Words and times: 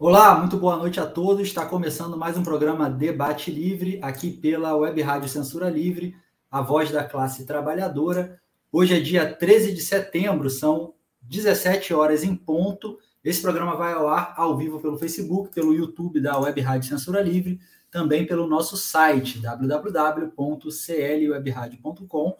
Olá, 0.00 0.38
muito 0.38 0.56
boa 0.56 0.76
noite 0.76 1.00
a 1.00 1.06
todos. 1.06 1.48
Está 1.48 1.66
começando 1.66 2.16
mais 2.16 2.38
um 2.38 2.44
programa 2.44 2.88
Debate 2.88 3.50
Livre, 3.50 3.98
aqui 4.00 4.30
pela 4.30 4.76
Web 4.76 5.02
Rádio 5.02 5.28
Censura 5.28 5.68
Livre, 5.68 6.14
a 6.48 6.62
voz 6.62 6.92
da 6.92 7.02
classe 7.02 7.44
trabalhadora. 7.44 8.40
Hoje 8.70 8.96
é 8.96 9.00
dia 9.00 9.34
13 9.34 9.74
de 9.74 9.80
setembro, 9.80 10.48
são 10.48 10.94
17 11.22 11.92
horas 11.92 12.22
em 12.22 12.36
ponto. 12.36 12.96
Esse 13.24 13.42
programa 13.42 13.74
vai 13.74 13.92
ao 13.92 14.06
ar 14.06 14.34
ao 14.36 14.56
vivo 14.56 14.78
pelo 14.78 14.96
Facebook, 14.96 15.52
pelo 15.52 15.74
YouTube 15.74 16.20
da 16.20 16.38
Web 16.38 16.60
Rádio 16.60 16.88
Censura 16.88 17.20
Livre, 17.20 17.58
também 17.90 18.24
pelo 18.24 18.46
nosso 18.46 18.76
site 18.76 19.40
www.clwebradio.com 19.40 22.36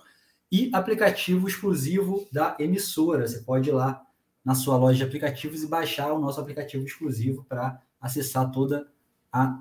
e 0.52 0.70
aplicativo 0.72 1.48
exclusivo 1.48 2.24
da 2.30 2.54
emissora. 2.60 3.26
Você 3.26 3.40
pode 3.40 3.68
ir 3.68 3.72
lá 3.72 4.06
na 4.48 4.54
sua 4.54 4.78
loja 4.78 4.96
de 4.96 5.04
aplicativos 5.04 5.62
e 5.62 5.66
baixar 5.66 6.10
o 6.10 6.18
nosso 6.18 6.41
aplicativo 6.41 6.82
exclusivo 6.82 7.44
para 7.46 7.82
acessar 8.00 8.50
toda 8.50 8.88
a 9.30 9.60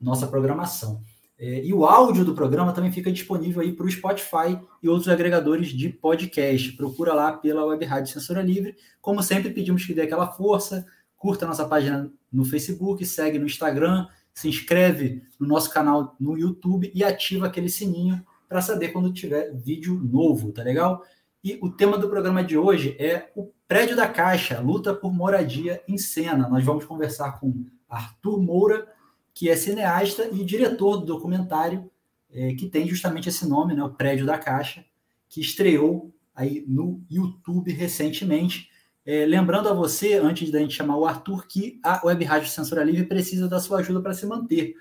nossa 0.00 0.28
programação. 0.28 1.02
É, 1.36 1.64
e 1.64 1.74
o 1.74 1.84
áudio 1.84 2.24
do 2.24 2.36
programa 2.36 2.72
também 2.72 2.92
fica 2.92 3.10
disponível 3.10 3.60
aí 3.60 3.72
para 3.72 3.84
o 3.84 3.90
Spotify 3.90 4.56
e 4.80 4.88
outros 4.88 5.08
agregadores 5.08 5.70
de 5.70 5.88
podcast. 5.88 6.70
Procura 6.76 7.14
lá 7.14 7.32
pela 7.32 7.64
Web 7.64 7.84
Rádio 7.84 8.12
Censura 8.12 8.40
Livre. 8.40 8.76
Como 9.00 9.24
sempre, 9.24 9.50
pedimos 9.50 9.84
que 9.84 9.92
dê 9.92 10.02
aquela 10.02 10.28
força, 10.28 10.86
curta 11.16 11.44
nossa 11.44 11.66
página 11.66 12.08
no 12.32 12.44
Facebook, 12.44 13.04
segue 13.04 13.40
no 13.40 13.46
Instagram, 13.46 14.06
se 14.32 14.48
inscreve 14.48 15.20
no 15.36 15.48
nosso 15.48 15.68
canal 15.72 16.14
no 16.20 16.38
YouTube 16.38 16.92
e 16.94 17.02
ativa 17.02 17.48
aquele 17.48 17.68
sininho 17.68 18.24
para 18.48 18.62
saber 18.62 18.90
quando 18.90 19.12
tiver 19.12 19.52
vídeo 19.52 19.94
novo, 19.94 20.52
tá 20.52 20.62
legal? 20.62 21.02
E 21.42 21.58
o 21.60 21.68
tema 21.68 21.98
do 21.98 22.08
programa 22.08 22.44
de 22.44 22.56
hoje 22.56 22.94
é 23.00 23.32
o 23.34 23.50
Prédio 23.68 23.94
da 23.94 24.08
Caixa, 24.08 24.58
luta 24.60 24.94
por 24.94 25.12
moradia 25.12 25.82
em 25.86 25.98
cena. 25.98 26.48
Nós 26.48 26.64
vamos 26.64 26.86
conversar 26.86 27.38
com 27.38 27.66
Arthur 27.86 28.42
Moura, 28.42 28.88
que 29.34 29.50
é 29.50 29.56
cineasta 29.56 30.26
e 30.32 30.42
diretor 30.42 30.96
do 30.96 31.04
documentário 31.04 31.90
é, 32.30 32.54
que 32.54 32.66
tem 32.66 32.88
justamente 32.88 33.28
esse 33.28 33.46
nome, 33.46 33.74
né, 33.74 33.84
o 33.84 33.90
Prédio 33.90 34.24
da 34.24 34.38
Caixa, 34.38 34.82
que 35.28 35.42
estreou 35.42 36.10
aí 36.34 36.64
no 36.66 37.04
YouTube 37.10 37.70
recentemente. 37.70 38.70
É, 39.04 39.26
lembrando 39.26 39.68
a 39.68 39.74
você, 39.74 40.14
antes 40.14 40.50
da 40.50 40.60
gente 40.60 40.74
chamar 40.74 40.96
o 40.96 41.04
Arthur, 41.04 41.46
que 41.46 41.78
a 41.84 42.00
Web 42.06 42.24
Rádio 42.24 42.48
Censura 42.48 42.82
Livre 42.82 43.04
precisa 43.04 43.48
da 43.48 43.60
sua 43.60 43.80
ajuda 43.80 44.00
para 44.00 44.14
se 44.14 44.24
manter. 44.24 44.76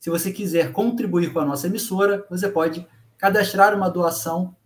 Se 0.00 0.10
você 0.10 0.32
quiser 0.32 0.72
contribuir 0.72 1.32
com 1.32 1.38
a 1.38 1.44
nossa 1.44 1.68
emissora, 1.68 2.26
você 2.28 2.48
pode 2.48 2.84
cadastrar 3.16 3.72
uma 3.76 3.88
doação 3.88 4.56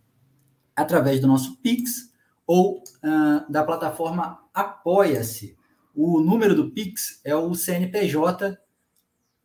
através 0.74 1.20
do 1.20 1.26
nosso 1.26 1.58
Pix 1.58 2.15
ou 2.46 2.78
uh, 2.78 3.50
da 3.50 3.64
plataforma 3.64 4.38
Apoia-se. 4.54 5.56
O 5.94 6.20
número 6.20 6.54
do 6.54 6.70
Pix 6.70 7.20
é 7.24 7.34
o 7.34 7.54
CNPJ 7.54 8.58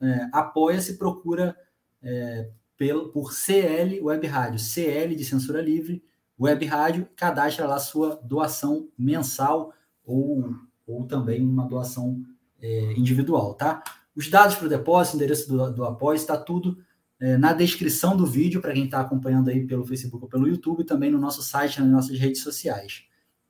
é, 0.03 0.29
Apoia-se 0.33 0.99
procura 0.99 1.57
é, 2.03 2.51
pelo, 2.77 3.11
por 3.11 3.33
CL 3.33 4.01
Web 4.03 4.27
Rádio, 4.27 4.59
CL 4.59 5.15
de 5.15 5.25
censura 5.25 5.63
livre, 5.63 6.03
Web 6.41 6.65
Rádio, 6.65 7.09
cadastra 7.15 7.67
lá 7.67 7.79
sua 7.79 8.19
doação 8.23 8.89
mensal 8.97 9.75
ou, 10.05 10.55
ou 10.87 11.05
também 11.07 11.47
uma 11.47 11.69
doação 11.69 12.25
é, 12.61 12.93
individual, 12.95 13.55
tá? 13.55 13.83
Os 14.17 14.29
dados 14.29 14.57
para 14.57 14.67
o 14.67 14.69
depósito, 14.69 15.17
endereço 15.17 15.49
do, 15.49 15.71
do 15.73 15.85
apoio, 15.85 16.17
está 16.17 16.37
tudo 16.37 16.83
é, 17.21 17.37
na 17.37 17.53
descrição 17.53 18.17
do 18.17 18.27
vídeo 18.27 18.61
para 18.61 18.73
quem 18.73 18.87
está 18.87 19.01
acompanhando 19.01 19.51
aí 19.51 19.67
pelo 19.67 19.85
Facebook 19.85 20.25
ou 20.25 20.31
pelo 20.31 20.49
YouTube, 20.49 20.85
também 20.85 21.11
no 21.11 21.19
nosso 21.19 21.43
site, 21.43 21.81
nas 21.81 21.91
nossas 21.91 22.19
redes 22.19 22.43
sociais. 22.43 23.05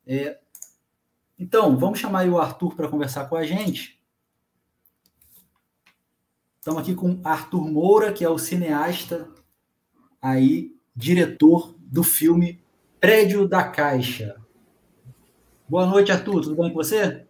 É, 0.04 0.38
então, 1.38 1.78
vamos 1.78 2.00
chamar 2.00 2.28
o 2.28 2.38
Arthur 2.38 2.74
para 2.74 2.88
conversar 2.88 3.26
com 3.26 3.36
a 3.36 3.44
gente. 3.44 4.00
Estamos 6.58 6.82
aqui 6.82 6.94
com 6.94 7.20
Arthur 7.24 7.70
Moura, 7.70 8.12
que 8.12 8.24
é 8.24 8.28
o 8.28 8.36
cineasta 8.36 9.32
aí, 10.20 10.76
diretor 10.94 11.74
do 11.78 12.02
filme 12.02 12.59
Prédio 13.00 13.48
da 13.48 13.64
Caixa. 13.64 14.36
Boa 15.66 15.86
noite, 15.86 16.12
Arthur. 16.12 16.42
Tudo 16.42 16.54
bem 16.54 16.68
com 16.68 16.74
você? 16.74 17.24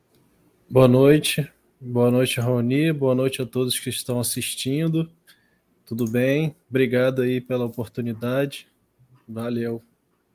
Boa 0.68 0.88
noite. 0.88 1.48
Boa 1.80 2.10
noite, 2.10 2.40
Raoni. 2.40 2.92
Boa 2.92 3.14
noite 3.14 3.40
a 3.40 3.46
todos 3.46 3.78
que 3.78 3.88
estão 3.88 4.18
assistindo. 4.18 5.08
Tudo 5.86 6.10
bem? 6.10 6.56
Obrigado 6.68 7.22
aí 7.22 7.40
pela 7.40 7.66
oportunidade. 7.66 8.66
Valeu. 9.28 9.80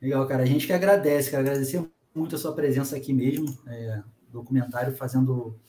Legal, 0.01 0.25
cara. 0.25 0.44
A 0.44 0.46
gente 0.46 0.68
que 0.68 0.72
agradece, 0.72 1.29
quero 1.29 1.41
agradecer 1.41 1.85
muito 2.16 2.38
a 2.38 2.40
sua 2.40 2.53
presença 2.53 2.96
aqui 2.96 3.12
mesmo. 3.12 3.59
É, 3.67 4.02
documentário 4.31 4.96
fazendo. 4.96 5.59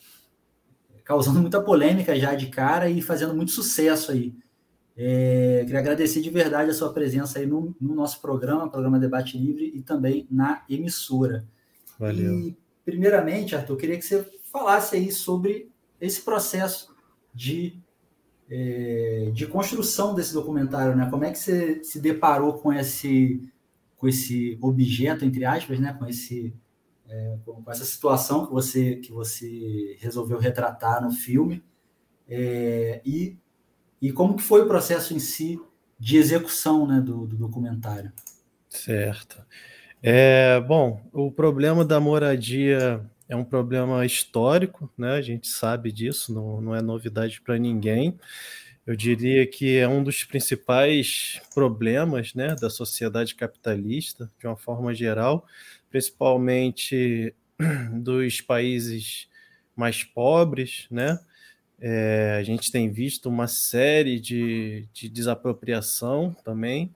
causando 1.02 1.40
muita 1.40 1.60
polêmica 1.60 2.14
já 2.14 2.36
de 2.36 2.46
cara 2.50 2.88
e 2.88 3.02
fazendo 3.02 3.34
muito 3.34 3.50
sucesso 3.50 4.12
aí. 4.12 4.32
É, 4.98 5.60
queria 5.64 5.80
agradecer 5.80 6.22
de 6.22 6.30
verdade 6.30 6.70
a 6.70 6.74
sua 6.74 6.90
presença 6.90 7.38
aí 7.38 7.46
no, 7.46 7.76
no, 7.78 7.94
nosso 7.94 8.20
programa, 8.22 8.70
programa 8.70 8.98
Debate 8.98 9.36
Livre, 9.36 9.70
e 9.74 9.82
também 9.82 10.26
na 10.30 10.64
emissora. 10.70 11.46
Valeu. 11.98 12.38
E, 12.38 12.56
primeiramente, 12.82 13.54
Arthur, 13.54 13.74
eu 13.74 13.76
queria 13.76 13.98
que 13.98 14.04
você 14.04 14.24
falasse 14.50 14.96
aí 14.96 15.12
sobre 15.12 15.70
esse 16.00 16.22
processo 16.22 16.94
de, 17.34 17.78
é, 18.48 19.30
de 19.34 19.46
construção 19.46 20.14
desse 20.14 20.32
documentário, 20.32 20.96
né? 20.96 21.08
Como 21.10 21.24
é 21.24 21.30
que 21.30 21.38
você 21.38 21.84
se 21.84 22.00
deparou 22.00 22.54
com 22.54 22.72
esse, 22.72 23.42
com 23.98 24.08
esse 24.08 24.56
objeto, 24.62 25.26
entre 25.26 25.44
aspas, 25.44 25.78
né? 25.78 25.92
Com, 25.92 26.06
esse, 26.06 26.54
é, 27.06 27.36
com 27.44 27.70
essa 27.70 27.84
situação 27.84 28.46
que 28.46 28.52
você, 28.52 28.96
que 28.96 29.12
você 29.12 29.96
resolveu 30.00 30.38
retratar 30.38 31.04
no 31.04 31.10
filme 31.10 31.62
é, 32.26 33.02
e, 33.04 33.36
e 34.00 34.12
como 34.12 34.36
que 34.36 34.42
foi 34.42 34.62
o 34.62 34.66
processo 34.66 35.14
em 35.14 35.18
si 35.18 35.60
de 35.98 36.16
execução 36.16 36.86
né, 36.86 37.00
do, 37.00 37.26
do 37.26 37.36
documentário? 37.36 38.12
Certo. 38.68 39.42
É, 40.02 40.60
bom, 40.60 41.00
o 41.12 41.32
problema 41.32 41.84
da 41.84 41.98
moradia 41.98 43.04
é 43.28 43.34
um 43.34 43.44
problema 43.44 44.04
histórico, 44.04 44.92
né? 44.96 45.12
A 45.12 45.22
gente 45.22 45.48
sabe 45.48 45.90
disso, 45.90 46.32
não, 46.32 46.60
não 46.60 46.74
é 46.74 46.82
novidade 46.82 47.40
para 47.40 47.58
ninguém. 47.58 48.18
Eu 48.86 48.94
diria 48.94 49.44
que 49.46 49.76
é 49.76 49.88
um 49.88 50.04
dos 50.04 50.22
principais 50.22 51.40
problemas 51.52 52.34
né, 52.34 52.54
da 52.54 52.70
sociedade 52.70 53.34
capitalista, 53.34 54.30
de 54.38 54.46
uma 54.46 54.56
forma 54.56 54.94
geral, 54.94 55.44
principalmente 55.90 57.34
dos 57.92 58.40
países 58.40 59.28
mais 59.74 60.04
pobres, 60.04 60.86
né? 60.90 61.18
É, 61.78 62.36
a 62.38 62.42
gente 62.42 62.72
tem 62.72 62.90
visto 62.90 63.28
uma 63.28 63.46
série 63.46 64.18
de, 64.18 64.88
de 64.92 65.08
desapropriação 65.08 66.34
também, 66.44 66.94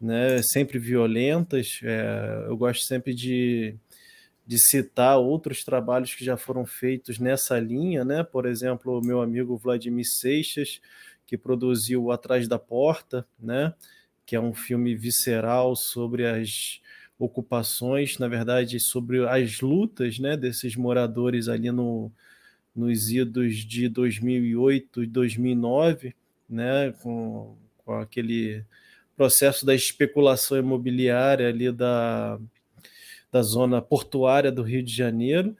né, 0.00 0.40
sempre 0.42 0.78
violentas. 0.78 1.80
É, 1.82 2.46
eu 2.48 2.56
gosto 2.56 2.84
sempre 2.84 3.14
de, 3.14 3.74
de 4.46 4.58
citar 4.58 5.18
outros 5.18 5.64
trabalhos 5.64 6.14
que 6.14 6.24
já 6.24 6.36
foram 6.36 6.64
feitos 6.64 7.18
nessa 7.18 7.58
linha, 7.58 8.04
né? 8.04 8.22
Por 8.24 8.46
exemplo, 8.46 8.98
o 8.98 9.04
meu 9.04 9.20
amigo 9.20 9.56
Vladimir 9.56 10.06
Seixas, 10.06 10.80
que 11.26 11.36
produziu 11.38 12.10
Atrás 12.10 12.48
da 12.48 12.58
Porta, 12.58 13.26
né? 13.38 13.74
Que 14.26 14.34
é 14.34 14.40
um 14.40 14.54
filme 14.54 14.94
visceral 14.94 15.76
sobre 15.76 16.26
as 16.26 16.80
ocupações, 17.18 18.18
na 18.18 18.28
verdade, 18.28 18.80
sobre 18.80 19.26
as 19.28 19.60
lutas, 19.60 20.18
né? 20.18 20.36
Desses 20.36 20.74
moradores 20.74 21.48
ali 21.48 21.70
no, 21.70 22.10
nos 22.74 23.10
idos 23.10 23.56
de 23.56 23.88
2008 23.88 25.04
e 25.04 25.06
2009, 25.06 26.14
né? 26.48 26.92
Com, 27.02 27.56
com 27.84 27.94
aquele 27.94 28.64
processo 29.16 29.64
da 29.66 29.74
especulação 29.74 30.58
imobiliária 30.58 31.48
ali 31.48 31.70
da 31.70 32.38
da 33.32 33.40
zona 33.40 33.80
portuária 33.80 34.52
do 34.52 34.62
Rio 34.62 34.82
de 34.82 34.94
Janeiro. 34.94 35.56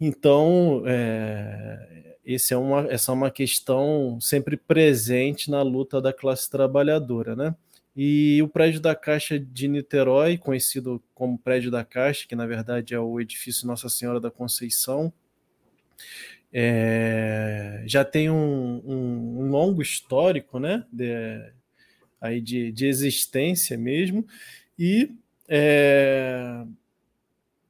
Então, 0.00 0.82
é, 0.86 2.14
esse 2.24 2.54
é 2.54 2.56
uma, 2.56 2.90
essa 2.90 3.12
é 3.12 3.14
uma 3.14 3.30
questão 3.30 4.18
sempre 4.18 4.56
presente 4.56 5.50
na 5.50 5.60
luta 5.60 6.00
da 6.00 6.12
classe 6.12 6.50
trabalhadora, 6.50 7.36
né? 7.36 7.54
E 7.94 8.42
o 8.42 8.48
prédio 8.48 8.80
da 8.80 8.94
Caixa 8.94 9.38
de 9.38 9.68
Niterói, 9.68 10.36
conhecido 10.36 11.02
como 11.14 11.38
prédio 11.38 11.70
da 11.70 11.84
Caixa, 11.84 12.26
que 12.26 12.36
na 12.36 12.46
verdade 12.46 12.94
é 12.94 13.00
o 13.00 13.20
edifício 13.20 13.66
Nossa 13.66 13.88
Senhora 13.88 14.20
da 14.20 14.30
Conceição, 14.30 15.12
é, 16.52 17.82
já 17.86 18.04
tem 18.04 18.30
um, 18.30 18.82
um, 18.84 19.40
um, 19.40 19.50
longo 19.50 19.82
histórico 19.82 20.58
né, 20.58 20.84
de, 20.92 21.52
aí 22.20 22.40
de, 22.40 22.72
de 22.72 22.86
existência 22.86 23.76
mesmo, 23.76 24.26
e 24.78 25.10
é, 25.48 26.64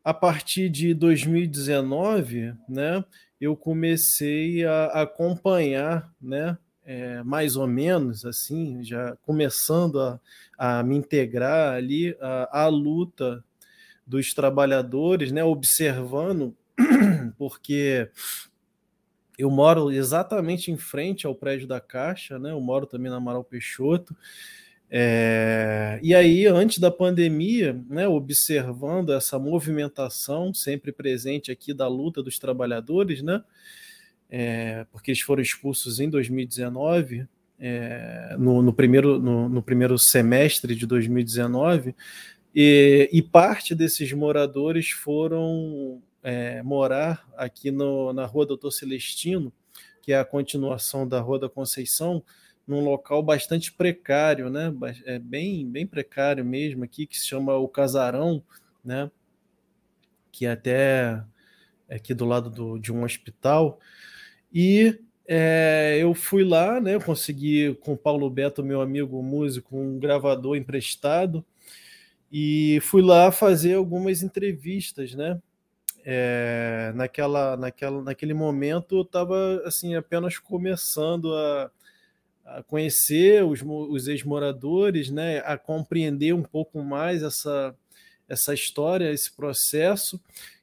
a 0.05 0.15
partir 0.15 0.69
de 0.69 0.95
2019, 0.95 2.55
né, 2.69 3.05
eu 3.41 3.57
comecei 3.57 4.65
a 4.65 5.03
acompanhar, 5.03 6.13
né, 6.21 6.57
é, 6.85 7.23
mais 7.25 7.57
ou 7.57 7.67
menos 7.67 8.25
assim, 8.25 8.85
já 8.85 9.17
começando 9.23 10.01
a, 10.01 10.21
a 10.57 10.83
me 10.85 10.97
integrar 10.97 11.75
ali 11.75 12.17
à, 12.21 12.63
à 12.63 12.69
luta 12.69 13.43
dos 14.07 14.33
trabalhadores, 14.33 15.33
né, 15.33 15.43
observando, 15.43 16.57
porque 17.49 18.11
eu 19.39 19.49
moro 19.49 19.93
exatamente 19.93 20.73
em 20.73 20.77
frente 20.77 21.29
ao 21.29 21.35
prédio 21.35 21.69
da 21.69 21.81
Caixa, 21.81 22.41
né? 22.41 22.51
Eu 22.51 22.61
moro 22.61 22.87
também 22.87 23.09
na 23.09 23.19
Amaral 23.19 23.45
Peixoto. 23.45 24.17
É, 24.91 26.01
e 26.03 26.13
aí, 26.13 26.45
antes 26.47 26.79
da 26.79 26.91
pandemia, 26.91 27.81
né, 27.89 28.09
observando 28.09 29.13
essa 29.13 29.39
movimentação 29.39 30.53
sempre 30.53 30.91
presente 30.91 31.53
aqui 31.53 31.73
da 31.73 31.87
luta 31.87 32.21
dos 32.21 32.39
trabalhadores, 32.39 33.23
né, 33.23 33.43
é, 34.29 34.87
porque 34.91 35.13
eles 35.13 35.21
foram 35.21 35.43
expulsos 35.43 36.01
em 36.01 36.11
2019, 36.11 37.29
é, 37.61 38.37
no, 38.39 38.61
no, 38.61 38.73
primeiro, 38.73 39.21
no, 39.21 39.49
no, 39.49 39.63
primeiro 39.63 39.99
semestre 39.99 40.75
de 40.75 40.87
2019, 40.87 41.95
e, 42.55 43.09
e 43.13 43.23
parte 43.23 43.75
desses 43.75 44.13
moradores 44.13 44.91
foram 44.91 46.01
é, 46.27 46.61
morar 46.61 47.25
aqui 47.37 47.71
no, 47.71 48.13
na 48.13 48.27
Rua 48.27 48.45
Doutor 48.45 48.73
Celestino, 48.73 49.53
que 50.03 50.13
é 50.13 50.19
a 50.19 50.25
continuação 50.25 51.07
da 51.07 51.21
Rua 51.21 51.39
da 51.39 51.49
Conceição, 51.49 52.21
num 52.67 52.81
local 52.81 53.23
bastante 53.23 53.73
precário, 53.73 54.51
né? 54.51 54.75
É 55.05 55.21
bem, 55.21 55.65
bem 55.71 55.87
precário 55.87 56.45
mesmo 56.45 56.83
aqui, 56.83 57.07
que 57.07 57.17
se 57.17 57.25
chama 57.25 57.55
o 57.55 57.69
Casarão, 57.69 58.43
né? 58.85 59.09
Que 60.33 60.47
é 60.47 60.51
até 60.51 61.23
aqui 61.89 62.13
do 62.13 62.25
lado 62.25 62.51
do, 62.51 62.77
de 62.77 62.93
um 62.93 63.05
hospital. 63.05 63.79
E 64.53 64.99
é, 65.29 65.97
eu 66.01 66.13
fui 66.13 66.43
lá, 66.43 66.81
né? 66.81 66.97
Eu 66.97 67.01
consegui 67.01 67.73
com 67.77 67.93
o 67.93 67.97
Paulo 67.97 68.29
Beto, 68.29 68.65
meu 68.65 68.81
amigo 68.81 69.23
músico, 69.23 69.79
um 69.79 69.97
gravador 69.97 70.57
emprestado 70.57 71.45
e 72.33 72.81
fui 72.83 73.01
lá 73.01 73.31
fazer 73.31 73.75
algumas 73.75 74.25
entrevistas, 74.25 75.15
né? 75.15 75.41
É, 76.09 76.93
naquela, 76.95 77.57
naquela, 77.57 78.01
naquele 78.01 78.33
momento 78.33 78.95
eu 78.99 79.03
estava 79.03 79.61
assim 79.65 79.97
apenas 79.97 80.39
começando 80.39 81.35
a, 81.35 81.71
a 82.45 82.63
conhecer 82.63 83.45
os, 83.45 83.61
os 83.63 84.07
ex-moradores, 84.07 85.11
né, 85.11 85.39
a 85.45 85.59
compreender 85.59 86.33
um 86.33 86.45
pouco 86.45 86.81
mais 86.81 87.25
essa, 87.25 87.75
essa 88.29 88.55
história, 88.55 89.11
esse 89.11 89.35
processo. 89.35 90.23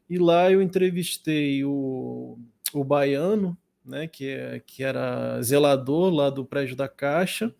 E 0.10 0.18
lá 0.18 0.50
eu 0.50 0.62
entrevistei 0.62 1.66
o, 1.66 2.39
o 2.74 2.84
baiano, 2.86 3.57
né, 3.84 4.07
que, 4.07 4.30
é, 4.30 4.62
que 4.66 4.81
era 4.81 5.42
zelador 5.42 6.10
lá 6.10 6.30
do 6.30 6.46
prédio 6.46 6.78
da 6.78 6.88
Caixa, 6.88 7.54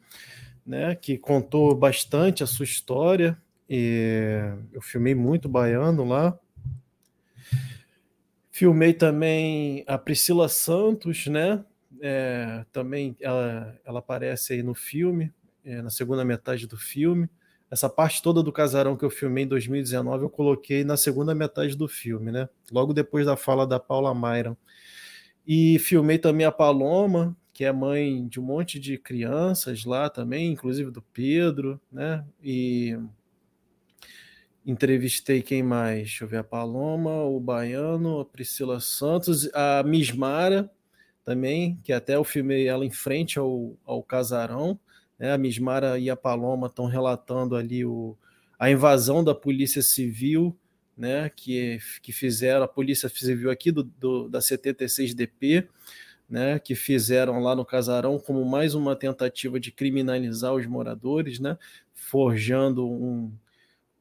né, 0.66 0.96
que 0.96 1.18
contou 1.18 1.76
bastante 1.76 2.44
a 2.44 2.48
sua 2.48 2.64
história. 2.64 3.38
E 3.70 4.40
eu 4.72 4.82
filmei 4.82 5.14
muito 5.14 5.50
baiano 5.50 6.06
lá. 6.06 6.40
Filmei 8.64 8.94
também 8.94 9.84
a 9.86 9.98
Priscila 9.98 10.48
Santos, 10.48 11.28
né? 11.28 11.66
É, 12.00 12.64
também 12.72 13.14
ela, 13.20 13.78
ela 13.84 14.00
aparece 14.00 14.54
aí 14.54 14.64
no 14.64 14.74
filme, 14.74 15.34
é, 15.66 15.82
na 15.82 15.90
segunda 15.90 16.24
metade 16.24 16.66
do 16.66 16.78
filme. 16.78 17.30
Essa 17.70 17.90
parte 17.90 18.22
toda 18.22 18.42
do 18.42 18.54
casarão 18.54 18.96
que 18.96 19.04
eu 19.04 19.10
filmei 19.10 19.44
em 19.44 19.48
2019 19.48 20.24
eu 20.24 20.30
coloquei 20.30 20.86
na 20.86 20.96
segunda 20.96 21.36
metade 21.36 21.76
do 21.76 21.90
filme, 21.90 22.32
né? 22.32 22.48
Logo 22.72 22.94
depois 22.94 23.26
da 23.26 23.36
fala 23.36 23.68
da 23.68 23.82
Paula 23.82 24.14
Mayra. 24.14 24.56
E 25.46 25.78
filmei 25.80 26.18
também 26.18 26.46
a 26.46 26.52
Paloma, 26.52 27.36
que 27.52 27.66
é 27.66 27.72
mãe 27.74 28.26
de 28.30 28.40
um 28.40 28.44
monte 28.44 28.80
de 28.80 28.98
crianças 28.98 29.84
lá 29.84 30.10
também, 30.10 30.54
inclusive 30.54 30.90
do 30.90 31.02
Pedro, 31.02 31.82
né? 31.92 32.24
E 32.42 32.98
Entrevistei 34.66 35.42
quem 35.42 35.62
mais? 35.62 36.00
Deixa 36.00 36.24
eu 36.24 36.28
ver, 36.28 36.38
a 36.38 36.44
Paloma, 36.44 37.24
o 37.24 37.40
Baiano, 37.40 38.22
a 38.22 38.26
Priscila 38.26 38.80
Santos, 38.80 39.50
a 39.54 39.84
Mismara 39.84 40.72
também, 41.26 41.80
que 41.84 41.92
até 41.92 42.16
eu 42.16 42.24
filmei 42.24 42.68
ela 42.68 42.86
em 42.86 42.92
frente 42.92 43.38
ao, 43.38 43.78
ao 43.86 44.02
casarão. 44.02 44.80
Né? 45.20 45.34
A 45.34 45.38
Mismara 45.38 46.00
e 46.00 46.10
a 46.10 46.16
Paloma 46.16 46.68
estão 46.68 46.86
relatando 46.86 47.56
ali 47.56 47.84
o, 47.84 48.18
a 48.58 48.72
invasão 48.72 49.22
da 49.24 49.36
Polícia 49.36 49.82
Civil, 49.82 50.58
né? 50.98 51.30
que, 51.30 51.80
que 52.02 52.14
fizeram, 52.14 52.64
a 52.64 52.68
Polícia 52.68 53.10
Civil 53.10 53.52
aqui 53.52 53.70
do, 53.70 53.84
do 53.84 54.30
da 54.30 54.40
76DP, 54.40 55.68
né, 56.30 56.58
que 56.58 56.74
fizeram 56.74 57.40
lá 57.40 57.56
no 57.56 57.66
casarão 57.66 58.18
como 58.18 58.44
mais 58.44 58.74
uma 58.74 58.96
tentativa 58.96 59.60
de 59.60 59.72
criminalizar 59.72 60.54
os 60.54 60.66
moradores, 60.66 61.40
né, 61.40 61.58
forjando 61.94 62.90
um, 62.90 63.32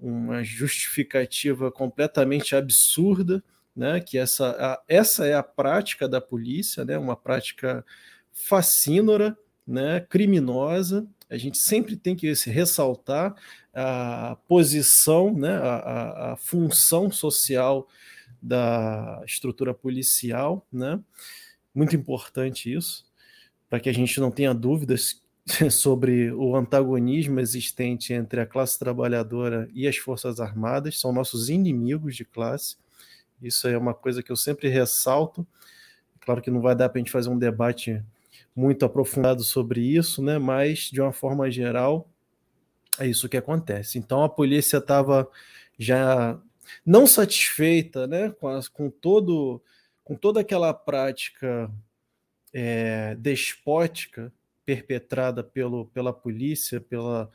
uma 0.02 0.42
justificativa 0.42 1.71
completamente 1.71 2.56
absurda, 2.56 3.42
né, 3.75 4.00
que 4.00 4.18
essa, 4.18 4.50
a, 4.50 4.82
essa 4.88 5.25
é 5.25 5.35
a 5.35 5.42
prática 5.42 6.09
da 6.09 6.21
polícia, 6.21 6.85
né, 6.85 6.99
uma 6.99 7.16
prática 7.16 7.85
fascínora, 8.32 9.38
né, 9.66 10.00
criminosa. 10.00 11.06
A 11.30 11.38
gente 11.38 11.59
sempre 11.59 11.97
tem 11.97 12.16
que 12.16 12.30
ressaltar 12.47 13.35
a 13.73 14.37
posição, 14.49 15.32
né, 15.32 15.56
a, 15.56 15.76
a, 15.76 16.32
a 16.32 16.37
função 16.37 17.11
social 17.11 17.88
da 18.42 19.23
estrutura 19.25 19.73
policial, 19.73 20.66
né? 20.73 21.00
Muito 21.73 21.94
importante 21.94 22.75
isso, 22.75 23.06
para 23.71 23.78
que 23.78 23.88
a 23.88 23.94
gente 23.94 24.21
não 24.21 24.32
tenha 24.32 24.52
dúvidas 24.52 25.23
sobre 25.71 26.32
o 26.32 26.56
antagonismo 26.56 27.40
existente 27.40 28.12
entre 28.12 28.40
a 28.40 28.47
classe 28.47 28.78
trabalhadora 28.78 29.68
e 29.75 29.87
as 29.87 29.97
Forças 29.97 30.40
Armadas, 30.40 30.99
são 30.99 31.12
nossos 31.12 31.49
inimigos 31.49 32.16
de 32.16 32.25
classe. 32.25 32.76
Isso 33.40 33.68
é 33.68 33.76
uma 33.76 33.94
coisa 33.94 34.23
que 34.23 34.30
eu 34.30 34.37
sempre 34.37 34.68
ressalto. 34.68 35.47
Claro 36.21 36.40
que 36.40 36.50
não 36.50 36.61
vai 36.61 36.75
dar 36.75 36.88
para 36.88 36.99
a 36.99 37.02
gente 37.02 37.11
fazer 37.11 37.28
um 37.28 37.38
debate 37.38 38.02
muito 38.54 38.85
aprofundado 38.85 39.42
sobre 39.42 39.80
isso, 39.80 40.23
né? 40.23 40.38
mas, 40.38 40.90
de 40.90 41.00
uma 41.00 41.12
forma 41.12 41.50
geral, 41.50 42.09
é 42.99 43.06
isso 43.06 43.28
que 43.28 43.37
acontece. 43.37 43.99
Então, 43.99 44.23
a 44.23 44.28
polícia 44.28 44.76
estava 44.76 45.28
já 45.78 46.38
não 46.87 47.06
satisfeita 47.06 48.06
né? 48.06 48.30
com, 48.30 48.49
as, 48.49 48.68
com, 48.68 48.88
todo, 48.88 49.61
com 50.04 50.14
toda 50.14 50.40
aquela 50.40 50.73
prática 50.73 51.71
é, 52.52 53.16
despótica 53.16 54.32
perpetrada 54.64 55.42
pelo, 55.42 55.87
pela 55.87 56.12
polícia, 56.12 56.81
pela, 56.81 57.31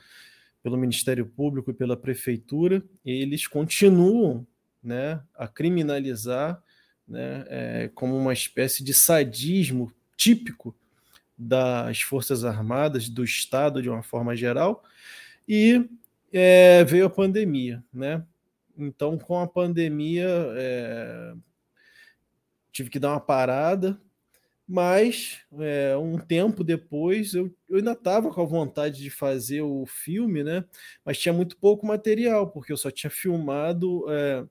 pelo 0.64 0.78
Ministério 0.78 1.26
Público 1.26 1.72
e 1.72 1.74
pela 1.74 1.98
Prefeitura, 1.98 2.84
eles 3.06 3.48
continuam 3.48 4.46
né, 4.84 5.22
a 5.36 5.48
criminalizar 5.48 6.62
né, 7.08 7.46
é, 7.48 7.92
como 7.94 8.18
uma 8.18 8.34
espécie 8.34 8.84
de 8.84 8.94
sadismo 8.94 9.92
típico 10.16 10.76
das 11.38 12.02
Forças 12.02 12.44
Armadas, 12.44 13.08
do 13.08 13.24
Estado 13.24 13.82
de 13.82 13.90
uma 13.90 14.02
forma 14.02 14.36
geral, 14.36 14.84
e 15.48 15.88
é, 16.34 16.84
veio 16.84 17.06
a 17.06 17.10
pandemia. 17.10 17.84
Né? 17.94 18.24
Então, 18.78 19.18
com 19.18 19.40
a 19.40 19.48
pandemia, 19.48 20.28
é, 20.56 21.34
tive 22.72 22.90
que 22.90 23.00
dar 23.00 23.12
uma 23.12 23.20
parada, 23.20 24.00
mas 24.68 25.40
é, 25.60 25.96
um 25.96 26.18
tempo 26.18 26.64
depois 26.64 27.34
eu, 27.34 27.56
eu 27.70 27.78
ainda 27.78 27.94
estava 27.94 28.30
com 28.30 28.42
a 28.42 28.46
vontade 28.46 29.02
de 29.02 29.10
fazer 29.10 29.62
o 29.62 29.86
filme, 29.86 30.44
né? 30.44 30.66
Mas 31.06 31.18
tinha 31.20 31.32
muito 31.32 31.56
pouco 31.58 31.86
material, 31.86 32.52
porque 32.52 32.74
eu 32.74 32.78
só 32.78 32.92
tinha 32.92 33.10
filmado 33.10 34.06
é, 34.12 34.46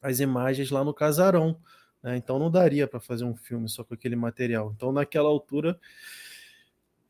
as 0.00 0.20
imagens 0.20 0.70
lá 0.70 0.84
no 0.84 0.94
casarão. 0.94 1.58
Né? 2.00 2.16
Então 2.16 2.38
não 2.38 2.50
daria 2.50 2.86
para 2.86 3.00
fazer 3.00 3.24
um 3.24 3.34
filme 3.34 3.68
só 3.68 3.82
com 3.82 3.94
aquele 3.94 4.14
material. 4.14 4.72
Então, 4.76 4.92
naquela 4.92 5.28
altura, 5.28 5.80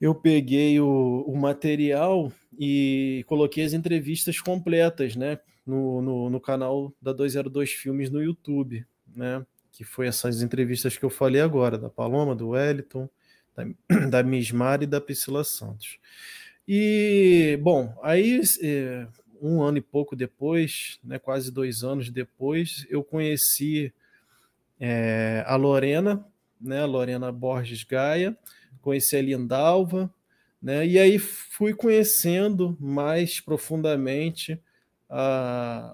eu 0.01 0.15
peguei 0.15 0.81
o, 0.81 1.25
o 1.27 1.37
material 1.37 2.33
e 2.59 3.25
coloquei 3.27 3.65
as 3.65 3.73
entrevistas 3.75 4.41
completas, 4.41 5.17
né? 5.17 5.39
No, 5.67 6.03
no, 6.03 6.31
no 6.31 6.41
canal 6.41 6.93
da 7.01 7.13
202 7.13 7.71
Filmes 7.73 8.11
no 8.11 8.23
YouTube, 8.23 8.87
né? 9.15 9.45
Que 9.75 9.83
foi 9.83 10.07
essas 10.07 10.41
entrevistas 10.41 10.97
que 10.97 11.05
eu 11.05 11.11
falei 11.11 11.41
agora, 11.41 11.77
da 11.77 11.91
Paloma, 11.91 12.35
do 12.35 12.51
Wellington, 12.51 13.09
da, 13.57 13.65
da 14.09 14.23
Mismar 14.23 14.83
e 14.83 14.87
da 14.87 15.01
Priscila 15.01 15.43
Santos. 15.43 15.99
E, 16.67 17.59
bom, 17.61 17.93
aí 18.01 18.41
é, 18.63 19.07
um 19.43 19.63
ano 19.63 19.79
e 19.79 19.81
pouco 19.81 20.15
depois, 20.15 21.01
né, 21.03 21.19
quase 21.19 21.51
dois 21.51 21.83
anos 21.83 22.09
depois, 22.09 22.87
eu 22.89 23.03
conheci 23.03 23.93
é, 24.79 25.43
a 25.45 25.57
Lorena, 25.57 26.25
né, 26.61 26.81
a 26.81 26.87
Lorena 26.87 27.33
Borges 27.33 27.83
Gaia, 27.83 28.39
conheci 28.81 29.17
a 29.17 29.23
Lindalva, 29.23 30.09
né, 30.63 30.87
e 30.87 31.01
aí 31.01 31.19
fui 31.19 31.75
conhecendo 31.75 32.77
mais 32.81 33.41
profundamente 33.41 34.59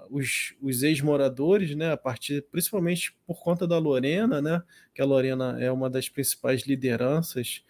os, 0.09 0.55
os 0.63 0.83
ex-moradores, 0.83 1.75
né, 1.75 1.93
a 1.93 1.97
partir, 1.97 2.43
principalmente 2.51 3.15
por 3.27 3.43
conta 3.43 3.67
da 3.67 3.79
Lorena, 3.79 4.41
né, 4.41 4.63
que 4.95 5.03
a 5.03 5.05
Lorena 5.05 5.61
é 5.61 5.71
uma 5.71 5.91
das 5.91 6.09
principais 6.09 6.63
lideranças 6.67 7.63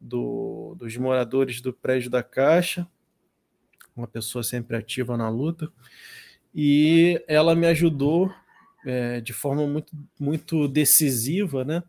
do, 0.00 0.76
dos 0.78 0.96
moradores 0.96 1.60
do 1.60 1.72
prédio 1.72 2.10
da 2.10 2.22
Caixa, 2.22 2.86
uma 3.96 4.06
pessoa 4.06 4.44
sempre 4.44 4.76
ativa 4.76 5.16
na 5.16 5.28
luta, 5.28 5.72
e 6.54 7.22
ela 7.26 7.54
me 7.54 7.66
ajudou 7.66 8.32
é, 8.84 9.20
de 9.20 9.32
forma 9.32 9.66
muito, 9.66 9.92
muito 10.18 10.68
decisiva 10.68 11.64
né, 11.64 11.82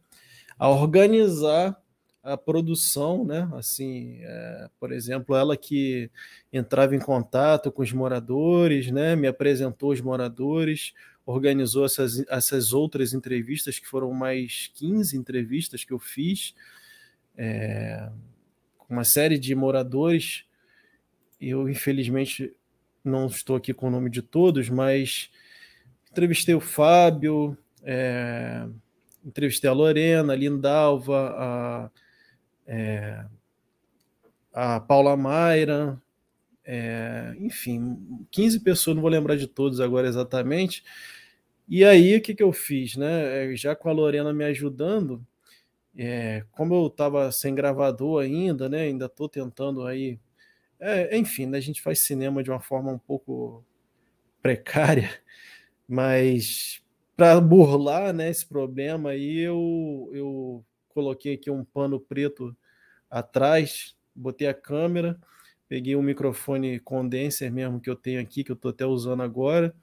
a 0.58 0.70
organizar 0.70 1.80
a 2.24 2.38
produção, 2.38 3.26
né? 3.26 3.50
Assim, 3.54 4.20
é, 4.22 4.70
por 4.80 4.94
exemplo, 4.94 5.36
ela 5.36 5.58
que 5.58 6.10
entrava 6.54 6.96
em 6.96 7.00
contato 7.00 7.70
com 7.70 7.82
os 7.82 7.92
moradores, 7.92 8.90
né? 8.90 9.14
Me 9.14 9.28
apresentou 9.28 9.92
os 9.92 10.00
moradores, 10.00 10.94
organizou 11.26 11.86
essas, 11.86 12.26
essas 12.30 12.72
outras 12.72 13.14
entrevistas, 13.14 13.78
que 13.78 13.86
foram 13.86 14.14
mais 14.14 14.72
15 14.76 15.18
entrevistas 15.18 15.84
que 15.84 15.92
eu 15.92 16.00
fiz, 16.00 16.56
é, 17.38 18.10
com 18.78 18.94
uma 18.94 19.04
série 19.04 19.38
de 19.38 19.54
moradores. 19.54 20.46
Eu, 21.42 21.68
infelizmente, 21.68 22.54
não 23.04 23.28
estou 23.28 23.58
aqui 23.58 23.74
com 23.74 23.88
o 23.88 23.92
nome 23.92 24.10
de 24.10 24.22
todos, 24.22 24.70
mas 24.70 25.30
entrevistei 26.10 26.56
o 26.56 26.62
Fábio, 26.62 27.58
é, 27.84 28.66
entrevistei 29.26 29.70
a 29.70 29.74
Lorena, 29.74 30.32
a 30.32 30.36
Lindalva, 30.38 31.36
a 31.38 31.92
é, 32.66 33.26
a 34.54 34.80
Paula 34.80 35.18
Mayra, 35.18 36.02
é, 36.66 37.34
enfim, 37.40 38.26
15 38.32 38.60
pessoas, 38.62 38.96
não 38.96 39.02
vou 39.02 39.12
lembrar 39.12 39.36
de 39.36 39.48
todos 39.48 39.80
agora 39.80 40.08
exatamente. 40.08 40.84
E 41.68 41.84
aí, 41.84 42.16
o 42.16 42.22
que, 42.22 42.36
que 42.36 42.44
eu 42.44 42.52
fiz? 42.52 42.96
Né? 42.96 43.54
É, 43.54 43.56
já 43.56 43.76
com 43.76 43.90
a 43.90 43.94
Lorena 43.94 44.34
me 44.34 44.44
ajudando, 44.46 45.26
é, 45.98 46.46
como 46.52 46.74
eu 46.76 46.88
estava 46.88 47.32
sem 47.32 47.54
gravador 47.56 48.24
ainda, 48.24 48.70
né? 48.70 48.82
ainda 48.82 49.06
estou 49.06 49.30
tentando 49.30 49.86
aí. 49.86 50.20
É, 50.80 51.18
enfim, 51.18 51.46
né? 51.46 51.58
a 51.58 51.62
gente 51.62 51.82
faz 51.82 52.00
cinema 52.00 52.44
de 52.44 52.50
uma 52.52 52.60
forma 52.60 52.92
um 52.92 53.00
pouco 53.00 53.64
precária, 54.42 55.10
mas 55.88 56.84
para 57.16 57.40
burlar 57.40 58.14
né, 58.14 58.30
esse 58.30 58.46
problema 58.46 59.12
aí, 59.12 59.40
eu, 59.40 60.10
eu 60.14 60.66
coloquei 60.94 61.34
aqui 61.34 61.50
um 61.50 61.64
pano 61.64 62.00
preto 62.00 62.56
atrás, 63.10 63.96
botei 64.16 64.48
a 64.48 64.54
câmera, 64.54 65.20
peguei 65.68 65.96
um 65.96 66.02
microfone 66.02 66.80
condenser 66.80 67.52
mesmo 67.52 67.80
que 67.80 67.90
eu 67.90 67.96
tenho 67.96 68.22
aqui, 68.22 68.44
que 68.44 68.52
eu 68.52 68.56
estou 68.56 68.70
até 68.72 68.86
usando 68.86 69.24
agora, 69.24 69.76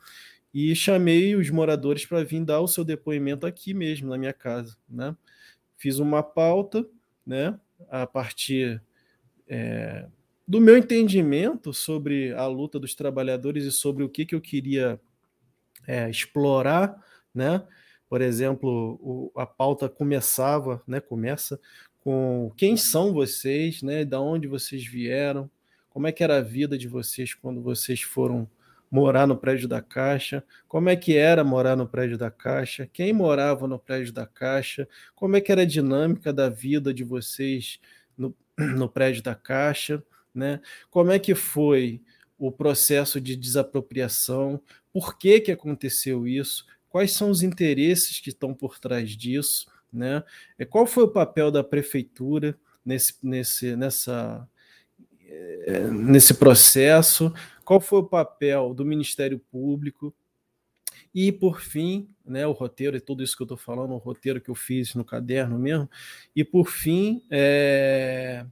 e 0.53 0.75
chamei 0.75 1.35
os 1.35 1.49
moradores 1.51 2.05
para 2.07 2.25
vir 2.25 2.45
dar 2.45 2.61
o 2.61 2.69
seu 2.69 2.85
depoimento 2.85 3.47
aqui 3.47 3.73
mesmo, 3.73 4.09
na 4.09 4.19
minha 4.19 4.33
casa. 4.33 4.77
Né? 4.89 5.17
Fiz 5.77 5.99
uma 5.99 6.23
pauta 6.23 6.87
né, 7.25 7.59
a 7.89 8.07
partir 8.07 8.83
é, 9.49 10.07
do 10.47 10.61
meu 10.61 10.77
entendimento 10.77 11.73
sobre 11.73 12.33
a 12.35 12.47
luta 12.47 12.79
dos 12.79 12.95
trabalhadores 12.95 13.65
e 13.65 13.71
sobre 13.71 14.03
o 14.03 14.09
que, 14.09 14.27
que 14.27 14.35
eu 14.35 14.41
queria 14.41 15.01
é, 15.87 16.11
explorar, 16.11 17.01
né? 17.35 17.63
Por 18.11 18.21
exemplo, 18.21 18.99
o, 19.01 19.33
a 19.37 19.47
pauta 19.47 19.89
começava, 19.89 20.83
né, 20.85 20.99
começa 20.99 21.61
com 22.01 22.53
quem 22.57 22.77
são 22.77 23.13
vocês, 23.13 23.83
né, 23.83 24.05
da 24.05 24.21
onde 24.21 24.49
vocês 24.49 24.85
vieram, 24.85 25.49
como 25.89 26.09
é 26.09 26.13
que 26.13 26.25
era 26.25 26.39
a 26.39 26.41
vida 26.41 26.77
de 26.77 26.89
vocês 26.89 27.35
quando 27.35 27.63
vocês 27.63 28.03
foram 28.03 28.51
morar 28.91 29.29
no 29.29 29.37
prédio 29.37 29.69
da 29.69 29.81
Caixa, 29.81 30.43
como 30.67 30.89
é 30.89 30.97
que 30.97 31.17
era 31.17 31.45
morar 31.45 31.77
no 31.77 31.87
prédio 31.87 32.19
da 32.19 32.33
Caixa, 32.33 32.91
quem 32.93 33.13
morava 33.13 33.69
no 33.69 33.79
prédio 33.79 34.13
da 34.13 34.27
Caixa, 34.27 34.89
como 35.15 35.37
é 35.37 35.41
que 35.41 35.53
era 35.53 35.63
a 35.63 35.67
dinâmica 35.67 36.33
da 36.33 36.49
vida 36.49 36.93
de 36.93 37.05
vocês 37.05 37.79
no, 38.19 38.35
no 38.59 38.89
prédio 38.89 39.23
da 39.23 39.37
Caixa, 39.37 40.03
né? 40.35 40.61
Como 40.91 41.13
é 41.13 41.19
que 41.21 41.37
foi 41.37 42.03
o 42.37 42.51
processo 42.51 43.21
de 43.21 43.37
desapropriação, 43.37 44.61
por 44.93 45.17
que 45.17 45.39
que 45.39 45.53
aconteceu 45.53 46.27
isso, 46.27 46.67
quais 46.91 47.13
são 47.13 47.31
os 47.31 47.43
interesses 47.43 48.21
que 48.21 48.29
estão 48.29 48.53
por 48.53 48.79
trás 48.79 49.17
disso, 49.17 49.67
né? 49.91 50.23
É, 50.59 50.65
qual 50.65 50.87
foi 50.87 51.05
o 51.05 51.09
papel 51.09 51.51
da 51.51 51.65
prefeitura 51.65 52.59
nesse, 52.85 53.15
nesse, 53.23 53.77
nessa, 53.77 54.47
é, 55.67 55.89
nesse 55.89 56.35
processo? 56.35 57.33
Qual 57.65 57.81
foi 57.81 58.01
o 58.01 58.05
papel 58.05 58.75
do 58.75 58.85
Ministério 58.85 59.39
Público? 59.39 60.15
E, 61.15 61.33
por 61.33 61.61
fim, 61.61 62.09
né, 62.25 62.47
o 62.47 62.53
roteiro, 62.53 62.97
e 62.97 63.01
tudo 63.01 63.23
isso 63.23 63.37
que 63.37 63.43
eu 63.43 63.47
estou 63.47 63.57
falando, 63.57 63.93
o 63.93 63.99
roteiro 63.99 64.41
que 64.41 64.49
eu 64.49 64.55
fiz 64.55 64.95
no 64.95 65.05
caderno 65.05 65.59
mesmo. 65.59 65.89
E, 66.35 66.45
por 66.45 66.69
fim, 66.69 67.23
é... 67.31 68.47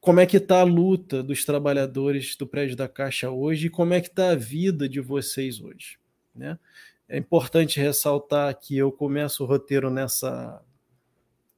como 0.00 0.18
é 0.18 0.26
que 0.26 0.38
está 0.38 0.60
a 0.60 0.64
luta 0.64 1.22
dos 1.22 1.44
trabalhadores 1.44 2.34
do 2.34 2.46
prédio 2.46 2.76
da 2.76 2.88
Caixa 2.88 3.30
hoje 3.30 3.66
e 3.66 3.70
como 3.70 3.94
é 3.94 4.00
que 4.00 4.08
está 4.08 4.30
a 4.30 4.36
vida 4.36 4.88
de 4.88 5.00
vocês 5.00 5.60
hoje? 5.60 5.96
Né? 6.34 6.58
É 7.12 7.18
importante 7.18 7.78
ressaltar 7.78 8.58
que 8.58 8.74
eu 8.74 8.90
começo 8.90 9.44
o 9.44 9.46
roteiro 9.46 9.90
nessa, 9.90 10.64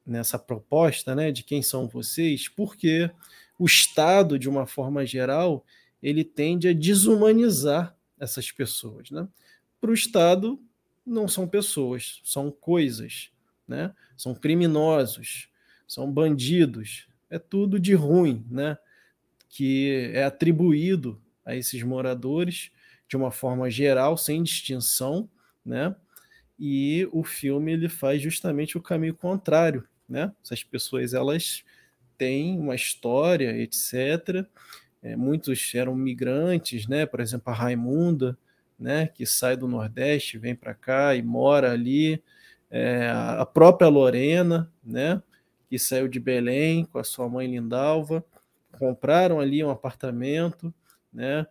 nessa 0.05 0.37
proposta 0.37 1.15
né, 1.15 1.31
de 1.31 1.45
quem 1.45 1.63
são 1.63 1.87
vocês, 1.87 2.49
porque 2.49 3.09
o 3.57 3.65
Estado, 3.65 4.37
de 4.37 4.49
uma 4.49 4.67
forma 4.67 5.07
geral, 5.07 5.65
ele 6.03 6.25
tende 6.25 6.67
a 6.67 6.73
desumanizar 6.73 7.97
essas 8.19 8.51
pessoas. 8.51 9.13
Né? 9.13 9.29
Para 9.81 9.93
o 9.93 9.95
Estado, 9.95 10.61
não 11.07 11.29
são 11.29 11.47
pessoas, 11.47 12.21
são 12.25 12.51
coisas, 12.51 13.31
né? 13.69 13.95
são 14.17 14.35
criminosos, 14.35 15.49
são 15.87 16.11
bandidos, 16.11 17.07
é 17.31 17.39
tudo 17.39 17.79
de 17.79 17.95
ruim, 17.95 18.45
né? 18.51 18.77
que 19.49 20.11
é 20.15 20.25
atribuído 20.25 21.23
a 21.45 21.55
esses 21.55 21.81
moradores 21.85 22.73
de 23.09 23.17
uma 23.17 23.31
forma 23.31 23.71
geral, 23.71 24.17
sem 24.17 24.43
distinção, 24.43 25.31
né? 25.65 25.95
E 26.59 27.09
o 27.13 27.25
filme 27.25 27.73
ele 27.73 27.89
faz 27.89 28.23
justamente 28.23 28.79
o 28.79 28.83
caminho 28.83 29.15
contrário, 29.15 29.87
né? 30.09 30.33
Essas 30.43 30.63
pessoas 30.63 31.15
elas 31.15 31.65
têm 32.17 32.59
uma 32.59 32.75
história, 32.75 33.57
etc. 33.57 34.47
É, 35.03 35.17
muitos 35.17 35.75
eram 35.75 35.95
migrantes, 35.95 36.87
né? 36.87 37.07
Por 37.07 37.21
exemplo, 37.21 37.53
a 37.53 37.57
Raimunda, 37.57 38.39
né? 38.79 39.09
Que 39.09 39.27
sai 39.27 39.57
do 39.57 39.69
Nordeste, 39.69 40.39
vem 40.39 40.55
para 40.55 40.75
cá 40.75 41.15
e 41.15 41.23
mora 41.23 41.73
ali. 41.73 42.23
É, 42.71 43.09
a 43.11 43.47
própria 43.47 43.89
Lorena, 43.89 44.73
né? 44.83 45.23
Que 45.69 45.79
saiu 45.79 46.09
de 46.09 46.21
Belém 46.21 46.85
com 46.85 46.99
a 46.99 47.05
sua 47.05 47.29
mãe 47.29 47.47
Lindalva, 47.47 48.25
compraram 48.79 49.41
ali 49.41 49.63
um 49.65 49.71
apartamento, 49.71 50.73
né? 51.13 51.47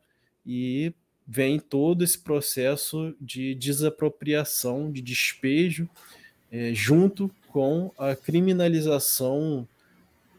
E 0.45 0.93
vem 1.27 1.59
todo 1.59 2.03
esse 2.03 2.17
processo 2.17 3.15
de 3.19 3.55
desapropriação, 3.55 4.91
de 4.91 5.01
despejo, 5.01 5.89
é, 6.51 6.73
junto 6.73 7.31
com 7.47 7.91
a 7.97 8.15
criminalização 8.15 9.67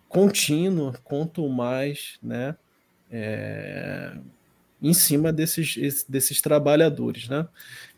contínua, 0.08 0.94
quanto 1.02 1.48
mais, 1.48 2.18
né, 2.22 2.56
é, 3.10 4.16
em 4.80 4.92
cima 4.92 5.32
desses, 5.32 6.04
desses 6.08 6.40
trabalhadores, 6.40 7.28
né? 7.28 7.48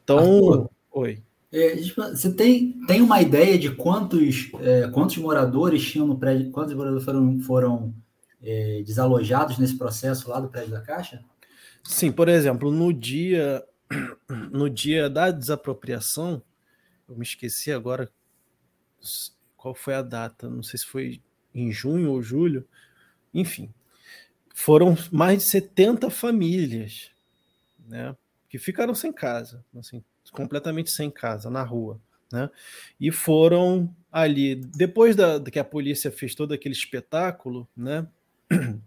Então, 0.03 0.19
Arthur, 0.19 0.71
oi. 0.93 1.23
É, 1.53 1.77
você 1.77 2.33
tem, 2.33 2.73
tem 2.87 3.01
uma 3.01 3.21
ideia 3.21 3.59
de 3.59 3.71
quantos, 3.71 4.51
é, 4.61 4.89
quantos 4.89 5.17
moradores 5.17 5.85
tinham 5.85 6.07
no 6.07 6.19
prédio, 6.19 6.51
quantos 6.51 6.75
moradores 6.75 7.05
foram, 7.05 7.41
foram 7.41 7.95
é, 8.43 8.83
desalojados 8.85 9.59
nesse 9.59 9.77
processo 9.77 10.31
lá 10.31 10.39
do 10.41 10.49
prédio 10.49 10.71
da 10.71 10.81
Caixa? 10.81 11.23
Sim, 11.87 12.11
por 12.11 12.29
exemplo, 12.29 12.71
no 12.71 12.93
dia 12.93 13.65
no 14.51 14.69
dia 14.69 15.09
da 15.09 15.31
desapropriação, 15.31 16.43
eu 17.09 17.17
me 17.17 17.23
esqueci 17.23 17.73
agora 17.73 18.11
qual 19.57 19.75
foi 19.75 19.95
a 19.95 20.03
data, 20.03 20.51
não 20.51 20.63
sei 20.63 20.79
se 20.79 20.87
foi 20.87 21.23
em 21.55 21.71
junho 21.71 22.11
ou 22.11 22.21
julho, 22.23 22.67
enfim, 23.33 23.73
foram 24.55 24.97
mais 25.13 25.39
de 25.39 25.45
70 25.45 26.11
famílias, 26.11 27.11
né, 27.87 28.17
que 28.49 28.59
ficaram 28.59 28.95
sem 28.95 29.13
casa, 29.13 29.65
assim, 29.77 30.03
completamente 30.33 30.91
sem 30.91 31.11
casa, 31.11 31.49
na 31.49 31.63
rua, 31.63 32.01
né? 32.33 32.51
E 32.99 33.13
foram 33.13 33.95
ali, 34.11 34.57
depois 34.57 35.15
da, 35.15 35.41
que 35.41 35.59
a 35.59 35.65
polícia 35.65 36.11
fez 36.11 36.35
todo 36.35 36.53
aquele 36.53 36.75
espetáculo, 36.75 37.69
né? 37.77 38.09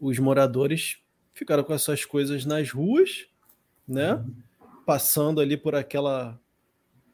Os 0.00 0.18
moradores 0.20 0.98
ficaram 1.38 1.62
com 1.62 1.72
essas 1.72 2.04
coisas 2.04 2.44
nas 2.44 2.70
ruas, 2.70 3.26
né? 3.86 4.22
Passando 4.84 5.40
ali 5.40 5.56
por 5.56 5.74
aquela 5.74 6.38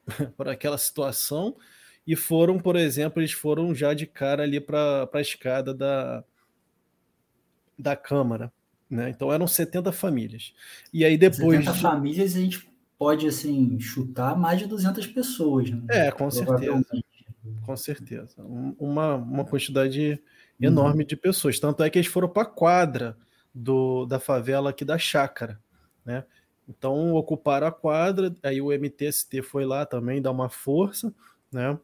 por 0.36 0.48
aquela 0.48 0.78
situação 0.78 1.56
e 2.06 2.16
foram, 2.16 2.58
por 2.58 2.76
exemplo, 2.76 3.20
eles 3.20 3.32
foram 3.32 3.74
já 3.74 3.94
de 3.94 4.06
cara 4.06 4.42
ali 4.42 4.60
para 4.60 5.08
a 5.12 5.20
escada 5.20 5.72
da, 5.72 6.24
da 7.78 7.96
Câmara. 7.96 8.52
Né? 8.90 9.10
Então 9.10 9.32
eram 9.32 9.46
70 9.46 9.90
famílias. 9.92 10.54
E 10.92 11.04
aí 11.04 11.16
depois. 11.16 11.58
70 11.58 11.72
de... 11.72 11.80
famílias 11.80 12.36
a 12.36 12.40
gente 12.40 12.68
pode 12.98 13.26
assim 13.26 13.78
chutar 13.80 14.38
mais 14.38 14.58
de 14.58 14.66
200 14.66 15.06
pessoas. 15.08 15.70
Né? 15.70 15.82
É, 15.90 16.10
com 16.10 16.30
certeza. 16.30 16.84
Com 17.62 17.76
certeza. 17.76 18.42
Uma, 18.78 19.16
uma 19.16 19.44
quantidade 19.44 20.20
uhum. 20.60 20.66
enorme 20.68 21.02
uhum. 21.02 21.08
de 21.08 21.16
pessoas. 21.16 21.58
Tanto 21.58 21.82
é 21.82 21.90
que 21.90 21.98
eles 21.98 22.08
foram 22.08 22.28
para 22.28 22.42
a 22.42 22.46
quadra 22.46 23.16
do, 23.54 24.04
da 24.06 24.18
favela 24.18 24.70
aqui 24.70 24.84
da 24.84 24.98
Chácara. 24.98 25.60
Né? 26.04 26.24
Então 26.68 27.12
ocuparam 27.14 27.66
a 27.66 27.72
quadra, 27.72 28.34
aí 28.42 28.60
o 28.60 28.72
MTST 28.72 29.42
foi 29.42 29.64
lá 29.64 29.86
também 29.86 30.20
dar 30.20 30.30
uma 30.30 30.48
força, 30.48 31.14
né? 31.52 31.78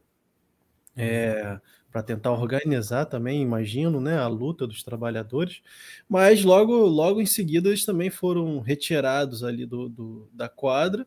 É, 0.97 1.59
para 1.91 2.03
tentar 2.03 2.31
organizar 2.31 3.05
também, 3.05 3.41
imagino, 3.41 4.01
né, 4.01 4.17
a 4.17 4.27
luta 4.27 4.67
dos 4.67 4.83
trabalhadores, 4.83 5.61
mas 6.07 6.43
logo, 6.43 6.73
logo 6.73 7.21
em 7.21 7.25
seguida 7.25 7.69
eles 7.69 7.85
também 7.85 8.09
foram 8.09 8.59
retirados 8.59 9.43
ali 9.43 9.65
do, 9.65 9.87
do 9.87 10.29
da 10.33 10.49
quadra, 10.49 11.05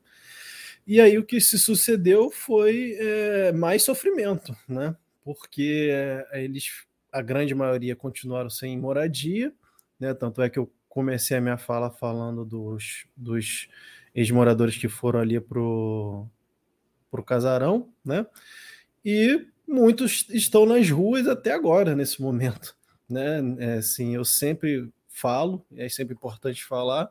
e 0.87 1.01
aí 1.01 1.19
o 1.19 1.25
que 1.25 1.41
se 1.41 1.59
sucedeu 1.59 2.31
foi 2.31 2.97
é, 2.99 3.53
mais 3.53 3.83
sofrimento, 3.83 4.57
né, 4.67 4.97
porque 5.23 5.89
é, 5.91 6.45
eles, 6.45 6.87
a 7.13 7.21
grande 7.21 7.55
maioria 7.55 7.95
continuaram 7.97 8.49
sem 8.49 8.79
moradia, 8.79 9.53
né, 9.99 10.15
tanto 10.15 10.43
é 10.43 10.49
que 10.49 10.59
eu 10.59 10.71
comecei 10.89 11.37
a 11.37 11.41
minha 11.41 11.59
fala 11.59 11.91
falando 11.91 12.45
dos, 12.45 13.07
dos 13.17 13.69
ex-moradores 14.15 14.77
que 14.77 14.89
foram 14.89 15.21
ali 15.21 15.41
pro, 15.41 16.27
pro 17.11 17.25
casarão, 17.25 17.89
né, 18.05 18.27
e 19.05 19.47
muitos 19.67 20.27
estão 20.31 20.67
nas 20.67 20.89
ruas 20.91 21.27
até 21.27 21.53
agora, 21.53 21.95
nesse 21.95 22.21
momento. 22.21 22.77
Né? 23.07 23.39
É, 23.59 23.75
assim, 23.75 24.15
eu 24.15 24.25
sempre 24.25 24.91
falo, 25.11 25.63
é 25.77 25.87
sempre 25.91 26.15
importante 26.15 26.65
falar, 26.65 27.11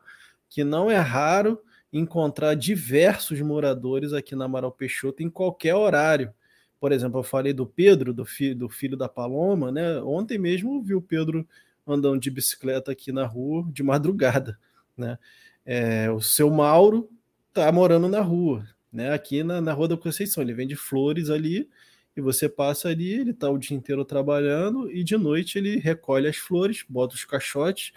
que 0.50 0.63
não 0.63 0.89
é 0.89 0.98
raro 0.98 1.62
encontrar 1.93 2.56
diversos 2.56 3.39
moradores 3.41 4.12
aqui 4.12 4.36
na 4.36 4.46
Amaral 4.46 4.72
Peixoto 4.72 5.22
em 5.22 5.30
qualquer 5.30 5.76
horário. 5.76 6.34
Por 6.80 6.91
exemplo, 6.91 7.19
eu 7.19 7.24
falei 7.24 7.54
do 7.54 7.67
Pedro, 7.67 8.12
do 8.12 8.26
filho, 8.26 8.56
do 8.56 8.69
filho 8.69 8.98
da 8.98 9.08
Paloma, 9.08 9.72
né? 9.72 10.02
Ontem 10.02 10.39
mesmo 10.39 10.82
vi 10.82 10.96
o 10.96 11.02
Pedro 11.02 11.48
andando 11.86 12.19
de 12.19 12.32
bicicleta 12.32 12.91
aqui 12.91 13.12
na 13.12 13.26
rua 13.26 13.65
de 13.72 13.84
madrugada, 13.84 14.58
né? 14.98 15.17
É, 15.65 16.12
o 16.12 16.22
seu 16.22 16.50
Mauro 16.50 17.10
tá 17.54 17.72
morando 17.72 18.08
na 18.10 18.22
rua, 18.22 18.67
né? 18.91 19.13
Aqui 19.13 19.43
na, 19.43 19.62
na 19.62 19.74
Rua 19.74 19.88
da 19.88 19.98
Conceição, 19.98 20.43
ele 20.43 20.54
vende 20.54 20.76
flores 20.76 21.30
ali 21.30 21.69
e 22.15 22.22
você 22.22 22.48
passa 22.48 22.89
ali, 22.89 23.12
ele 23.12 23.32
está 23.32 23.50
o 23.50 23.58
dia 23.58 23.76
inteiro 23.76 24.06
trabalhando 24.06 24.91
e 24.91 25.04
de 25.04 25.17
noite 25.17 25.58
ele 25.58 25.78
recolhe 25.78 26.28
as 26.28 26.38
flores, 26.38 26.84
bota 26.88 27.15
os 27.15 27.26
caixotes 27.26 27.91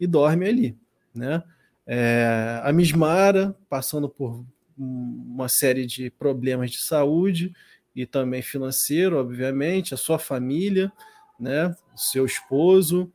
e 0.00 0.06
dorme 0.06 0.48
ali, 0.48 0.76
né? 1.14 1.42
É, 1.86 2.60
a 2.62 2.72
Mismara, 2.72 3.56
passando 3.68 4.08
por 4.08 4.44
uma 4.76 5.48
série 5.48 5.86
de 5.86 6.10
problemas 6.10 6.70
de 6.70 6.78
saúde 6.78 7.52
e 7.96 8.06
também 8.06 8.42
financeiro, 8.42 9.18
obviamente, 9.18 9.92
a 9.92 9.96
sua 9.96 10.18
família, 10.18 10.92
né? 11.40 11.74
O 11.94 11.98
seu 11.98 12.24
esposo. 12.24 13.12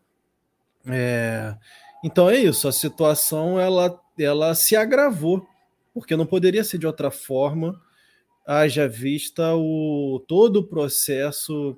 É, 0.88 1.56
então 2.04 2.30
é 2.30 2.38
isso, 2.38 2.68
a 2.68 2.72
situação 2.72 3.60
ela, 3.60 4.00
ela 4.20 4.54
se 4.54 4.76
agravou, 4.76 5.48
porque 5.94 6.16
não 6.16 6.26
poderia 6.26 6.64
ser 6.64 6.78
de 6.78 6.88
outra 6.88 7.10
forma 7.10 7.82
haja 8.46 8.88
vista 8.88 9.56
o, 9.56 10.24
todo 10.28 10.58
o 10.58 10.68
processo 10.68 11.78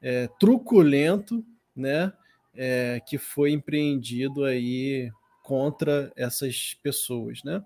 é, 0.00 0.28
truculento 0.38 1.44
né, 1.74 2.12
é, 2.54 3.00
que 3.04 3.18
foi 3.18 3.52
empreendido 3.52 4.44
aí 4.44 5.10
contra 5.42 6.12
essas 6.16 6.74
pessoas, 6.82 7.42
né? 7.44 7.62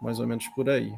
Mais 0.00 0.18
ou 0.18 0.26
menos 0.26 0.46
por 0.48 0.68
aí. 0.68 0.92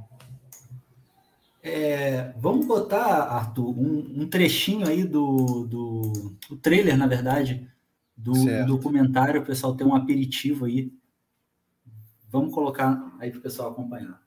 É, 1.63 2.33
vamos 2.37 2.67
botar, 2.67 3.23
Arthur, 3.23 3.71
um, 3.71 4.23
um, 4.23 4.29
trechinho 4.29 4.87
aí 4.87 5.03
do, 5.03 5.67
do, 5.67 6.37
do 6.49 6.57
trailer, 6.57 6.97
na 6.97 7.07
verdade, 7.07 7.67
do, 8.17 8.33
do 8.33 8.67
documentário, 8.67 9.41
o 9.41 9.45
pessoal 9.45 9.75
tem 9.75 9.87
um 9.87 9.95
aperitivo 9.95 10.65
aí. 10.65 10.93
Vamos 12.31 12.53
colocar 12.53 13.15
aí 13.19 13.31
para 13.31 13.39
o 13.39 13.43
pessoal 13.43 13.71
acompanhar. 13.71 14.25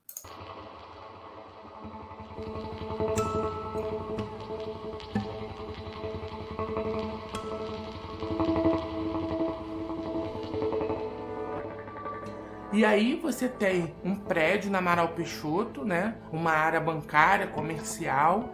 E 12.77 12.85
aí 12.85 13.15
você 13.15 13.49
tem 13.49 13.95
um 14.03 14.15
prédio 14.15 14.69
na 14.69 14.77
Amaral 14.77 15.09
Peixoto, 15.09 15.83
né? 15.83 16.15
Uma 16.31 16.51
área 16.51 16.79
bancária, 16.79 17.47
comercial, 17.47 18.53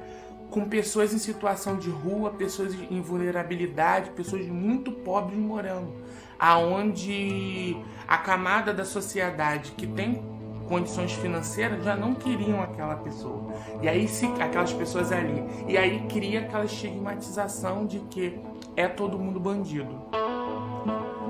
com 0.54 0.66
pessoas 0.66 1.12
em 1.12 1.18
situação 1.18 1.78
de 1.78 1.90
rua, 1.90 2.30
pessoas 2.30 2.76
em 2.76 3.02
vulnerabilidade, 3.02 4.12
pessoas 4.12 4.46
muito 4.46 4.92
pobres 4.92 5.36
morando, 5.36 5.92
aonde 6.38 7.76
a 8.08 8.20
camada 8.20 8.72
da 8.72 8.86
sociedade 8.86 9.72
que 9.72 9.88
tem 9.88 10.24
condições 10.68 11.12
financeiras 11.14 11.84
já 11.84 11.96
não 11.96 12.14
queriam 12.14 12.62
aquela 12.62 12.96
pessoa. 12.98 13.52
E 13.82 13.90
aí 13.90 14.08
se 14.08 14.28
aquelas 14.28 14.72
pessoas 14.72 15.12
ali, 15.12 15.44
e 15.68 15.76
aí 15.76 16.06
cria 16.08 16.42
aquela 16.42 16.66
estigmatização 16.66 17.88
de 17.88 18.02
que 18.02 18.40
é 18.76 18.88
todo 18.88 19.18
mundo 19.18 19.40
bandido. 19.40 20.04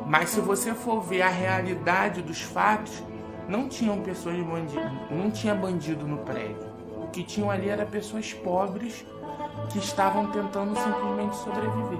Mas 0.05 0.31
se 0.31 0.41
você 0.41 0.73
for 0.73 0.99
ver 0.99 1.21
a 1.21 1.29
realidade 1.29 2.21
dos 2.21 2.41
fatos, 2.41 3.01
não 3.47 3.69
tinham 3.69 4.01
pessoas 4.01 4.35
bandido, 4.43 4.91
não 5.09 5.31
tinha 5.31 5.55
bandido 5.55 6.05
no 6.05 6.17
prédio. 6.17 6.73
O 7.01 7.07
que 7.07 7.23
tinham 7.23 7.49
ali 7.49 7.69
era 7.69 7.85
pessoas 7.85 8.33
pobres 8.33 9.05
que 9.69 9.79
estavam 9.79 10.27
tentando 10.27 10.75
simplesmente 10.75 11.35
sobreviver. 11.37 11.99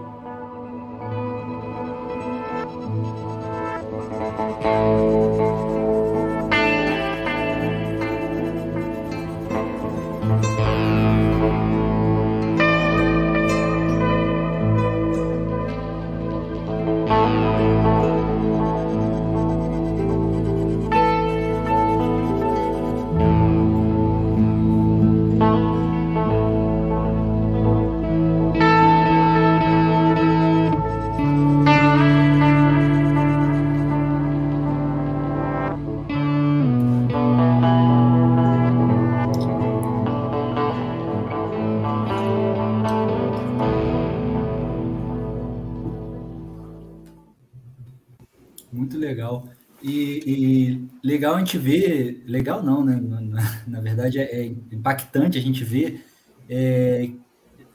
Gente 51.44 51.58
ver, 51.58 52.24
legal 52.26 52.64
não, 52.64 52.84
né? 52.84 52.96
Na, 52.96 53.64
na 53.68 53.82
verdade 53.82 54.20
é, 54.20 54.42
é, 54.42 54.46
impactante 54.72 55.38
a 55.38 55.42
gente 55.42 55.64
ver 55.64 56.06
é, 56.50 57.10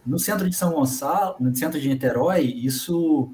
no 0.04 0.18
centro 0.18 0.48
de 0.48 0.56
São 0.56 0.72
Gonçalo, 0.72 1.36
no 1.40 1.54
centro 1.54 1.80
de 1.80 1.88
Niterói, 1.88 2.42
isso 2.42 3.32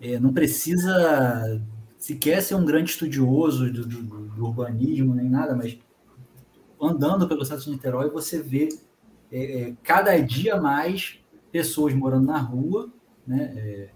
é, 0.00 0.18
não 0.18 0.32
precisa 0.32 1.62
sequer 1.98 2.42
ser 2.42 2.54
um 2.54 2.64
grande 2.64 2.90
estudioso 2.90 3.70
do, 3.72 3.86
do, 3.86 4.02
do, 4.02 4.44
urbanismo 4.44 5.14
nem 5.14 5.28
nada, 5.28 5.54
mas 5.54 5.78
andando 6.80 7.28
pelo 7.28 7.44
centro 7.44 7.64
de 7.64 7.70
Niterói 7.70 8.08
você 8.10 8.40
vê 8.40 8.68
é, 9.30 9.62
é, 9.62 9.74
cada 9.82 10.16
dia 10.18 10.60
mais 10.60 11.18
pessoas 11.50 11.92
morando 11.92 12.26
na 12.26 12.38
rua, 12.38 12.90
né? 13.26 13.90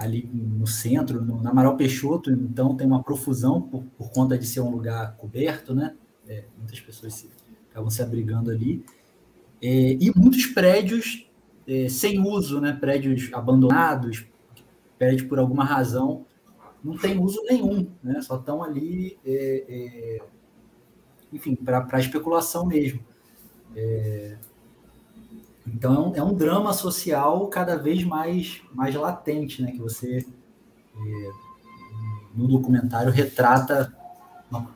É, 0.00 0.04
ali 0.04 0.28
no 0.32 0.66
centro, 0.66 1.22
no, 1.22 1.42
na 1.42 1.50
Amaral 1.50 1.76
Peixoto, 1.76 2.30
então 2.30 2.76
tem 2.76 2.86
uma 2.86 3.02
profusão 3.02 3.60
por, 3.60 3.84
por 3.96 4.10
conta 4.10 4.38
de 4.38 4.46
ser 4.46 4.60
um 4.60 4.70
lugar 4.70 5.16
coberto, 5.16 5.74
né? 5.74 5.94
É, 6.28 6.44
muitas 6.56 6.80
pessoas 6.80 7.14
se, 7.14 7.30
acabam 7.70 7.90
se 7.90 8.02
abrigando 8.02 8.50
ali. 8.50 8.84
É, 9.62 9.92
e 10.00 10.12
muitos 10.16 10.46
prédios 10.46 11.28
é, 11.66 11.88
sem 11.88 12.20
uso, 12.20 12.60
né? 12.60 12.72
prédios 12.72 13.30
abandonados, 13.32 14.26
prédios 14.98 15.22
por 15.22 15.38
alguma 15.38 15.64
razão 15.64 16.24
não 16.82 16.96
tem 16.96 17.18
uso 17.18 17.42
nenhum, 17.44 17.90
né? 18.02 18.22
só 18.22 18.36
estão 18.36 18.62
ali, 18.62 19.18
é, 19.24 19.64
é, 19.68 20.22
enfim, 21.30 21.54
para 21.54 22.00
especulação 22.00 22.66
mesmo. 22.66 23.00
Então 25.74 25.94
é 25.94 25.98
um, 25.98 26.16
é 26.16 26.22
um, 26.22 26.34
drama 26.34 26.72
social 26.72 27.46
cada 27.48 27.76
vez 27.76 28.04
mais, 28.04 28.60
mais 28.72 28.94
latente, 28.94 29.62
né? 29.62 29.70
que 29.70 29.78
você, 29.78 30.26
é, 30.96 31.30
no 32.34 32.48
documentário, 32.48 33.12
retrata 33.12 33.94
uma, 34.50 34.70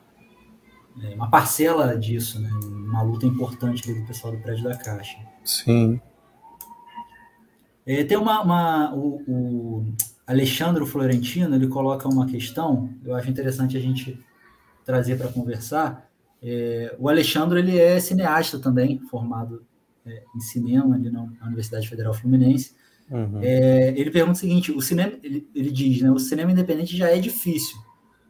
é, 1.01 1.15
uma 1.15 1.29
parcela 1.29 1.97
disso, 1.97 2.39
né? 2.39 2.49
uma 2.63 3.01
luta 3.01 3.25
importante 3.25 3.93
do 3.93 4.05
pessoal 4.07 4.35
do 4.35 4.41
prédio 4.41 4.63
da 4.63 4.77
Caixa. 4.77 5.17
Sim. 5.43 5.99
É, 7.85 8.03
tem 8.03 8.17
uma, 8.17 8.41
uma 8.41 8.95
o, 8.95 9.21
o, 9.27 9.93
Alexandre 10.25 10.85
Florentino 10.85 11.55
ele 11.55 11.67
coloca 11.67 12.07
uma 12.07 12.25
questão, 12.25 12.89
eu 13.03 13.13
acho 13.13 13.29
interessante 13.29 13.77
a 13.77 13.79
gente 13.79 14.19
trazer 14.83 15.17
para 15.17 15.27
conversar. 15.27 16.09
É, 16.41 16.95
o 16.97 17.07
Alexandre 17.09 17.59
ele 17.59 17.77
é 17.77 17.99
cineasta 17.99 18.57
também, 18.57 18.99
formado 18.99 19.63
é, 20.05 20.23
em 20.35 20.39
cinema 20.39 20.95
ali 20.95 21.09
na, 21.09 21.25
na 21.25 21.47
Universidade 21.47 21.87
Federal 21.87 22.13
Fluminense. 22.13 22.75
Uhum. 23.09 23.39
É, 23.41 23.89
ele 23.97 24.11
pergunta 24.11 24.37
o 24.37 24.39
seguinte: 24.39 24.71
o 24.71 24.81
cinema, 24.81 25.13
ele, 25.23 25.47
ele 25.53 25.71
diz, 25.71 26.01
né, 26.01 26.11
o 26.11 26.19
cinema 26.19 26.51
independente 26.51 26.95
já 26.95 27.09
é 27.09 27.19
difícil. 27.19 27.77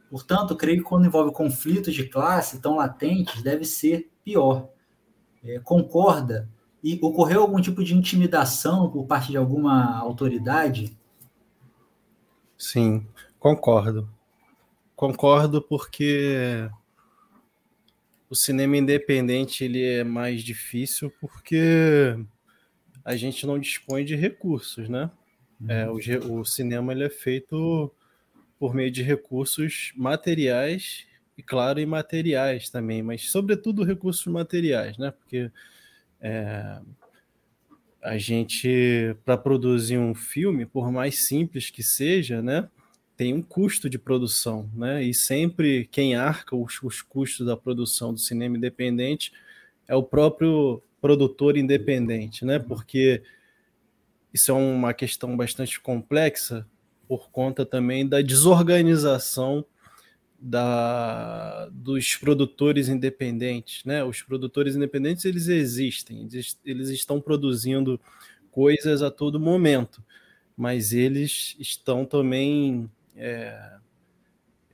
Portanto, 0.10 0.56
creio 0.56 0.78
que 0.78 0.84
quando 0.84 1.06
envolve 1.06 1.32
conflitos 1.34 1.94
de 1.94 2.08
classe 2.08 2.62
tão 2.62 2.76
latentes, 2.76 3.42
deve 3.42 3.66
ser 3.66 4.10
pior. 4.24 4.70
É, 5.44 5.60
concorda? 5.60 6.50
E 6.84 7.00
ocorreu 7.02 7.42
algum 7.42 7.60
tipo 7.60 7.84
de 7.84 7.96
intimidação 7.96 8.90
por 8.92 9.06
parte 9.06 9.32
de 9.32 9.38
alguma 9.38 9.98
autoridade 9.98 10.96
Sim, 12.58 13.06
concordo. 13.40 14.10
Concordo 14.96 15.62
porque 15.62 16.70
o 18.30 18.36
cinema 18.36 18.78
independente 18.78 19.64
ele 19.64 19.84
é 19.84 20.04
mais 20.04 20.44
difícil 20.44 21.12
porque 21.22 22.16
a 23.04 23.16
gente 23.16 23.46
não 23.46 23.60
dispõe 23.60 24.04
de 24.04 24.16
recursos, 24.16 24.90
né? 24.90 25.12
É, 25.68 25.88
o, 25.90 26.40
o, 26.40 26.46
cinema 26.46 26.92
ele 26.92 27.06
é 27.06 27.10
feito 27.10 27.92
por 28.60 28.74
meio 28.74 28.92
de 28.92 29.02
recursos 29.02 29.94
materiais 29.96 31.06
e, 31.38 31.42
claro, 31.42 31.80
imateriais 31.80 32.70
também, 32.70 33.02
mas 33.02 33.30
sobretudo 33.32 33.84
recursos 33.84 34.26
materiais, 34.26 34.98
né? 34.98 35.12
Porque 35.12 35.50
é, 36.20 36.80
a 38.02 38.18
gente, 38.18 39.16
para 39.24 39.38
produzir 39.38 39.98
um 39.98 40.14
filme, 40.14 40.66
por 40.66 40.92
mais 40.92 41.26
simples 41.26 41.70
que 41.70 41.82
seja, 41.82 42.42
né, 42.42 42.70
tem 43.18 43.34
um 43.34 43.42
custo 43.42 43.90
de 43.90 43.98
produção, 43.98 44.70
né? 44.74 45.04
E 45.04 45.14
sempre 45.14 45.88
quem 45.92 46.16
arca 46.16 46.56
os, 46.56 46.82
os 46.84 47.02
custos 47.02 47.46
da 47.46 47.56
produção 47.56 48.14
do 48.14 48.20
cinema 48.20 48.58
independente 48.58 49.32
é 49.88 49.96
o 49.96 50.04
próprio 50.04 50.82
produtor 51.00 51.58
independente, 51.58 52.44
né? 52.44 52.60
Porque 52.60 53.22
isso 54.34 54.52
é 54.52 54.54
uma 54.54 54.94
questão 54.94 55.36
bastante 55.38 55.80
complexa 55.80 56.68
por 57.08 57.30
conta 57.30 57.66
também 57.66 58.08
da 58.08 58.22
desorganização 58.22 59.66
da, 60.40 61.68
dos 61.72 62.16
produtores 62.16 62.90
independentes, 62.90 63.84
né? 63.86 64.04
Os 64.04 64.22
produtores 64.22 64.76
independentes 64.76 65.26
eles 65.26 65.48
existem, 65.48 66.28
eles, 66.32 66.60
eles 66.66 66.90
estão 66.90 67.22
produzindo 67.22 68.00
coisas 68.52 69.02
a 69.02 69.10
todo 69.10 69.40
momento, 69.40 70.04
mas 70.56 70.94
eles 70.94 71.56
estão 71.60 72.06
também, 72.06 72.90
é, 73.16 73.78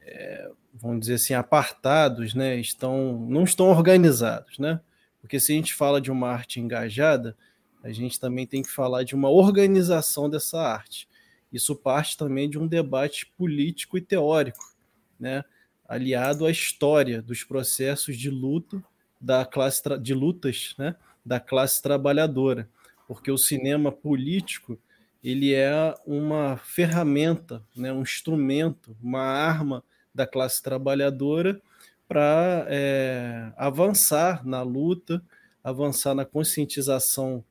é, 0.02 0.52
vamos 0.74 1.02
dizer 1.02 1.16
assim, 1.16 1.34
apartados, 1.34 2.34
né? 2.34 2.58
Estão, 2.58 3.20
não 3.30 3.44
estão 3.44 3.68
organizados, 3.68 4.58
né? 4.58 4.80
Porque 5.20 5.40
se 5.40 5.52
a 5.52 5.56
gente 5.56 5.74
fala 5.74 6.02
de 6.02 6.12
uma 6.12 6.30
arte 6.30 6.60
engajada, 6.60 7.38
a 7.84 7.92
gente 7.92 8.20
também 8.20 8.46
tem 8.46 8.62
que 8.62 8.72
falar 8.72 9.04
de 9.04 9.16
uma 9.16 9.30
organização 9.30 10.30
dessa 10.30 10.60
arte. 10.62 11.08
Isso 11.52 11.76
parte 11.76 12.18
também 12.18 12.50
de 12.50 12.58
um 12.58 12.68
debate 12.68 13.32
político 13.38 13.98
e 13.98 14.02
teórico, 14.02 14.76
né? 15.20 15.44
aliado 15.92 16.46
à 16.46 16.52
história 16.52 17.22
dos 17.22 17.44
processos 17.44 18.18
de 18.18 18.30
luta 18.30 18.82
da 19.20 19.46
classe 19.46 19.82
de 20.00 20.14
lutas, 20.14 20.74
né, 20.78 20.96
da 21.24 21.38
classe 21.38 21.82
trabalhadora, 21.82 22.70
porque 23.06 23.30
o 23.30 23.38
cinema 23.38 23.92
político 23.92 24.80
ele 25.24 25.54
é 25.54 25.96
uma 26.06 26.58
ferramenta, 26.58 27.64
né, 27.76 27.94
um 27.94 28.02
instrumento, 28.02 28.96
uma 29.02 29.22
arma 29.22 29.84
da 30.14 30.26
classe 30.26 30.62
trabalhadora 30.62 31.62
para 32.08 32.66
é, 32.68 33.54
avançar 33.56 34.46
na 34.46 34.62
luta, 34.62 35.24
avançar 35.64 36.14
na 36.14 36.26
conscientização 36.26 37.44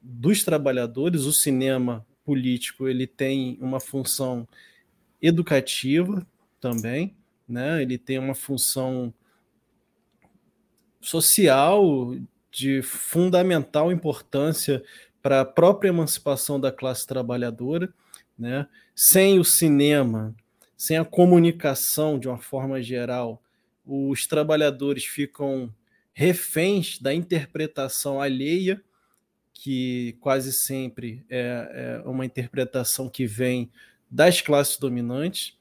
dos 0.00 0.44
trabalhadores. 0.44 1.22
O 1.22 1.32
cinema 1.32 2.06
político 2.24 2.88
ele 2.88 3.06
tem 3.06 3.58
uma 3.60 3.80
função 3.80 4.48
educativa 5.20 6.26
também, 6.60 7.14
né? 7.48 7.82
Ele 7.82 7.98
tem 7.98 8.18
uma 8.18 8.34
função 8.34 9.12
social 11.00 12.16
de 12.50 12.80
fundamental 12.82 13.92
importância 13.92 14.82
para 15.26 15.40
a 15.40 15.44
própria 15.44 15.88
emancipação 15.88 16.60
da 16.60 16.70
classe 16.70 17.04
trabalhadora, 17.04 17.92
né? 18.38 18.68
Sem 18.94 19.40
o 19.40 19.44
cinema, 19.44 20.32
sem 20.76 20.98
a 20.98 21.04
comunicação 21.04 22.16
de 22.16 22.28
uma 22.28 22.38
forma 22.38 22.80
geral, 22.80 23.42
os 23.84 24.28
trabalhadores 24.28 25.04
ficam 25.04 25.68
reféns 26.14 27.00
da 27.00 27.12
interpretação 27.12 28.20
alheia, 28.20 28.80
que 29.52 30.16
quase 30.20 30.52
sempre 30.52 31.26
é, 31.28 32.02
é 32.04 32.08
uma 32.08 32.24
interpretação 32.24 33.08
que 33.08 33.26
vem 33.26 33.68
das 34.08 34.40
classes 34.40 34.76
dominantes, 34.76 35.58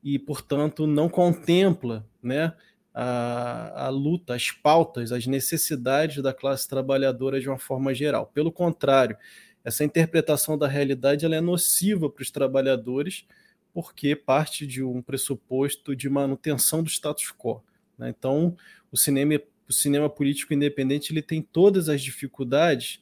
e, 0.00 0.16
portanto, 0.16 0.86
não 0.86 1.08
contempla 1.08 2.06
né, 2.22 2.52
a, 3.00 3.86
a 3.86 3.88
luta, 3.90 4.34
as 4.34 4.50
pautas, 4.50 5.12
as 5.12 5.24
necessidades 5.24 6.20
da 6.20 6.34
classe 6.34 6.68
trabalhadora 6.68 7.40
de 7.40 7.48
uma 7.48 7.58
forma 7.58 7.94
geral. 7.94 8.26
Pelo 8.26 8.50
contrário, 8.50 9.16
essa 9.64 9.84
interpretação 9.84 10.58
da 10.58 10.66
realidade 10.66 11.24
ela 11.24 11.36
é 11.36 11.40
nociva 11.40 12.10
para 12.10 12.22
os 12.22 12.32
trabalhadores, 12.32 13.24
porque 13.72 14.16
parte 14.16 14.66
de 14.66 14.82
um 14.82 15.00
pressuposto 15.00 15.94
de 15.94 16.08
manutenção 16.08 16.82
do 16.82 16.90
status 16.90 17.32
quo. 17.32 17.62
Né? 17.96 18.08
Então, 18.08 18.56
o 18.90 18.96
cinema, 18.96 19.40
o 19.68 19.72
cinema 19.72 20.10
político 20.10 20.52
independente 20.52 21.12
ele 21.12 21.22
tem 21.22 21.40
todas 21.40 21.88
as 21.88 22.02
dificuldades, 22.02 23.00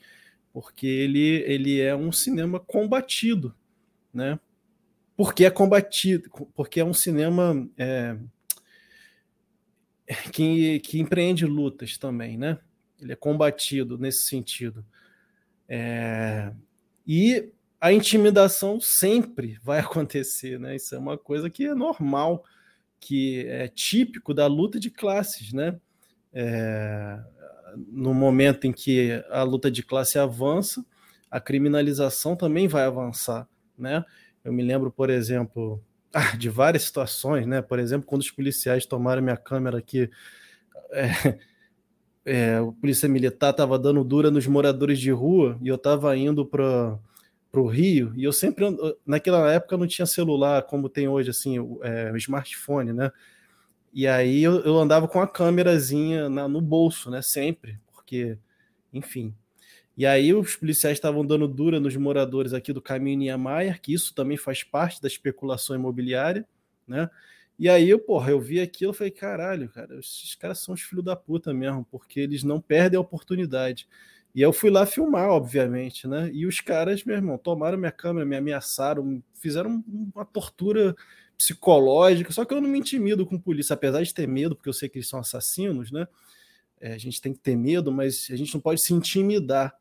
porque 0.53 0.87
ele, 0.87 1.43
ele 1.47 1.81
é 1.81 1.97
um 1.97 2.13
cinema 2.13 2.61
combatido, 2.61 3.55
né? 4.13 4.39
porque 5.17 5.47
é 5.47 5.51
combatido, 5.51 6.29
porque 6.55 6.81
é 6.81 6.85
um 6.85 6.93
cinema 6.93 7.67
é, 7.79 8.15
que, 10.33 10.81
que 10.81 11.01
empreende 11.01 11.45
lutas 11.45 11.99
também, 11.99 12.37
né? 12.37 12.59
Ele 13.01 13.13
é 13.13 13.17
combatido 13.17 13.99
nesse 13.99 14.25
sentido. 14.25 14.85
É, 15.69 16.53
e 17.07 17.51
a 17.81 17.93
intimidação 17.93 18.81
sempre 18.81 19.59
vai 19.63 19.81
acontecer, 19.81 20.59
né? 20.59 20.77
Isso 20.77 20.95
é 20.95 20.99
uma 20.99 21.19
coisa 21.19 21.51
que 21.51 21.67
é 21.67 21.75
normal, 21.75 22.45
que 23.01 23.47
é 23.47 23.69
típico 23.69 24.33
da 24.33 24.47
luta 24.47 24.79
de 24.79 24.91
classes, 24.91 25.53
né? 25.53 25.79
É, 26.33 27.19
no 27.89 28.15
momento 28.15 28.67
em 28.67 28.73
que 28.73 29.23
a 29.31 29.43
luta 29.43 29.71
de 29.71 29.83
classe 29.83 30.19
avança, 30.19 30.85
a 31.31 31.41
criminalização 31.41 32.37
também 32.37 32.69
vai 32.69 32.85
avançar, 32.85 33.49
né? 33.77 34.05
Eu 34.45 34.53
me 34.53 34.63
lembro, 34.63 34.91
por 34.91 35.11
exemplo, 35.11 35.83
de 36.39 36.49
várias 36.49 36.85
situações, 36.85 37.47
né? 37.47 37.63
Por 37.63 37.79
exemplo, 37.79 38.07
quando 38.07 38.23
os 38.23 38.31
policiais 38.31 38.87
tomaram 38.87 39.23
minha 39.23 39.37
câmera 39.37 39.79
aqui, 39.79 40.11
é, 40.91 41.09
é, 42.25 42.61
o 42.61 42.73
polícia 42.73 43.09
militar 43.09 43.51
estava 43.51 43.79
dando 43.79 44.03
dura 44.05 44.31
nos 44.31 44.47
moradores 44.47 44.99
de 44.99 45.11
rua 45.11 45.59
e 45.63 45.69
eu 45.69 45.77
estava 45.77 46.17
indo 46.17 46.45
para 46.45 46.99
o 47.53 47.67
Rio 47.67 48.13
e 48.17 48.25
eu 48.25 48.33
sempre, 48.33 48.65
naquela 49.07 49.51
época 49.53 49.77
não 49.77 49.87
tinha 49.87 50.07
celular 50.07 50.63
como 50.63 50.89
tem 50.89 51.09
hoje, 51.09 51.31
assim, 51.31 51.59
o, 51.59 51.81
é, 51.83 52.11
o 52.13 52.17
smartphone, 52.17 52.93
né? 52.93 53.11
E 53.93 54.07
aí 54.07 54.43
eu, 54.43 54.61
eu 54.61 54.77
andava 54.79 55.09
com 55.09 55.21
a 55.21 55.27
câmerazinha 55.27 56.29
no 56.29 56.61
bolso, 56.61 57.11
né? 57.11 57.23
Sempre, 57.23 57.79
porque, 57.93 58.39
enfim, 58.93 59.35
e 59.97 60.05
aí 60.05 60.35
os 60.35 60.57
policiais 60.57 60.99
estavam 60.99 61.25
dando 61.25 61.49
dura 61.49 61.81
nos 61.81 61.97
moradores 61.97 62.53
aqui 62.53 62.73
do 62.73 62.83
caminho 62.83 63.19
Niemeyer, 63.19 63.81
que 63.81 63.95
isso 63.95 64.15
também 64.15 64.37
faz 64.37 64.63
parte 64.63 65.01
da 65.01 65.09
especulação 65.09 65.75
imobiliária, 65.75 66.47
né? 66.87 67.09
E 67.59 67.71
aí, 67.71 67.89
eu, 67.89 67.99
porra, 67.99 68.33
eu 68.33 68.41
vi 68.41 68.61
aquilo 68.61 68.93
e 68.93 68.95
falei, 68.95 69.11
caralho, 69.11 69.69
cara, 69.71 69.99
esses 69.99 70.35
caras 70.35 70.59
são 70.59 70.75
os 70.75 70.83
filhos 70.83 71.05
da 71.05 71.17
puta 71.17 71.55
mesmo, 71.55 71.87
porque 71.91 72.21
eles 72.21 72.43
não 72.43 72.61
perdem 72.61 72.99
a 72.99 73.01
oportunidade. 73.01 73.89
E 74.35 74.43
eu 74.43 74.53
fui 74.53 74.69
lá 74.69 74.85
filmar, 74.85 75.31
obviamente, 75.31 76.07
né? 76.07 76.31
E 76.35 76.45
os 76.47 76.61
caras, 76.61 77.03
meu 77.03 77.17
irmão, 77.17 77.39
tomaram 77.39 77.79
minha 77.79 77.91
câmera, 77.91 78.27
me 78.27 78.37
ameaçaram, 78.37 79.23
fizeram 79.33 79.83
uma 80.15 80.27
tortura 80.27 80.95
psicológica. 81.39 82.31
Só 82.31 82.45
que 82.45 82.53
eu 82.53 82.61
não 82.61 82.69
me 82.69 82.79
intimido 82.79 83.25
com 83.25 83.39
polícia, 83.41 83.73
apesar 83.73 84.03
de 84.03 84.13
ter 84.13 84.29
medo, 84.29 84.55
porque 84.55 84.69
eu 84.69 84.75
sei 84.75 84.91
que 84.91 84.99
eles 84.99 85.09
são 85.09 85.19
assassinos, 85.19 85.91
né? 85.91 86.07
É, 86.79 86.93
a 86.93 86.99
gente 86.99 87.23
tem 87.23 87.33
que 87.33 87.39
ter 87.39 87.57
medo, 87.57 87.91
mas 87.91 88.29
a 88.31 88.37
gente 88.37 88.53
não 88.53 88.61
pode 88.61 88.83
se 88.83 88.93
intimidar 88.93 89.75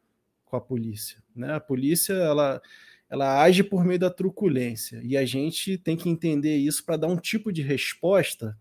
com 0.46 0.56
a 0.56 0.62
polícia, 0.62 1.22
né? 1.36 1.54
A 1.54 1.60
polícia, 1.60 2.14
ela 2.14 2.62
ela 3.08 3.42
age 3.42 3.64
por 3.64 3.86
meio 3.86 4.00
da 4.00 4.10
truculência 4.10 5.00
e 5.04 5.16
a 5.16 5.26
gente 5.26 5.78
tem 5.78 5.96
que 5.96 6.10
entender 6.10 6.58
isso 6.58 6.84
para 6.84 6.98
dar 6.98 7.08
um 7.08 7.18
tipo 7.18 7.52
de 7.52 7.62
resposta 7.62 8.58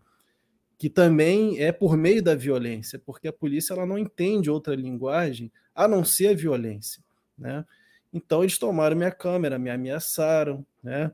que 0.77 0.89
também 0.89 1.59
é 1.59 1.71
por 1.71 1.97
meio 1.97 2.21
da 2.21 2.35
violência, 2.35 2.99
porque 2.99 3.27
a 3.27 3.33
polícia 3.33 3.73
ela 3.73 3.85
não 3.85 3.97
entende 3.97 4.49
outra 4.49 4.75
linguagem 4.75 5.51
a 5.73 5.87
não 5.87 6.03
ser 6.03 6.27
a 6.27 6.33
violência, 6.33 7.03
né? 7.37 7.65
Então 8.13 8.43
eles 8.43 8.57
tomaram 8.57 8.95
minha 8.95 9.11
câmera, 9.11 9.57
me 9.57 9.69
ameaçaram, 9.69 10.65
né? 10.83 11.11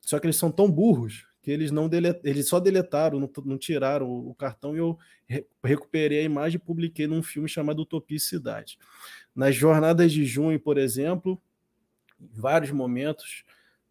Só 0.00 0.18
que 0.18 0.26
eles 0.26 0.36
são 0.36 0.50
tão 0.50 0.70
burros 0.70 1.26
que 1.42 1.50
eles 1.50 1.70
não 1.70 1.88
delet... 1.88 2.18
eles 2.24 2.48
só 2.48 2.58
deletaram, 2.58 3.20
não, 3.20 3.30
não 3.44 3.58
tiraram 3.58 4.10
o 4.10 4.34
cartão 4.34 4.74
e 4.74 4.78
eu 4.78 4.98
re 5.26 5.46
recuperei 5.62 6.20
a 6.20 6.24
imagem 6.24 6.56
e 6.56 6.64
publiquei 6.64 7.06
num 7.06 7.22
filme 7.22 7.48
chamado 7.48 7.82
Utopicidade. 7.82 8.78
Nas 9.34 9.54
jornadas 9.54 10.12
de 10.12 10.24
junho, 10.24 10.60
por 10.60 10.78
exemplo, 10.78 11.40
em 12.20 12.28
vários 12.32 12.70
momentos. 12.70 13.44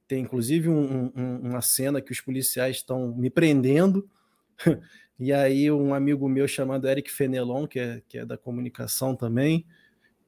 Tem 0.08 0.22
inclusive 0.22 0.70
um, 0.70 1.12
um, 1.16 1.36
uma 1.50 1.62
cena 1.62 2.02
que 2.02 2.12
os 2.12 2.22
policiais 2.22 2.78
estão 2.78 3.14
me 3.16 3.30
prendendo, 3.30 4.10
e 5.20 5.32
aí 5.32 5.72
um 5.72 5.94
amigo 5.94 6.28
meu 6.28 6.48
chamado 6.48 6.88
Eric 6.88 7.12
Fenelon, 7.12 7.66
que 7.68 7.80
é, 7.80 8.02
que 8.08 8.18
é 8.18 8.26
da 8.26 8.38
comunicação 8.38 9.16
também, 9.16 9.66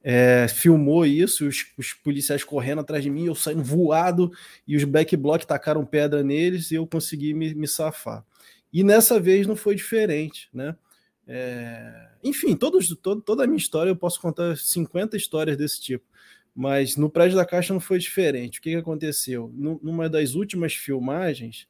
é, 0.02 0.46
filmou 0.48 1.04
isso, 1.04 1.48
os, 1.48 1.66
os, 1.76 1.92
policiais 1.92 2.44
correndo 2.44 2.80
atrás 2.80 3.02
de 3.02 3.10
mim, 3.10 3.26
eu 3.26 3.34
saindo 3.34 3.64
voado, 3.64 4.30
e 4.66 4.76
os 4.76 4.84
backblock 4.84 5.44
tacaram 5.44 5.84
pedra 5.84 6.22
neles 6.22 6.70
e 6.70 6.76
eu 6.76 6.86
consegui 6.86 7.34
me, 7.34 7.52
me 7.54 7.66
safar. 7.66 8.24
E 8.72 8.84
nessa 8.84 9.18
vez 9.18 9.46
não 9.46 9.56
foi 9.56 9.74
diferente, 9.74 10.48
né? 10.52 10.76
É, 11.26 12.08
enfim, 12.22 12.54
todos, 12.54 12.94
todo, 13.02 13.20
toda 13.20 13.44
a 13.44 13.46
minha 13.46 13.56
história 13.56 13.90
eu 13.90 13.96
posso 13.96 14.20
contar 14.20 14.56
50 14.56 15.16
histórias 15.16 15.56
desse 15.56 15.80
tipo. 15.80 16.04
Mas 16.54 16.96
no 16.96 17.10
prédio 17.10 17.36
da 17.36 17.44
Caixa 17.44 17.72
não 17.72 17.80
foi 17.80 17.98
diferente. 17.98 18.58
O 18.58 18.62
que, 18.62 18.70
que 18.70 18.76
aconteceu? 18.76 19.52
numa 19.54 20.08
das 20.08 20.34
últimas 20.34 20.72
filmagens, 20.72 21.68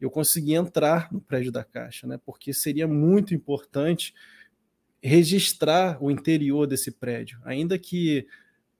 eu 0.00 0.10
consegui 0.10 0.54
entrar 0.54 1.10
no 1.12 1.20
prédio 1.20 1.50
da 1.50 1.64
Caixa, 1.64 2.06
né? 2.06 2.20
Porque 2.24 2.52
seria 2.52 2.86
muito 2.86 3.34
importante 3.34 4.14
registrar 5.02 6.02
o 6.02 6.10
interior 6.10 6.66
desse 6.66 6.90
prédio, 6.90 7.40
ainda 7.44 7.78
que 7.78 8.26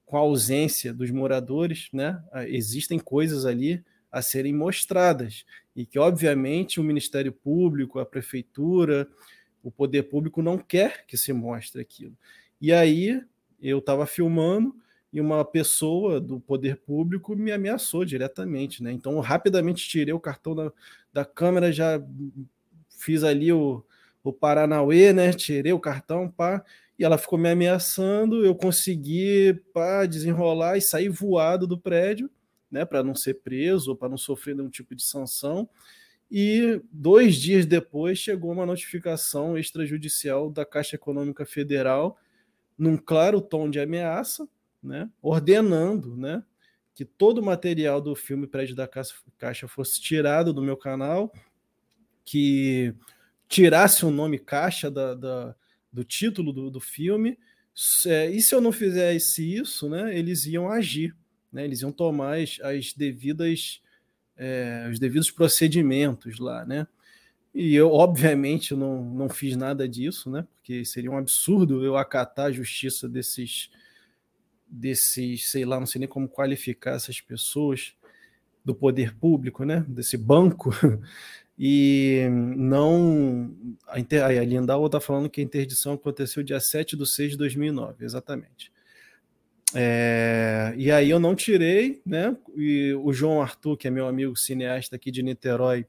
com 0.05 0.17
a 0.17 0.21
ausência 0.21 0.93
dos 0.93 1.11
moradores, 1.11 1.89
né? 1.93 2.23
Existem 2.49 2.99
coisas 2.99 3.47
ali 3.47 3.83
a 4.11 4.23
serem 4.23 4.55
mostradas 4.55 5.45
e 5.77 5.85
que 5.85 5.99
obviamente 5.99 6.81
o 6.81 6.85
Ministério 6.85 7.33
Público, 7.33 7.99
a 7.99 8.07
prefeitura, 8.07 9.07
o 9.63 9.71
poder 9.71 10.05
público 10.05 10.43
não 10.43 10.59
quer 10.59 11.05
que 11.07 11.17
se 11.17 11.33
mostre 11.33 11.81
aquilo. 11.81 12.17
E 12.61 12.73
aí 12.73 13.23
eu 13.61 13.79
estava 13.79 14.07
filmando 14.07 14.75
e 15.13 15.21
uma 15.21 15.45
pessoa 15.45 16.21
do 16.21 16.39
poder 16.39 16.77
público 16.77 17.35
me 17.35 17.51
ameaçou 17.51 18.05
diretamente, 18.05 18.83
né? 18.83 18.93
Então, 18.93 19.19
rapidamente 19.21 19.89
tirei 19.89 20.13
o 20.13 20.21
cartão 20.21 20.55
da, 20.55 20.73
da 21.13 21.25
câmera, 21.25 21.73
já 21.73 22.03
fiz 22.91 23.25
ali 23.25 23.53
o, 23.53 23.83
o 24.23 24.33
Paranauê, 24.33 25.13
né? 25.13 25.33
Tirei 25.33 25.73
o 25.73 25.81
cartão, 25.81 26.31
pá, 26.31 26.63
e 26.99 27.05
ela 27.05 27.17
ficou 27.17 27.39
me 27.39 27.49
ameaçando. 27.49 28.45
Eu 28.45 28.55
consegui, 28.55 29.55
pá, 29.73 30.05
desenrolar 30.05 30.77
e 30.77 30.83
sair 30.83 31.09
voado 31.09 31.67
do 31.67 31.79
prédio, 31.79 32.31
né? 32.71 32.85
Para 32.85 33.03
não 33.03 33.15
ser 33.15 33.35
preso, 33.35 33.97
para 33.97 34.11
não 34.11 34.19
sofrer 34.19 34.55
nenhum 34.55 34.69
tipo 34.69 34.95
de 34.95 35.03
sanção. 35.03 35.69
E 36.31 36.81
dois 36.93 37.37
dias 37.37 37.65
depois 37.65 38.19
chegou 38.19 38.53
uma 38.53 38.67
notificação 38.67 39.57
extrajudicial 39.57 40.51
da 40.51 40.65
Caixa 40.65 40.97
Econômica 40.97 41.47
Federal, 41.47 42.19
num 42.77 42.97
claro 42.97 43.41
tom 43.41 43.71
de 43.71 43.81
ameaça, 43.81 44.47
né, 44.83 45.11
ordenando 45.23 46.17
né, 46.17 46.45
que 46.95 47.05
todo 47.05 47.39
o 47.39 47.45
material 47.45 48.01
do 48.01 48.15
filme 48.15 48.47
Prédio 48.47 48.77
da 48.77 48.89
Caixa 49.39 49.67
fosse 49.67 50.01
tirado 50.01 50.53
do 50.53 50.63
meu 50.63 50.77
canal, 50.77 51.33
que 52.25 52.95
tirasse 53.49 54.05
o 54.05 54.11
nome 54.11 54.39
Caixa 54.39 54.91
da, 54.91 55.15
da 55.15 55.57
do 55.93 56.05
título 56.05 56.53
do, 56.53 56.71
do 56.71 56.81
filme. 56.81 57.39
É, 58.07 58.29
e 58.31 58.43
se 58.43 58.55
eu 58.55 58.61
não 58.61 58.73
fizesse 58.73 59.55
isso, 59.55 59.89
né, 59.89 60.17
eles 60.17 60.45
iam 60.47 60.69
agir, 60.69 61.17
né, 61.53 61.65
eles 61.65 61.81
iam 61.81 61.93
tomar 61.93 62.39
as, 62.39 62.59
as 62.61 62.93
devidas, 62.93 63.81
é, 64.39 64.89
os 64.91 64.99
devidos 64.99 65.31
procedimentos 65.31 66.39
lá, 66.39 66.65
né? 66.65 66.87
E 67.53 67.75
eu, 67.75 67.93
obviamente, 67.93 68.75
não, 68.75 69.03
não 69.03 69.29
fiz 69.29 69.57
nada 69.57 69.89
disso, 69.89 70.31
né? 70.31 70.47
Porque 70.55 70.85
seria 70.85 71.11
um 71.11 71.19
absurdo 71.19 71.85
eu 71.85 71.97
acatar 71.97 72.47
a 72.47 72.53
justiça 72.53 73.09
desses, 73.09 73.69
desses, 74.69 75.51
sei 75.51 75.65
lá, 75.65 75.81
não 75.81 75.87
sei 75.87 75.99
nem 75.99 76.09
como 76.09 76.29
qualificar 76.29 76.93
essas 76.93 77.21
pessoas 77.21 77.95
do 78.65 78.75
poder 78.75 79.15
público, 79.17 79.65
né, 79.65 79.85
desse 79.89 80.17
banco, 80.17 80.71
e 81.59 82.29
não. 82.57 83.51
A, 83.87 83.97
a 83.97 84.45
Lindau 84.45 84.87
está 84.87 85.01
falando 85.01 85.31
que 85.31 85.41
a 85.41 85.45
interdição 85.45 85.95
aconteceu 85.95 86.43
dia 86.43 86.61
7 86.61 86.97
de 86.97 87.07
6 87.07 87.33
de 87.33 87.39
2009, 87.39 88.05
exatamente. 88.05 88.71
É, 89.75 90.73
e 90.77 90.91
aí 90.91 91.11
eu 91.11 91.21
não 91.21 91.35
tirei, 91.35 92.01
né? 92.05 92.37
E 92.57 92.95
o 92.95 93.13
João 93.13 93.43
Arthur, 93.43 93.77
que 93.77 93.87
é 93.89 93.91
meu 93.91 94.07
amigo 94.07 94.37
cineasta 94.37 94.97
aqui 94.97 95.11
de 95.11 95.23
Niterói, 95.23 95.87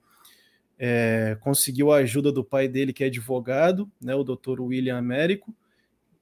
é, 0.77 1.37
conseguiu 1.41 1.91
a 1.91 1.97
ajuda 1.97 2.31
do 2.31 2.43
pai 2.43 2.67
dele, 2.67 2.93
que 2.93 3.03
é 3.03 3.07
advogado, 3.07 3.89
né? 4.01 4.13
O 4.15 4.23
doutor 4.23 4.59
William 4.61 4.97
Américo, 4.97 5.55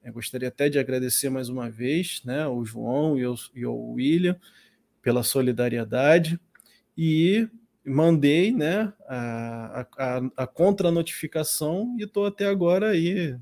eu 0.08 0.12
gostaria 0.14 0.48
até 0.48 0.70
de 0.70 0.78
agradecer 0.78 1.28
mais 1.28 1.50
uma 1.50 1.68
vez 1.68 2.22
né, 2.24 2.46
o 2.46 2.64
João 2.64 3.18
e 3.18 3.26
o, 3.26 3.34
e 3.54 3.66
o 3.66 3.90
William 3.90 4.38
pela 5.02 5.22
solidariedade 5.22 6.40
e 6.96 7.46
mandei 7.84 8.50
né, 8.50 8.90
a, 9.06 9.86
a, 9.98 10.16
a 10.36 10.46
contra-notificação 10.46 11.94
e 11.98 12.04
estou 12.04 12.24
até 12.24 12.46
agora 12.46 12.90
aí 12.90 13.36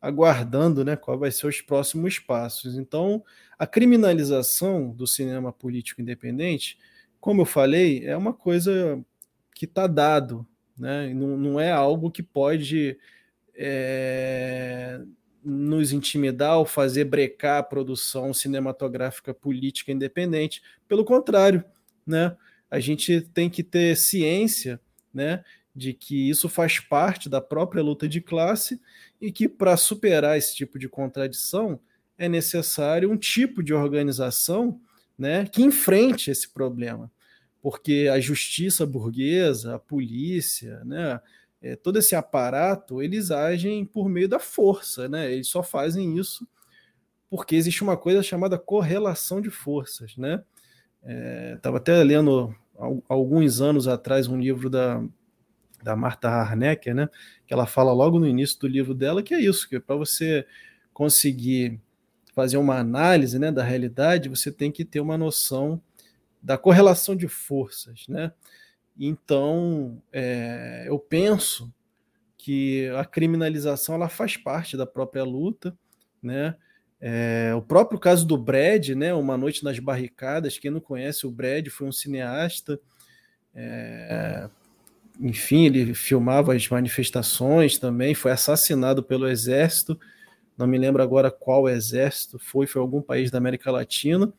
aguardando 0.00 0.84
né, 0.84 0.96
qual 0.96 1.18
vai 1.18 1.30
ser 1.30 1.46
os 1.46 1.60
próximos 1.60 2.18
passos. 2.18 2.76
Então, 2.76 3.22
a 3.58 3.66
criminalização 3.66 4.90
do 4.90 5.06
cinema 5.06 5.52
político 5.52 6.00
independente, 6.00 6.78
como 7.20 7.42
eu 7.42 7.46
falei, 7.46 8.06
é 8.06 8.16
uma 8.16 8.32
coisa 8.32 9.02
que 9.54 9.64
está 9.64 9.86
dado, 9.86 10.46
né? 10.76 11.12
não, 11.12 11.36
não 11.36 11.60
é 11.60 11.72
algo 11.72 12.10
que 12.10 12.22
pode 12.22 12.96
é, 13.54 15.00
nos 15.42 15.92
intimidar 15.92 16.58
ou 16.58 16.64
fazer 16.64 17.04
brecar 17.04 17.58
a 17.58 17.62
produção 17.62 18.32
cinematográfica 18.32 19.34
política 19.34 19.90
independente. 19.90 20.62
Pelo 20.86 21.04
contrário, 21.04 21.64
né? 22.06 22.36
A 22.70 22.78
gente 22.78 23.20
tem 23.20 23.48
que 23.48 23.62
ter 23.62 23.96
ciência, 23.96 24.78
né, 25.12 25.42
de 25.74 25.94
que 25.94 26.28
isso 26.28 26.48
faz 26.50 26.78
parte 26.78 27.28
da 27.28 27.40
própria 27.40 27.82
luta 27.82 28.06
de 28.06 28.20
classe 28.20 28.78
e 29.20 29.32
que 29.32 29.48
para 29.48 29.76
superar 29.76 30.38
esse 30.38 30.54
tipo 30.54 30.78
de 30.78 30.88
contradição 30.88 31.80
é 32.16 32.28
necessário 32.28 33.10
um 33.10 33.16
tipo 33.16 33.62
de 33.62 33.74
organização, 33.74 34.80
né, 35.18 35.46
que 35.46 35.62
enfrente 35.62 36.30
esse 36.30 36.48
problema, 36.48 37.10
porque 37.60 38.08
a 38.12 38.20
justiça 38.20 38.86
burguesa, 38.86 39.76
a 39.76 39.78
polícia, 39.78 40.82
né, 40.84 41.20
é, 41.60 41.74
todo 41.76 41.98
esse 41.98 42.14
aparato, 42.14 43.02
eles 43.02 43.30
agem 43.30 43.84
por 43.84 44.08
meio 44.08 44.28
da 44.28 44.38
força, 44.38 45.08
né? 45.08 45.32
Eles 45.32 45.48
só 45.48 45.62
fazem 45.62 46.16
isso 46.16 46.46
porque 47.28 47.56
existe 47.56 47.82
uma 47.82 47.96
coisa 47.96 48.22
chamada 48.22 48.58
correlação 48.58 49.40
de 49.40 49.50
forças, 49.50 50.16
né? 50.16 50.42
Estava 51.56 51.76
é, 51.76 51.80
até 51.80 52.02
lendo 52.02 52.54
alguns 53.08 53.60
anos 53.60 53.88
atrás 53.88 54.28
um 54.28 54.38
livro 54.38 54.70
da, 54.70 55.02
da 55.82 55.96
Marta 55.96 56.28
Harnecker, 56.28 56.94
né? 56.94 57.08
Que 57.46 57.54
ela 57.54 57.66
fala 57.66 57.92
logo 57.92 58.18
no 58.18 58.26
início 58.26 58.58
do 58.60 58.66
livro 58.66 58.94
dela 58.94 59.22
que 59.22 59.34
é 59.34 59.40
isso, 59.40 59.68
que 59.68 59.78
para 59.80 59.96
você 59.96 60.46
conseguir 60.92 61.80
fazer 62.34 62.56
uma 62.56 62.78
análise 62.78 63.38
né, 63.38 63.50
da 63.50 63.64
realidade, 63.64 64.28
você 64.28 64.52
tem 64.52 64.70
que 64.70 64.84
ter 64.84 65.00
uma 65.00 65.18
noção 65.18 65.82
da 66.40 66.56
correlação 66.56 67.16
de 67.16 67.26
forças, 67.26 68.06
né? 68.08 68.32
Então, 68.96 70.00
é, 70.12 70.84
eu 70.86 70.98
penso 70.98 71.72
que 72.36 72.88
a 72.96 73.04
criminalização 73.04 73.94
ela 73.94 74.08
faz 74.08 74.36
parte 74.36 74.76
da 74.76 74.86
própria 74.86 75.24
luta, 75.24 75.76
né? 76.22 76.56
É, 77.00 77.52
o 77.56 77.62
próprio 77.62 77.98
caso 77.98 78.26
do 78.26 78.36
Brad, 78.36 78.90
né? 78.90 79.14
Uma 79.14 79.36
Noite 79.36 79.62
nas 79.64 79.78
Barricadas, 79.78 80.58
quem 80.58 80.70
não 80.70 80.80
conhece 80.80 81.26
o 81.26 81.30
Brad 81.30 81.68
foi 81.68 81.86
um 81.86 81.92
cineasta 81.92 82.80
é, 83.54 84.48
enfim, 85.20 85.66
ele 85.66 85.94
filmava 85.94 86.54
as 86.54 86.68
manifestações 86.68 87.78
também, 87.78 88.14
foi 88.14 88.30
assassinado 88.30 89.02
pelo 89.02 89.28
exército, 89.28 89.98
não 90.56 90.66
me 90.66 90.78
lembro 90.78 91.02
agora 91.02 91.30
qual 91.30 91.68
exército 91.68 92.38
foi, 92.38 92.66
foi 92.66 92.82
algum 92.82 93.00
país 93.00 93.30
da 93.30 93.38
América 93.38 93.70
Latina. 93.70 94.32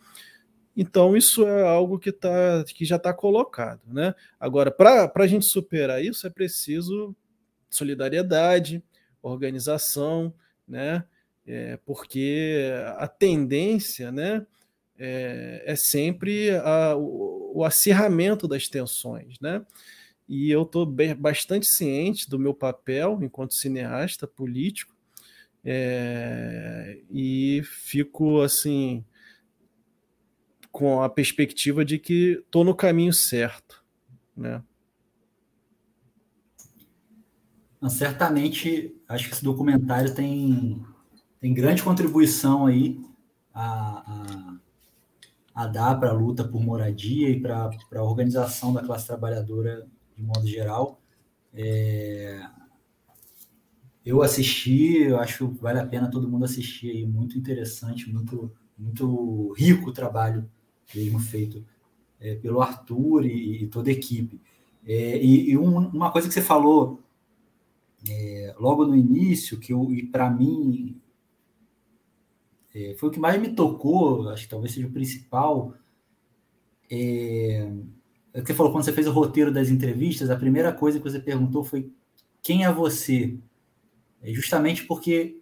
Então, 0.76 1.16
isso 1.16 1.48
é 1.48 1.64
algo 1.64 1.98
que, 1.98 2.12
tá, 2.12 2.64
que 2.66 2.84
já 2.84 2.98
está 2.98 3.14
colocado. 3.14 3.82
Né? 3.88 4.14
Agora, 4.40 4.70
para 4.70 5.12
a 5.16 5.28
gente 5.28 5.46
superar 5.46 6.04
isso, 6.04 6.28
é 6.28 6.30
preciso 6.30 7.16
solidariedade, 7.70 8.84
organização, 9.22 10.34
né? 10.68 11.04
É, 11.46 11.80
porque 11.84 12.72
a 12.98 13.08
tendência 13.08 14.12
né, 14.12 14.46
é, 15.00 15.64
é 15.66 15.76
sempre 15.76 16.52
a, 16.52 16.96
o, 16.96 17.54
o 17.56 17.64
acirramento 17.66 18.48
das 18.48 18.68
tensões. 18.68 19.40
Né? 19.40 19.66
E 20.30 20.52
eu 20.52 20.62
estou 20.62 20.86
bastante 21.18 21.66
ciente 21.66 22.30
do 22.30 22.38
meu 22.38 22.54
papel 22.54 23.18
enquanto 23.24 23.56
cineasta 23.56 24.28
político 24.28 24.96
é, 25.66 27.02
e 27.10 27.64
fico 27.64 28.40
assim 28.42 29.04
com 30.72 31.02
a 31.02 31.10
perspectiva 31.10 31.84
de 31.84 31.98
que 31.98 32.44
estou 32.46 32.64
no 32.64 32.76
caminho 32.76 33.12
certo, 33.12 33.84
né? 34.38 34.62
Certamente, 37.90 38.96
acho 39.08 39.30
que 39.30 39.34
esse 39.34 39.44
documentário 39.44 40.14
tem, 40.14 40.86
tem 41.40 41.56
grande 41.56 41.82
contribuição 41.82 42.68
aí 42.68 43.02
a, 43.52 44.60
a, 45.56 45.64
a 45.64 45.68
dar 45.68 45.96
para 45.96 46.10
a 46.10 46.14
luta 46.14 46.48
por 46.48 46.62
moradia 46.62 47.30
e 47.30 47.40
para 47.40 47.72
a 47.96 48.04
organização 48.04 48.72
da 48.72 48.84
classe 48.84 49.08
trabalhadora 49.08 49.88
de 50.20 50.26
modo 50.26 50.46
geral. 50.46 51.02
É, 51.54 52.46
eu 54.06 54.22
assisti, 54.22 54.98
eu 55.04 55.18
acho 55.18 55.50
que 55.50 55.62
vale 55.62 55.80
a 55.80 55.86
pena 55.86 56.12
todo 56.12 56.30
mundo 56.30 56.46
assistir 56.46 56.92
aí, 56.92 57.06
muito 57.06 57.38
interessante, 57.38 58.12
muito, 58.12 58.52
muito 58.78 59.54
rico 59.54 59.90
o 59.90 59.94
trabalho 59.94 60.50
mesmo 60.94 61.20
feito 61.20 61.66
é, 62.20 62.36
pelo 62.36 62.62
Arthur 62.62 63.26
e, 63.26 63.64
e, 63.64 63.68
toda 63.68 63.90
a 63.90 63.94
equipe. 63.94 64.42
É, 64.86 65.18
e, 65.24 65.52
e 65.52 65.58
um, 65.58 65.78
uma 65.90 66.12
coisa 66.12 66.28
que 66.28 66.34
você 66.34 66.42
falou 66.42 67.00
é, 68.10 68.56
logo 68.60 68.86
no 68.86 68.96
início, 68.96 69.60
que 69.60 69.72
eu, 69.72 69.92
e 69.94 70.06
para 70.06 70.30
mim 70.30 71.00
é, 72.74 72.96
foi 72.96 73.10
o 73.10 73.12
que 73.12 73.20
mais 73.20 73.40
me 73.40 73.54
tocou, 73.54 74.30
acho 74.30 74.44
que 74.44 74.50
talvez 74.50 74.74
seja 74.74 74.88
o 74.88 74.92
principal, 74.92 75.76
é, 76.90 77.72
você 78.34 78.54
falou 78.54 78.72
quando 78.72 78.84
você 78.84 78.94
fez 78.94 79.08
o 79.08 79.12
roteiro 79.12 79.52
das 79.52 79.70
entrevistas, 79.70 80.30
a 80.30 80.36
primeira 80.36 80.72
coisa 80.72 81.00
que 81.00 81.10
você 81.10 81.20
perguntou 81.20 81.64
foi 81.64 81.92
quem 82.42 82.66
é 82.66 82.72
você? 82.72 83.38
É 84.22 84.32
justamente 84.34 84.86
porque 84.86 85.38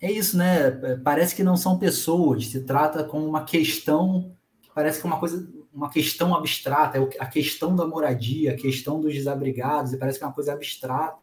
é 0.00 0.10
isso, 0.12 0.36
né? 0.36 0.70
Parece 1.02 1.34
que 1.34 1.42
não 1.42 1.56
são 1.56 1.78
pessoas, 1.78 2.48
se 2.48 2.62
trata 2.62 3.02
como 3.02 3.26
uma 3.26 3.44
questão, 3.44 4.36
parece 4.74 5.00
que 5.00 5.06
é 5.06 5.10
uma 5.10 5.18
coisa, 5.18 5.48
uma 5.72 5.90
questão 5.90 6.34
abstrata, 6.34 6.98
é 6.98 7.08
a 7.18 7.26
questão 7.26 7.74
da 7.74 7.86
moradia, 7.86 8.52
a 8.52 8.56
questão 8.56 9.00
dos 9.00 9.14
desabrigados, 9.14 9.92
e 9.92 9.96
parece 9.96 10.18
que 10.18 10.24
é 10.24 10.26
uma 10.26 10.34
coisa 10.34 10.52
abstrata 10.52 11.16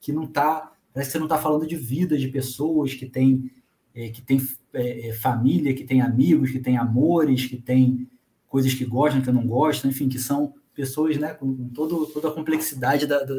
que 0.00 0.12
não 0.12 0.24
está, 0.24 0.72
parece 0.92 1.10
que 1.10 1.12
você 1.12 1.18
não 1.18 1.26
está 1.26 1.38
falando 1.38 1.66
de 1.66 1.76
vida 1.76 2.16
de 2.16 2.28
pessoas 2.28 2.94
que 2.94 3.06
têm 3.06 3.50
é, 3.94 4.10
que 4.10 4.22
tem 4.22 4.40
é, 4.72 5.08
é, 5.08 5.12
família, 5.12 5.74
que 5.74 5.82
tem 5.82 6.00
amigos, 6.00 6.52
que 6.52 6.60
tem 6.60 6.78
amores, 6.78 7.46
que 7.46 7.56
tem 7.56 8.08
coisas 8.48 8.74
que 8.74 8.84
gostam, 8.84 9.22
que 9.22 9.30
não 9.30 9.46
gostam, 9.46 9.90
enfim, 9.90 10.08
que 10.08 10.18
são 10.18 10.54
pessoas 10.74 11.16
né, 11.16 11.34
com 11.34 11.68
todo, 11.70 12.06
toda 12.06 12.28
a 12.28 12.32
complexidade 12.32 13.06
da, 13.06 13.22
da 13.22 13.34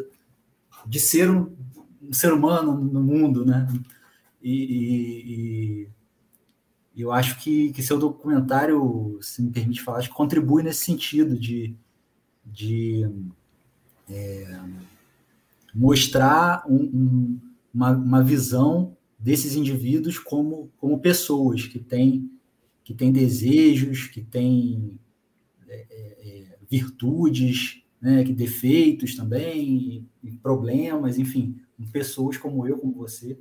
de 0.86 1.00
ser 1.00 1.30
um, 1.30 1.56
um, 2.02 2.13
ser 2.13 2.32
humano 2.32 2.78
no 2.78 3.02
mundo, 3.02 3.45
né? 3.45 3.67
E, 4.41 4.54
e, 4.54 5.89
e, 6.95 7.02
eu 7.02 7.12
acho 7.12 7.39
que, 7.39 7.72
que 7.72 7.84
seu 7.84 7.98
documentário, 7.98 9.19
se 9.22 9.41
me 9.41 9.52
permite 9.52 9.82
falar, 9.82 10.00
acho 10.00 10.10
que 10.10 10.15
contribui 10.15 10.63
nesse 10.63 10.86
sentido 10.86 11.38
de, 11.38 11.76
de 12.45 13.10
é, 14.10 14.60
mostrar 15.74 16.63
um, 16.67 16.76
um, 16.76 17.39
uma, 17.74 17.91
uma 17.91 18.24
visão 18.24 18.95
desses 19.17 19.56
indivíduos 19.56 20.17
como, 20.17 20.69
como 20.78 21.00
pessoas 21.00 21.65
que 21.65 21.80
têm 21.80 22.30
que 22.89 22.95
têm 22.95 23.12
desejos, 23.12 24.08
que 24.08 24.19
têm 24.19 24.99
é, 25.67 25.86
é, 25.91 26.41
é 26.41 26.58
virtudes, 26.67 27.84
né, 28.02 28.23
que 28.23 28.34
defeitos 28.34 29.15
também, 29.15 30.10
problemas, 30.41 31.19
enfim, 31.19 31.62
pessoas 31.91 32.36
como 32.36 32.65
eu, 32.65 32.80
como 32.80 32.93
você, 32.93 33.38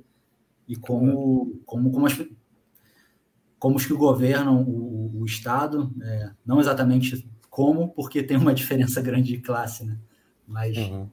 e 0.67 0.75
como, 0.75 1.59
como, 1.65 1.91
como, 1.91 2.05
as, 2.05 2.23
como 3.57 3.77
os 3.77 3.87
que 3.87 3.93
governam 3.95 4.61
o, 4.61 5.19
o 5.19 5.25
Estado, 5.25 5.91
é, 5.99 6.31
não 6.45 6.59
exatamente 6.59 7.27
como, 7.49 7.89
porque 7.89 8.21
tem 8.21 8.37
uma 8.37 8.53
diferença 8.53 9.01
grande 9.01 9.31
de 9.31 9.39
classe, 9.39 9.83
né? 9.83 9.97
mas 10.45 10.77
uhum. 10.77 11.09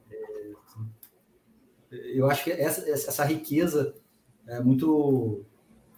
é, 1.91 2.19
eu 2.19 2.29
acho 2.29 2.43
que 2.43 2.51
essa, 2.51 2.87
essa 2.87 3.25
riqueza 3.25 3.95
é 4.45 4.61
muito, 4.61 5.43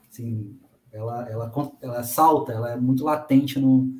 assim, 0.09 0.57
ela, 0.91 1.29
ela, 1.29 1.51
ela 1.81 2.03
salta, 2.03 2.51
ela 2.51 2.71
é 2.71 2.75
muito 2.75 3.03
latente 3.03 3.59
no, 3.59 3.93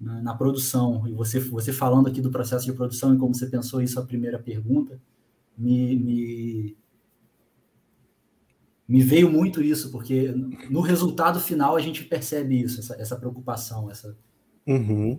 na, 0.00 0.22
na, 0.22 0.34
produção. 0.34 1.06
E 1.06 1.12
você, 1.12 1.40
você 1.40 1.72
falando 1.72 2.08
aqui 2.08 2.20
do 2.20 2.30
processo 2.30 2.64
de 2.64 2.72
produção 2.72 3.14
e 3.14 3.18
como 3.18 3.34
você 3.34 3.46
pensou 3.46 3.80
isso, 3.82 3.98
a 3.98 4.06
primeira 4.06 4.38
pergunta, 4.38 5.00
me, 5.56 5.96
me, 5.96 6.76
me 8.88 9.02
veio 9.02 9.30
muito 9.30 9.62
isso, 9.62 9.90
porque 9.90 10.32
no 10.70 10.80
resultado 10.80 11.40
final 11.40 11.76
a 11.76 11.80
gente 11.80 12.04
percebe 12.04 12.60
isso, 12.60 12.80
essa, 12.80 12.94
essa 13.00 13.16
preocupação, 13.16 13.90
essa. 13.90 14.16
Uhum. 14.66 15.18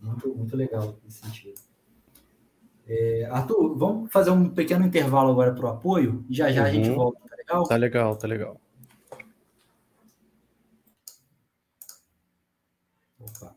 Muito, 0.00 0.34
muito 0.34 0.56
legal 0.56 0.98
nesse 1.04 1.18
sentido. 1.18 1.60
É, 2.88 3.26
Arthur, 3.30 3.76
vamos 3.76 4.12
fazer 4.12 4.30
um 4.30 4.48
pequeno 4.48 4.86
intervalo 4.86 5.30
agora 5.32 5.52
para 5.52 5.66
o 5.66 5.68
apoio, 5.68 6.24
já 6.30 6.52
já 6.52 6.62
uhum. 6.62 6.66
a 6.66 6.70
gente 6.70 6.88
uhum. 6.90 6.94
volta, 6.94 7.20
tá 7.28 7.36
legal? 7.36 7.64
Tá 7.64 7.76
legal, 7.76 8.16
tá 8.16 8.28
legal. 8.28 8.60
Opa. 13.18 13.56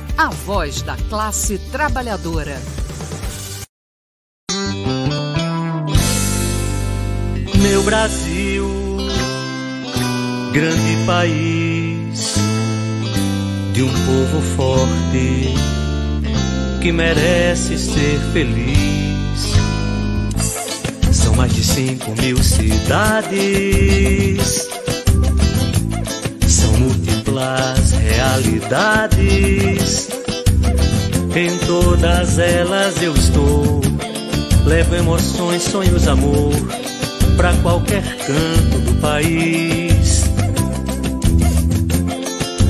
a 0.17 0.29
voz 0.29 0.81
da 0.81 0.95
classe 1.09 1.57
trabalhadora. 1.71 2.59
Meu 7.61 7.83
Brasil, 7.83 8.67
grande 10.53 11.05
país 11.05 12.35
de 13.73 13.83
um 13.83 13.91
povo 14.05 14.41
forte 14.55 15.53
que 16.81 16.91
merece 16.91 17.77
ser 17.77 18.19
feliz. 18.33 19.53
São 21.11 21.35
mais 21.35 21.53
de 21.53 21.63
cinco 21.63 22.11
mil 22.19 22.41
cidades 22.41 23.21
múltiplas 26.81 27.90
realidades. 28.01 30.09
Em 31.35 31.57
todas 31.65 32.39
elas 32.39 33.01
eu 33.01 33.13
estou. 33.13 33.81
Levo 34.65 34.95
emoções, 34.95 35.63
sonhos, 35.63 36.07
amor 36.07 36.53
para 37.41 37.57
qualquer 37.57 38.03
canto 38.17 38.77
do 38.85 39.01
país. 39.01 40.25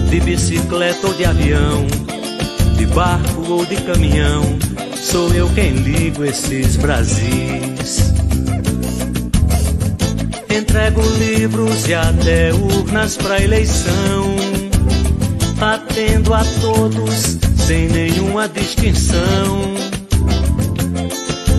De 0.09 0.19
bicicleta 0.21 1.07
ou 1.07 1.13
de 1.13 1.25
avião, 1.25 1.85
de 2.77 2.85
barco 2.85 3.45
ou 3.49 3.65
de 3.65 3.75
caminhão, 3.77 4.43
sou 4.95 5.33
eu 5.33 5.49
quem 5.49 5.71
ligo 5.71 6.23
esses 6.23 6.77
Brasis. 6.77 8.13
Entrego 10.49 11.01
livros 11.17 11.87
e 11.87 11.93
até 11.93 12.53
urnas 12.53 13.17
para 13.17 13.41
eleição. 13.41 14.70
Atendo 15.61 16.33
a 16.33 16.43
todos 16.59 17.37
sem 17.67 17.87
nenhuma 17.87 18.49
distinção. 18.49 19.75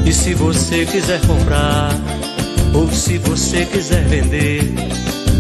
E 0.05 0.13
se 0.13 0.35
você 0.35 0.85
quiser 0.85 1.21
comprar, 1.21 1.93
ou 2.75 2.91
se 2.91 3.17
você 3.19 3.65
quiser 3.65 4.05
vender, 4.09 4.75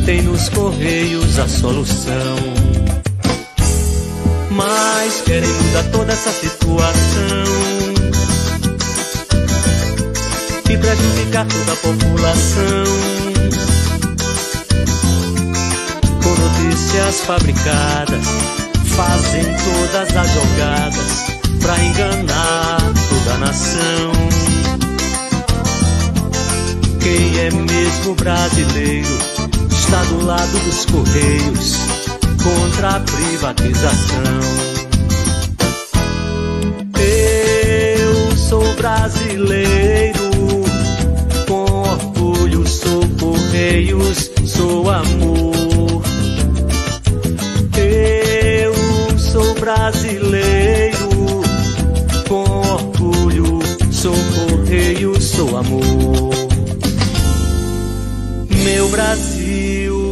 tem 0.06 0.22
nos 0.22 0.48
correios 0.50 1.40
a 1.40 1.48
solução. 1.48 2.36
Mas 4.52 5.22
querem 5.22 5.48
mudar 5.48 5.82
toda 5.90 6.12
essa 6.12 6.30
situação 6.30 7.44
e 10.70 10.78
prejudicar 10.78 11.46
toda 11.48 11.72
a 11.72 11.76
população. 11.76 13.21
Notícias 16.42 17.20
fabricadas 17.20 18.26
fazem 18.96 19.44
todas 19.44 20.16
as 20.16 20.30
jogadas 20.32 21.26
pra 21.60 21.78
enganar 21.84 22.80
toda 23.08 23.34
a 23.34 23.38
nação. 23.38 24.12
Quem 27.00 27.38
é 27.38 27.50
mesmo 27.50 28.14
brasileiro 28.16 29.18
está 29.70 30.02
do 30.04 30.24
lado 30.24 30.58
dos 30.64 30.84
correios 30.86 31.76
contra 32.42 32.96
a 32.96 33.00
privatização. 33.00 34.40
Eu 36.98 38.36
sou 38.36 38.74
brasileiro, 38.74 40.30
com 41.46 41.64
orgulho 41.82 42.66
sou 42.66 43.06
correios, 43.18 44.30
sou 44.44 44.90
amor. 44.90 45.61
Brasileiro. 49.72 51.08
Com 52.28 52.44
orgulho, 52.44 53.58
sou 53.90 54.14
correio, 54.34 55.20
sou 55.20 55.56
amor. 55.56 56.30
Meu 58.64 58.88
Brasil. 58.90 60.11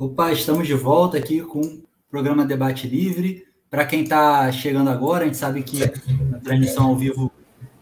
Opa, 0.00 0.32
estamos 0.32 0.66
de 0.66 0.72
volta 0.72 1.18
aqui 1.18 1.42
com 1.42 1.60
o 1.60 1.82
programa 2.10 2.46
Debate 2.46 2.88
Livre. 2.88 3.46
Para 3.68 3.84
quem 3.84 4.02
está 4.02 4.50
chegando 4.50 4.88
agora, 4.88 5.24
a 5.24 5.26
gente 5.26 5.36
sabe 5.36 5.62
que 5.62 5.78
na 6.30 6.38
transmissão 6.38 6.86
ao 6.86 6.96
vivo 6.96 7.30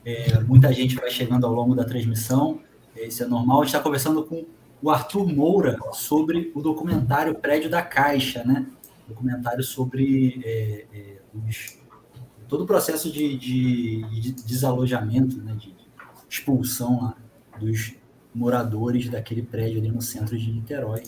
é, 0.05 0.41
muita 0.41 0.73
gente 0.73 0.97
vai 0.97 1.09
chegando 1.13 1.47
ao 1.47 1.53
longo 1.53 1.77
da 1.77 1.85
transmissão, 1.85 2.61
isso 2.97 3.23
é 3.23 3.27
normal. 3.29 3.61
A 3.61 3.65
gente 3.65 3.69
está 3.69 3.81
conversando 3.81 4.25
com 4.25 4.45
o 4.83 4.91
Arthur 4.91 5.33
Moura 5.33 5.79
sobre 5.93 6.51
o 6.57 6.61
documentário 6.61 7.37
Prédio 7.37 7.71
da 7.71 7.83
Caixa, 7.83 8.43
né? 8.43 8.67
Documentário 9.07 9.63
sobre 9.63 10.43
é, 10.45 10.87
é, 10.93 11.19
os, 11.47 11.79
todo 12.49 12.65
o 12.65 12.67
processo 12.67 13.13
de, 13.13 13.39
de, 13.39 14.03
de 14.21 14.33
desalojamento, 14.33 15.37
né? 15.37 15.55
de 15.55 15.73
expulsão 16.29 17.01
lá 17.01 17.15
dos 17.61 17.95
moradores 18.35 19.09
daquele 19.09 19.43
prédio 19.43 19.79
ali 19.79 19.89
no 19.89 20.03
centro 20.03 20.37
de 20.37 20.51
Niterói. 20.51 21.05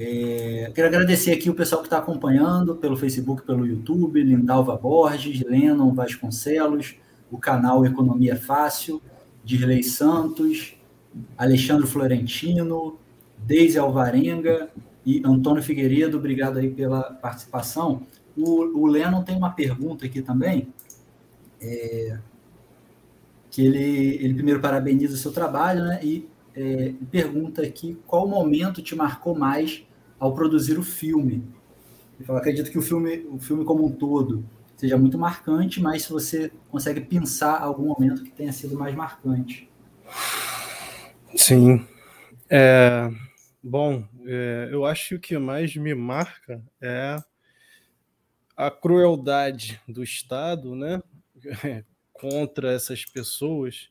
É, 0.00 0.70
quero 0.72 0.86
agradecer 0.86 1.32
aqui 1.32 1.50
o 1.50 1.54
pessoal 1.54 1.80
que 1.80 1.88
está 1.88 1.98
acompanhando 1.98 2.76
pelo 2.76 2.96
Facebook, 2.96 3.42
pelo 3.42 3.66
YouTube, 3.66 4.22
Lindalva 4.22 4.76
Borges, 4.76 5.42
Lennon 5.42 5.92
Vasconcelos, 5.92 6.94
o 7.32 7.36
canal 7.36 7.84
Economia 7.84 8.36
Fácil, 8.36 9.02
Dirley 9.44 9.82
Santos, 9.82 10.76
Alexandre 11.36 11.88
Florentino, 11.88 12.96
Deise 13.38 13.76
Alvarenga 13.76 14.70
e 15.04 15.20
Antônio 15.24 15.64
Figueiredo. 15.64 16.16
Obrigado 16.16 16.58
aí 16.58 16.70
pela 16.70 17.02
participação. 17.02 18.06
O, 18.36 18.82
o 18.82 18.86
Lennon 18.86 19.24
tem 19.24 19.36
uma 19.36 19.50
pergunta 19.50 20.06
aqui 20.06 20.22
também, 20.22 20.68
é, 21.60 22.18
que 23.50 23.66
ele, 23.66 24.16
ele 24.22 24.34
primeiro 24.34 24.60
parabeniza 24.60 25.14
o 25.14 25.18
seu 25.18 25.32
trabalho, 25.32 25.82
né? 25.82 25.98
E 26.04 26.28
é, 26.54 26.92
pergunta 27.10 27.62
aqui 27.62 27.98
qual 28.06 28.28
momento 28.28 28.80
te 28.80 28.94
marcou 28.94 29.36
mais 29.36 29.87
ao 30.18 30.34
produzir 30.34 30.78
o 30.78 30.82
filme. 30.82 31.44
Fala, 32.24 32.40
acredito 32.40 32.70
que 32.70 32.78
o 32.78 32.82
filme, 32.82 33.26
o 33.30 33.38
filme 33.38 33.64
como 33.64 33.86
um 33.86 33.92
todo 33.92 34.44
seja 34.76 34.96
muito 34.96 35.18
marcante, 35.18 35.80
mas 35.80 36.02
se 36.02 36.12
você 36.12 36.52
consegue 36.70 37.00
pensar 37.00 37.60
algum 37.60 37.86
momento 37.86 38.22
que 38.22 38.30
tenha 38.30 38.52
sido 38.52 38.78
mais 38.78 38.94
marcante. 38.94 39.68
Sim. 41.36 41.86
É, 42.48 43.10
bom, 43.62 44.04
é, 44.24 44.68
eu 44.70 44.84
acho 44.84 45.08
que 45.08 45.14
o 45.14 45.20
que 45.20 45.38
mais 45.38 45.74
me 45.76 45.94
marca 45.94 46.62
é 46.80 47.16
a 48.56 48.70
crueldade 48.70 49.80
do 49.86 50.02
Estado, 50.02 50.74
né, 50.74 51.02
contra 52.12 52.72
essas 52.72 53.04
pessoas. 53.04 53.90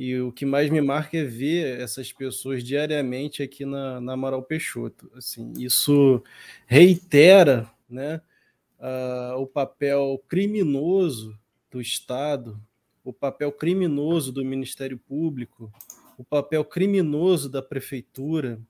E 0.00 0.16
o 0.20 0.30
que 0.30 0.46
mais 0.46 0.70
me 0.70 0.80
marca 0.80 1.18
é 1.18 1.24
ver 1.24 1.80
essas 1.80 2.12
pessoas 2.12 2.62
diariamente 2.62 3.42
aqui 3.42 3.64
na, 3.64 4.00
na 4.00 4.12
Amaral 4.12 4.44
Peixoto. 4.44 5.10
Assim, 5.16 5.52
isso 5.58 6.22
reitera 6.68 7.68
né, 7.90 8.20
uh, 8.78 9.40
o 9.40 9.44
papel 9.44 10.22
criminoso 10.28 11.36
do 11.68 11.80
Estado, 11.80 12.60
o 13.02 13.12
papel 13.12 13.50
criminoso 13.50 14.30
do 14.30 14.44
Ministério 14.44 14.96
Público, 14.96 15.68
o 16.16 16.22
papel 16.22 16.64
criminoso 16.64 17.48
da 17.48 17.60
Prefeitura, 17.60 18.60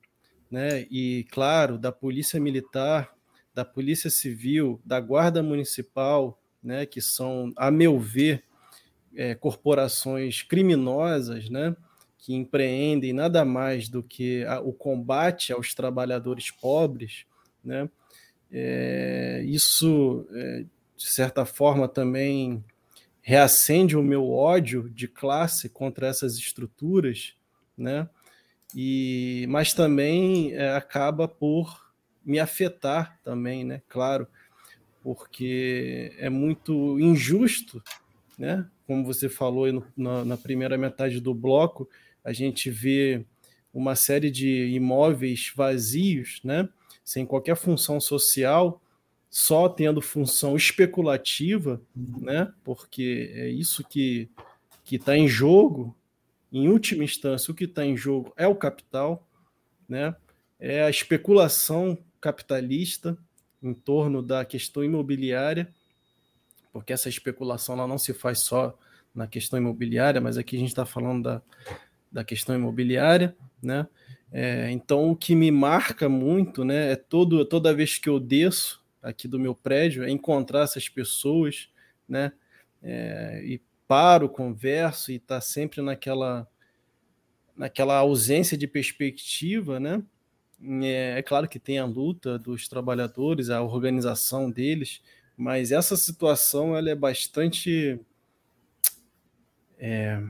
né, 0.49 0.87
e, 0.89 1.27
claro, 1.29 1.77
da 1.77 1.91
Polícia 1.91 2.39
Militar 2.39 3.15
da 3.53 3.63
Polícia 3.63 4.09
Civil, 4.09 4.81
da 4.83 4.99
Guarda 4.99 5.43
Municipal, 5.43 6.41
né, 6.63 6.87
que 6.87 7.01
são, 7.01 7.53
a 7.55 7.69
meu 7.69 7.99
ver, 7.99 8.43
é, 9.15 9.35
corporações 9.35 10.41
criminosas, 10.41 11.49
né, 11.49 11.75
que 12.17 12.33
empreendem 12.33 13.13
nada 13.13 13.45
mais 13.45 13.87
do 13.87 14.03
que 14.03 14.43
a, 14.45 14.59
o 14.59 14.73
combate 14.73 15.53
aos 15.53 15.73
trabalhadores 15.73 16.51
pobres, 16.51 17.25
né, 17.63 17.89
é, 18.51 19.43
isso, 19.45 20.27
é, 20.31 20.65
de 20.97 21.05
certa 21.05 21.45
forma, 21.45 21.87
também 21.87 22.63
reacende 23.21 23.95
o 23.95 24.01
meu 24.01 24.29
ódio 24.29 24.89
de 24.89 25.07
classe 25.07 25.69
contra 25.69 26.07
essas 26.07 26.35
estruturas, 26.37 27.35
né, 27.77 28.09
e, 28.75 29.45
mas 29.49 29.73
também 29.73 30.53
é, 30.53 30.75
acaba 30.75 31.27
por 31.27 31.89
me 32.23 32.39
afetar 32.39 33.19
também, 33.23 33.63
né? 33.63 33.81
Claro, 33.89 34.27
porque 35.01 36.13
é 36.19 36.29
muito 36.29 36.99
injusto, 36.99 37.81
né? 38.37 38.67
Como 38.89 39.05
você 39.05 39.29
falou 39.29 39.71
no, 39.71 39.85
na, 39.95 40.25
na 40.25 40.35
primeira 40.35 40.75
metade 40.75 41.21
do 41.21 41.31
bloco, 41.31 41.87
a 42.23 42.33
gente 42.33 42.71
vê 42.71 43.23
uma 43.71 43.93
série 43.93 44.31
de 44.31 44.65
imóveis 44.73 45.53
vazios, 45.55 46.41
né? 46.43 46.67
Sem 47.03 47.23
qualquer 47.23 47.55
função 47.55 48.01
social, 48.01 48.81
só 49.29 49.69
tendo 49.69 50.01
função 50.01 50.55
especulativa, 50.55 51.79
né? 51.95 52.51
Porque 52.63 53.31
é 53.35 53.47
isso 53.47 53.83
que 53.83 54.27
que 54.83 54.95
está 54.95 55.15
em 55.15 55.27
jogo. 55.27 55.95
Em 56.51 56.67
última 56.67 57.03
instância, 57.03 57.51
o 57.51 57.55
que 57.55 57.65
está 57.65 57.85
em 57.85 57.95
jogo 57.95 58.33
é 58.35 58.47
o 58.47 58.55
capital, 58.55 59.23
né? 59.87 60.15
É 60.59 60.81
a 60.81 60.89
especulação 60.89 61.95
capitalista 62.19 63.15
em 63.61 63.71
torno 63.71 64.23
da 64.23 64.43
questão 64.43 64.83
imobiliária, 64.83 65.71
porque 66.71 66.93
essa 66.93 67.09
especulação 67.09 67.75
ela 67.75 67.87
não 67.87 67.97
se 67.97 68.13
faz 68.13 68.39
só 68.39 68.77
na 69.13 69.27
questão 69.27 69.59
imobiliária, 69.59 70.21
mas 70.21 70.37
aqui 70.37 70.55
a 70.55 70.59
gente 70.59 70.69
está 70.69 70.85
falando 70.85 71.23
da, 71.23 71.41
da 72.11 72.23
questão 72.23 72.55
imobiliária, 72.55 73.35
né? 73.61 73.87
É, 74.31 74.69
então 74.71 75.09
o 75.09 75.15
que 75.15 75.33
me 75.35 75.49
marca 75.49 76.07
muito, 76.07 76.63
né, 76.63 76.91
é 76.91 76.95
todo, 76.95 77.43
toda 77.45 77.73
vez 77.73 77.97
que 77.97 78.07
eu 78.07 78.19
desço 78.19 78.79
aqui 79.01 79.27
do 79.27 79.39
meu 79.39 79.55
prédio, 79.55 80.03
é 80.03 80.09
encontrar 80.11 80.61
essas 80.61 80.87
pessoas, 80.87 81.69
né, 82.07 82.31
é, 82.83 83.41
e 83.43 83.59
paro, 83.87 84.29
converso 84.29 85.11
e 85.11 85.15
está 85.15 85.41
sempre 85.41 85.81
naquela 85.81 86.47
naquela 87.57 87.97
ausência 87.97 88.57
de 88.57 88.65
perspectiva, 88.65 89.81
né? 89.81 90.01
É, 90.81 91.19
é, 91.19 91.21
claro 91.21 91.47
que 91.47 91.59
tem 91.59 91.77
a 91.77 91.85
luta 91.85 92.39
dos 92.39 92.69
trabalhadores, 92.69 93.49
a 93.49 93.61
organização 93.61 94.49
deles, 94.49 95.01
mas 95.39 95.71
essa 95.71 95.95
situação 95.95 96.75
ela 96.75 96.89
é 96.89 96.95
bastante 96.95 97.97
é, 99.77 100.21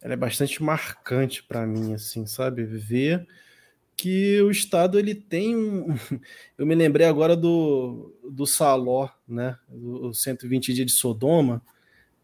ela 0.00 0.14
é 0.14 0.16
bastante 0.16 0.62
marcante 0.62 1.42
para 1.42 1.66
mim, 1.66 1.92
assim, 1.92 2.24
sabe? 2.24 2.64
Ver 2.64 3.26
que 3.96 4.40
o 4.40 4.50
Estado 4.50 4.98
ele 4.98 5.14
tem 5.14 5.54
um. 5.54 5.88
Eu 6.56 6.64
me 6.64 6.74
lembrei 6.74 7.06
agora 7.06 7.36
do, 7.36 8.14
do 8.30 8.46
Saló, 8.46 9.10
né? 9.28 9.58
Do 9.68 10.14
120 10.14 10.72
dias 10.72 10.86
de 10.86 10.92
Sodoma, 10.92 11.62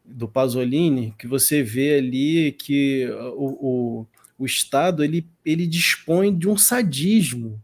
do 0.04 0.26
Pasolini, 0.26 1.14
que 1.18 1.26
você 1.26 1.62
vê 1.62 1.98
ali 1.98 2.52
que 2.52 3.06
o, 3.36 4.00
o 4.00 4.06
o 4.40 4.46
Estado 4.46 5.04
ele, 5.04 5.28
ele 5.44 5.66
dispõe 5.66 6.34
de 6.34 6.48
um 6.48 6.56
sadismo, 6.56 7.62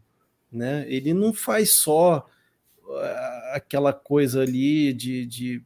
né? 0.51 0.85
Ele 0.87 1.11
não 1.11 1.33
faz 1.33 1.73
só 1.73 2.29
aquela 3.53 3.93
coisa 3.93 4.41
ali 4.41 4.93
de, 4.93 5.25
de, 5.25 5.63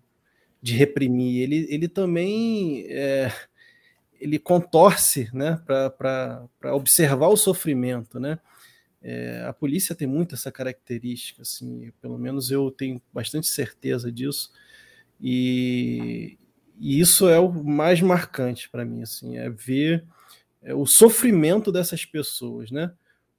de 0.62 0.74
reprimir, 0.74 1.42
ele, 1.42 1.68
ele 1.70 1.88
também 1.88 2.86
é, 2.88 3.32
ele 4.20 4.38
contorce 4.38 5.30
né, 5.34 5.60
para 5.66 6.48
observar 6.74 7.28
o 7.28 7.38
sofrimento. 7.38 8.20
Né? 8.20 8.40
É, 9.02 9.44
a 9.48 9.52
polícia 9.54 9.96
tem 9.96 10.08
muito 10.08 10.36
essa 10.36 10.52
característica, 10.52 11.42
assim, 11.42 11.92
pelo 12.00 12.20
menos 12.20 12.52
eu 12.52 12.70
tenho 12.70 13.02
bastante 13.12 13.48
certeza 13.48 14.12
disso, 14.12 14.52
e, 15.20 16.38
e 16.80 17.00
isso 17.00 17.28
é 17.28 17.40
o 17.40 17.52
mais 17.52 18.00
marcante 18.02 18.70
para 18.70 18.86
mim, 18.86 19.02
assim, 19.02 19.38
é 19.38 19.50
ver 19.50 20.06
é, 20.62 20.74
o 20.74 20.86
sofrimento 20.86 21.72
dessas 21.72 22.06
pessoas, 22.06 22.70
né? 22.72 22.92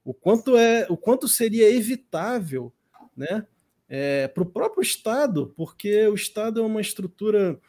O 0.03 0.13
quanto 0.13 0.57
é, 0.57 0.85
o 0.89 0.97
quanto 0.97 1.29
seria 1.29 1.73
evitável, 1.73 2.73
né? 3.15 3.45
É, 3.89 4.27
para 4.27 4.43
o 4.43 4.49
próprio 4.49 4.81
Estado, 4.81 5.53
porque 5.55 6.07
o 6.07 6.15
Estado 6.15 6.61
é 6.61 6.63
uma 6.63 6.81
estrutura 6.81 7.59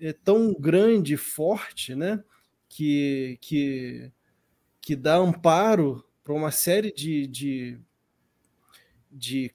é, 0.00 0.12
tão 0.12 0.54
grande, 0.54 1.16
forte, 1.16 1.94
né? 1.94 2.22
Que, 2.68 3.38
que, 3.40 4.12
que 4.80 4.96
dá 4.96 5.16
amparo 5.16 6.04
para 6.22 6.34
uma 6.34 6.50
série 6.50 6.92
de, 6.92 7.26
de, 7.26 7.78
de, 9.10 9.54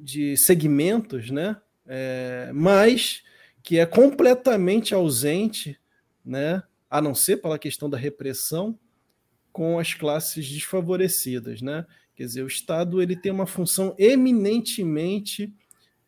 de 0.00 0.36
segmentos, 0.36 1.30
né? 1.30 1.60
É, 1.86 2.50
mas 2.54 3.22
que 3.62 3.78
é 3.78 3.86
completamente 3.86 4.94
ausente, 4.94 5.78
né? 6.24 6.62
a 6.94 7.00
não 7.00 7.12
ser 7.12 7.38
pela 7.38 7.58
questão 7.58 7.90
da 7.90 7.98
repressão 7.98 8.78
com 9.52 9.80
as 9.80 9.94
classes 9.94 10.48
desfavorecidas, 10.48 11.60
né? 11.60 11.84
Quer 12.14 12.24
dizer, 12.24 12.42
o 12.42 12.48
Estado 12.48 13.02
ele 13.02 13.16
tem 13.16 13.32
uma 13.32 13.46
função 13.46 13.94
eminentemente 13.98 15.52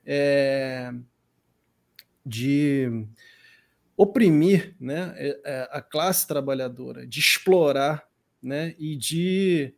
é, 0.04 0.92
de 2.24 3.06
oprimir 3.96 4.76
né, 4.78 5.14
é, 5.16 5.40
é, 5.44 5.68
a 5.70 5.80
classe 5.80 6.26
trabalhadora, 6.26 7.06
de 7.06 7.18
explorar 7.18 8.06
né, 8.42 8.74
e 8.78 8.94
de 8.94 9.74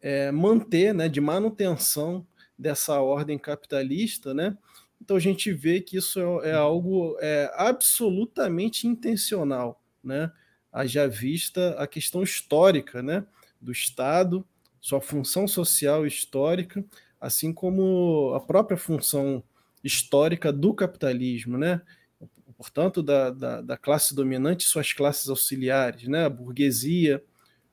é, 0.00 0.30
manter, 0.30 0.94
né, 0.94 1.08
de 1.08 1.20
manutenção 1.20 2.26
dessa 2.58 3.00
ordem 3.00 3.38
capitalista, 3.38 4.32
né? 4.32 4.56
Então 5.00 5.16
a 5.16 5.20
gente 5.20 5.52
vê 5.52 5.80
que 5.80 5.96
isso 5.96 6.18
é, 6.42 6.50
é 6.50 6.54
algo 6.54 7.16
é, 7.20 7.52
absolutamente 7.54 8.86
intencional 8.86 9.80
né, 10.02 10.32
haja 10.72 11.06
vista 11.08 11.70
a 11.78 11.86
questão 11.86 12.22
histórica 12.22 13.02
né, 13.02 13.24
do 13.60 13.72
Estado, 13.72 14.46
sua 14.88 15.02
função 15.02 15.46
social 15.46 16.06
histórica, 16.06 16.82
assim 17.20 17.52
como 17.52 18.32
a 18.34 18.40
própria 18.40 18.78
função 18.78 19.42
histórica 19.84 20.50
do 20.50 20.72
capitalismo, 20.72 21.58
né? 21.58 21.82
portanto, 22.56 23.02
da, 23.02 23.30
da, 23.30 23.60
da 23.60 23.76
classe 23.76 24.14
dominante 24.14 24.64
e 24.64 24.68
suas 24.68 24.94
classes 24.94 25.28
auxiliares, 25.28 26.08
né? 26.08 26.24
a 26.24 26.30
burguesia, 26.30 27.22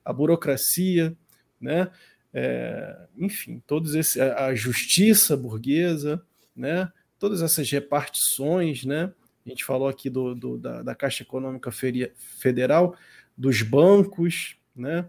a 0.04 0.12
burocracia, 0.12 1.16
né? 1.58 1.90
é, 2.34 3.06
enfim, 3.16 3.62
todos 3.66 3.94
esse, 3.94 4.20
a 4.20 4.54
justiça 4.54 5.34
burguesa, 5.38 6.22
né? 6.54 6.92
todas 7.18 7.40
essas 7.40 7.70
repartições, 7.70 8.84
né? 8.84 9.10
A 9.44 9.48
gente 9.48 9.64
falou 9.64 9.88
aqui 9.88 10.10
do, 10.10 10.34
do 10.34 10.58
da, 10.58 10.82
da, 10.82 10.94
Caixa 10.94 11.22
Econômica 11.22 11.70
Federal, 11.70 12.94
dos 13.34 13.62
bancos, 13.62 14.56
né? 14.74 15.06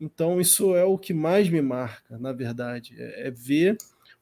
Então, 0.00 0.40
isso 0.40 0.74
é 0.74 0.84
o 0.84 0.98
que 0.98 1.14
mais 1.14 1.48
me 1.48 1.62
marca, 1.62 2.18
na 2.18 2.32
verdade, 2.32 2.94
é, 2.98 3.28
é 3.28 3.30
ver 3.30 3.76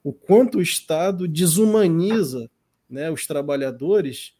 o 0.05 0.12
quanto 0.12 0.59
o 0.59 0.62
Estado 0.62 1.27
desumaniza 1.29 2.51
né, 2.89 3.11
os 3.11 3.27
trabalhadores 3.27 4.37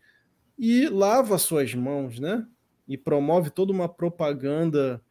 e 0.59 0.89
lava 0.89 1.39
suas 1.39 1.75
mãos, 1.75 2.19
né? 2.19 2.47
E 2.87 2.99
promove 2.99 3.51
toda 3.51 3.73
uma 3.73 3.89
propaganda 3.89 5.03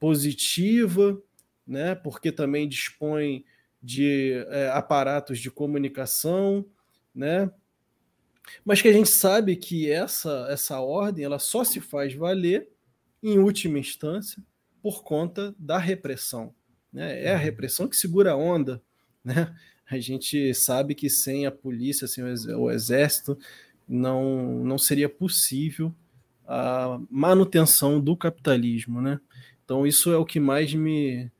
positiva, 0.00 1.20
né? 1.66 1.94
Porque 1.94 2.32
também 2.32 2.68
dispõe 2.68 3.44
de 3.82 4.32
é, 4.48 4.70
aparatos 4.70 5.38
de 5.38 5.50
comunicação, 5.50 6.66
né? 7.14 7.50
Mas 8.64 8.82
que 8.82 8.88
a 8.88 8.92
gente 8.92 9.10
sabe 9.10 9.54
que 9.56 9.90
essa 9.90 10.46
essa 10.50 10.80
ordem 10.80 11.24
ela 11.24 11.38
só 11.38 11.62
se 11.62 11.80
faz 11.80 12.14
valer 12.14 12.68
em 13.22 13.38
última 13.38 13.78
instância 13.78 14.42
por 14.88 15.04
conta 15.04 15.54
da 15.58 15.76
repressão, 15.76 16.54
né? 16.90 17.22
É 17.22 17.30
a 17.30 17.34
uhum. 17.34 17.42
repressão 17.42 17.86
que 17.86 17.94
segura 17.94 18.32
a 18.32 18.36
onda, 18.36 18.80
né? 19.22 19.54
A 19.90 19.98
gente 19.98 20.54
sabe 20.54 20.94
que 20.94 21.10
sem 21.10 21.44
a 21.44 21.50
polícia, 21.50 22.08
sem 22.08 22.24
o 22.24 22.70
exército, 22.70 23.38
não 23.86 24.64
não 24.64 24.78
seria 24.78 25.06
possível 25.06 25.94
a 26.46 26.98
manutenção 27.10 28.00
do 28.00 28.16
capitalismo, 28.16 29.02
né? 29.02 29.20
Então 29.62 29.86
isso 29.86 30.10
é 30.10 30.16
o 30.16 30.24
que 30.24 30.40
mais 30.40 30.72
me 30.72 31.30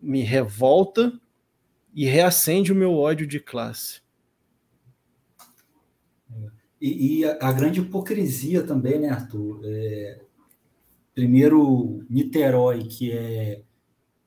me 0.00 0.22
revolta 0.22 1.12
e 1.94 2.06
reacende 2.06 2.72
o 2.72 2.76
meu 2.76 2.92
ódio 2.92 3.24
de 3.24 3.38
classe. 3.38 4.00
E, 6.80 7.20
e 7.20 7.24
a, 7.24 7.38
a, 7.40 7.52
grande 7.52 7.80
hipocrisia 7.80 8.64
também, 8.64 8.98
né, 8.98 9.10
Arthur? 9.10 9.60
É, 9.64 10.27
primeiro, 11.18 12.06
Niterói, 12.08 12.84
que 12.84 13.10
é, 13.10 13.60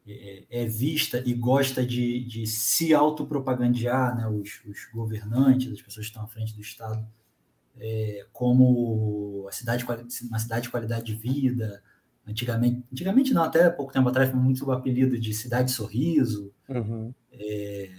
é, 0.06 0.44
é, 0.50 0.66
vista 0.66 1.24
e 1.26 1.34
gosta 1.34 1.86
de, 1.86 2.20
de 2.26 2.46
se 2.46 2.94
autopropagandear, 2.94 4.14
né, 4.18 4.28
os, 4.28 4.62
os 4.66 4.89
governantes, 4.94 5.72
as 5.72 5.82
pessoas 5.82 6.08
que 6.08 6.12
estão 6.12 6.24
à 6.24 6.28
frente 6.28 6.54
do 6.54 6.60
Estado, 6.60 7.08
é, 7.78 8.28
como 8.34 9.46
a 9.48 9.54
cidade, 9.54 9.86
uma 10.28 10.38
cidade 10.38 10.64
de 10.64 10.70
qualidade 10.70 11.06
de 11.06 11.16
vida. 11.16 11.82
Antigamente, 12.28 12.84
antigamente 12.92 13.34
não, 13.34 13.44
até 13.44 13.70
pouco 13.70 13.94
tempo 13.94 14.10
atrás 14.10 14.30
foi 14.30 14.38
muito 14.38 14.66
o 14.66 14.72
apelido 14.74 15.18
de 15.18 15.34
cidade 15.34 15.72
sorriso. 15.72 16.52
Uhum. 16.68 17.14
É, 17.32 17.89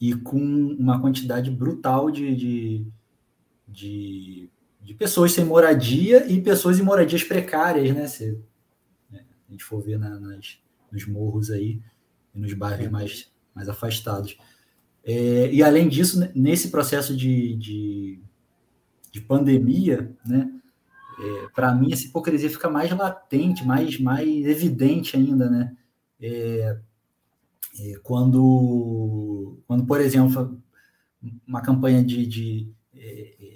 e 0.00 0.14
com 0.14 0.38
uma 0.38 1.00
quantidade 1.00 1.50
brutal 1.50 2.12
de, 2.12 2.36
de 2.36 2.86
de, 3.66 4.50
de 4.82 4.94
pessoas 4.94 5.32
sem 5.32 5.44
moradia 5.44 6.26
e 6.30 6.40
pessoas 6.40 6.78
em 6.78 6.82
moradias 6.82 7.22
precárias, 7.22 7.94
né? 7.94 8.06
Se 8.06 8.38
né, 9.10 9.24
a 9.48 9.52
gente 9.52 9.64
for 9.64 9.80
ver 9.80 9.98
na, 9.98 10.18
nas, 10.18 10.58
nos 10.90 11.06
morros 11.06 11.50
aí 11.50 11.80
e 12.34 12.38
nos 12.38 12.52
bairros 12.52 12.90
mais, 12.90 13.32
mais 13.54 13.68
afastados. 13.68 14.36
É, 15.04 15.52
e 15.52 15.62
além 15.62 15.88
disso, 15.88 16.28
nesse 16.34 16.70
processo 16.70 17.16
de, 17.16 17.56
de, 17.56 18.20
de 19.10 19.20
pandemia, 19.20 20.14
né? 20.26 20.50
É, 21.20 21.48
para 21.54 21.74
mim 21.74 21.92
essa 21.92 22.06
hipocrisia 22.06 22.50
fica 22.50 22.68
mais 22.68 22.90
latente, 22.90 23.64
mais, 23.64 23.98
mais 24.00 24.46
evidente 24.46 25.16
ainda, 25.16 25.48
né? 25.48 25.76
É, 26.20 26.78
é, 27.80 27.94
quando, 28.02 29.58
quando, 29.66 29.84
por 29.84 30.00
exemplo, 30.00 30.60
uma 31.46 31.60
campanha 31.62 32.02
de, 32.04 32.26
de 32.26 32.72
é, 32.94 33.34
é, 33.40 33.51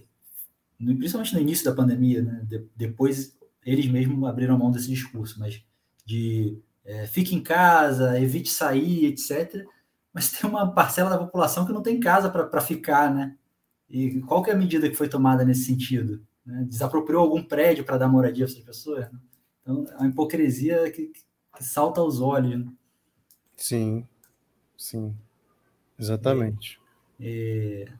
principalmente 0.78 1.34
no 1.34 1.40
início 1.40 1.64
da 1.64 1.74
pandemia, 1.74 2.22
né? 2.22 2.44
De, 2.44 2.66
depois 2.76 3.36
eles 3.64 3.86
mesmos 3.86 4.28
abriram 4.28 4.58
mão 4.58 4.70
desse 4.70 4.88
discurso, 4.88 5.38
mas 5.40 5.62
de 6.04 6.58
é, 6.84 7.06
fique 7.06 7.34
em 7.34 7.42
casa, 7.42 8.18
evite 8.20 8.48
sair, 8.48 9.06
etc. 9.06 9.64
Mas 10.12 10.30
tem 10.30 10.48
uma 10.48 10.72
parcela 10.72 11.10
da 11.10 11.18
população 11.18 11.66
que 11.66 11.72
não 11.72 11.82
tem 11.82 11.98
casa 11.98 12.30
para 12.30 12.60
ficar, 12.60 13.12
né? 13.12 13.36
E 13.88 14.20
qual 14.22 14.42
que 14.42 14.50
é 14.50 14.54
a 14.54 14.56
medida 14.56 14.88
que 14.88 14.94
foi 14.94 15.08
tomada 15.08 15.44
nesse 15.44 15.64
sentido? 15.64 16.24
Né? 16.44 16.64
Desapropriou 16.68 17.22
algum 17.22 17.42
prédio 17.42 17.84
para 17.84 17.98
dar 17.98 18.08
moradia 18.08 18.44
para 18.44 18.52
essas 18.52 18.64
pessoas? 18.64 19.10
Né? 19.12 19.18
Então, 19.62 19.84
é 19.90 19.96
uma 19.96 20.08
hipocrisia 20.08 20.90
que, 20.90 21.08
que 21.08 21.64
salta 21.64 22.00
aos 22.00 22.20
olhos. 22.20 22.64
Né? 22.64 22.72
Sim, 23.56 24.06
sim, 24.76 25.14
exatamente. 25.98 26.80
É, 27.20 27.86
é... 27.88 27.92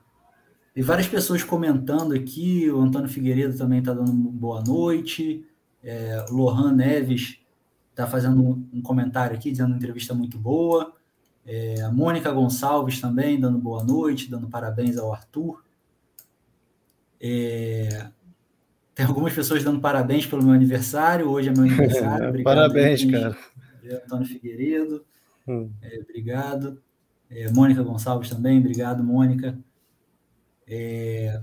E 0.77 0.83
várias 0.83 1.09
pessoas 1.09 1.43
comentando 1.43 2.13
aqui, 2.13 2.71
o 2.71 2.79
Antônio 2.79 3.09
Figueiredo 3.09 3.57
também 3.57 3.79
está 3.79 3.95
dando 3.95 4.13
boa 4.13 4.63
noite, 4.63 5.43
é, 5.83 6.23
Lohan 6.29 6.75
Neves 6.75 7.39
está 7.91 8.07
fazendo 8.07 8.63
um 8.71 8.83
comentário 8.83 9.35
aqui, 9.35 9.51
dizendo 9.51 9.69
uma 9.69 9.79
entrevista 9.79 10.13
muito 10.13 10.37
boa, 10.39 10.93
é, 11.47 11.81
a 11.81 11.91
Mônica 11.91 12.31
Gonçalves 12.31 13.01
também 13.01 13.41
dando 13.41 13.57
boa 13.57 13.83
noite, 13.83 14.29
dando 14.31 14.51
parabéns 14.51 14.99
ao 14.99 15.15
Arthur. 15.15 15.65
É, 17.19 18.09
tem 18.95 19.07
algumas 19.07 19.33
pessoas 19.33 19.65
dando 19.65 19.81
parabéns 19.81 20.27
pelo 20.27 20.43
meu 20.43 20.53
aniversário, 20.53 21.31
hoje 21.31 21.49
é 21.49 21.53
meu 21.53 21.63
aniversário. 21.63 22.29
Obrigado, 22.29 22.55
parabéns, 22.55 23.01
aí, 23.01 23.13
cara. 23.13 23.39
Antônio 24.05 24.27
Figueiredo, 24.27 25.07
hum. 25.49 25.71
é, 25.81 26.01
obrigado. 26.01 26.83
É, 27.31 27.51
Mônica 27.51 27.83
Gonçalves 27.83 28.29
também, 28.29 28.59
obrigado, 28.59 29.03
Mônica. 29.03 29.59
É, 30.69 31.41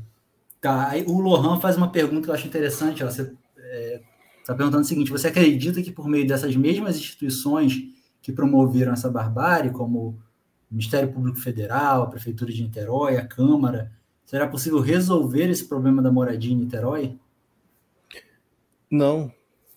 tá, 0.59 0.91
o 1.07 1.19
Lohan 1.19 1.59
faz 1.59 1.77
uma 1.77 1.91
pergunta 1.91 2.23
que 2.23 2.29
eu 2.29 2.33
acho 2.33 2.47
interessante. 2.47 3.03
Ó, 3.03 3.09
você 3.09 3.21
está 3.21 3.33
é, 3.57 4.01
tá 4.45 4.55
perguntando 4.55 4.83
o 4.83 4.87
seguinte: 4.87 5.11
você 5.11 5.27
acredita 5.27 5.81
que 5.81 5.91
por 5.91 6.07
meio 6.07 6.27
dessas 6.27 6.55
mesmas 6.55 6.97
instituições 6.97 7.81
que 8.21 8.31
promoveram 8.31 8.93
essa 8.93 9.09
barbárie, 9.09 9.71
como 9.71 9.99
o 9.99 10.19
Ministério 10.71 11.11
Público 11.11 11.37
Federal, 11.37 12.03
a 12.03 12.07
Prefeitura 12.07 12.51
de 12.51 12.63
Niterói, 12.63 13.17
a 13.17 13.25
Câmara, 13.25 13.91
será 14.25 14.47
possível 14.47 14.79
resolver 14.79 15.49
esse 15.49 15.67
problema 15.67 16.01
da 16.01 16.11
moradia 16.11 16.51
em 16.51 16.57
Niterói? 16.57 17.17
Não. 18.89 19.31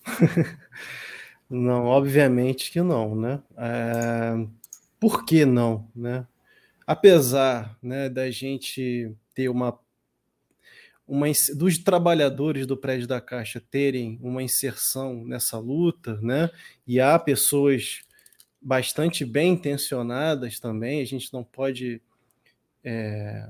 não, 1.49 1.85
obviamente 1.85 2.71
que 2.71 2.81
não, 2.81 3.15
né? 3.15 3.41
É... 3.57 4.47
Por 4.99 5.25
que 5.25 5.45
não, 5.45 5.87
né? 5.95 6.25
Apesar 6.85 7.77
né, 7.83 8.09
da 8.09 8.31
gente 8.31 9.13
ter 9.37 9.49
uma, 9.49 9.79
uma 11.07 11.27
dos 11.55 11.77
trabalhadores 11.77 12.65
do 12.65 12.75
prédio 12.75 13.05
da 13.07 13.21
Caixa 13.21 13.61
terem 13.61 14.17
uma 14.19 14.41
inserção 14.41 15.23
nessa 15.23 15.59
luta, 15.59 16.19
né? 16.23 16.49
E 16.87 16.99
há 16.99 17.19
pessoas 17.19 18.01
bastante 18.59 19.23
bem 19.23 19.53
intencionadas 19.53 20.59
também. 20.59 21.01
A 21.01 21.05
gente 21.05 21.31
não 21.31 21.43
pode 21.43 22.01
é, 22.83 23.47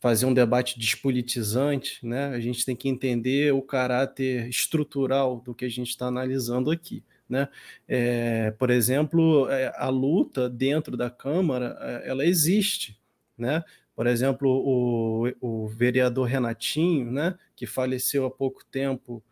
fazer 0.00 0.26
um 0.26 0.34
debate 0.34 0.80
despolitizante, 0.80 2.04
né? 2.04 2.26
A 2.30 2.40
gente 2.40 2.66
tem 2.66 2.74
que 2.74 2.88
entender 2.88 3.54
o 3.54 3.62
caráter 3.62 4.48
estrutural 4.48 5.40
do 5.42 5.54
que 5.54 5.64
a 5.64 5.70
gente 5.70 5.90
está 5.90 6.06
analisando 6.06 6.72
aqui. 6.72 7.04
Né? 7.28 7.48
É, 7.86 8.50
por 8.52 8.70
exemplo, 8.70 9.48
é, 9.48 9.72
a 9.76 9.88
luta 9.88 10.50
dentro 10.50 10.96
da 10.96 11.08
Câmara 11.08 11.76
é, 11.80 12.08
ela 12.08 12.26
existe. 12.26 12.98
Né? 13.38 13.62
Por 13.96 14.06
exemplo, 14.06 14.50
o, 14.50 15.32
o 15.40 15.68
vereador 15.68 16.28
Renatinho, 16.28 17.10
né, 17.10 17.34
que 17.56 17.66
faleceu 17.66 18.26
há 18.26 18.30
pouco 18.30 18.62
tempo, 18.66 19.24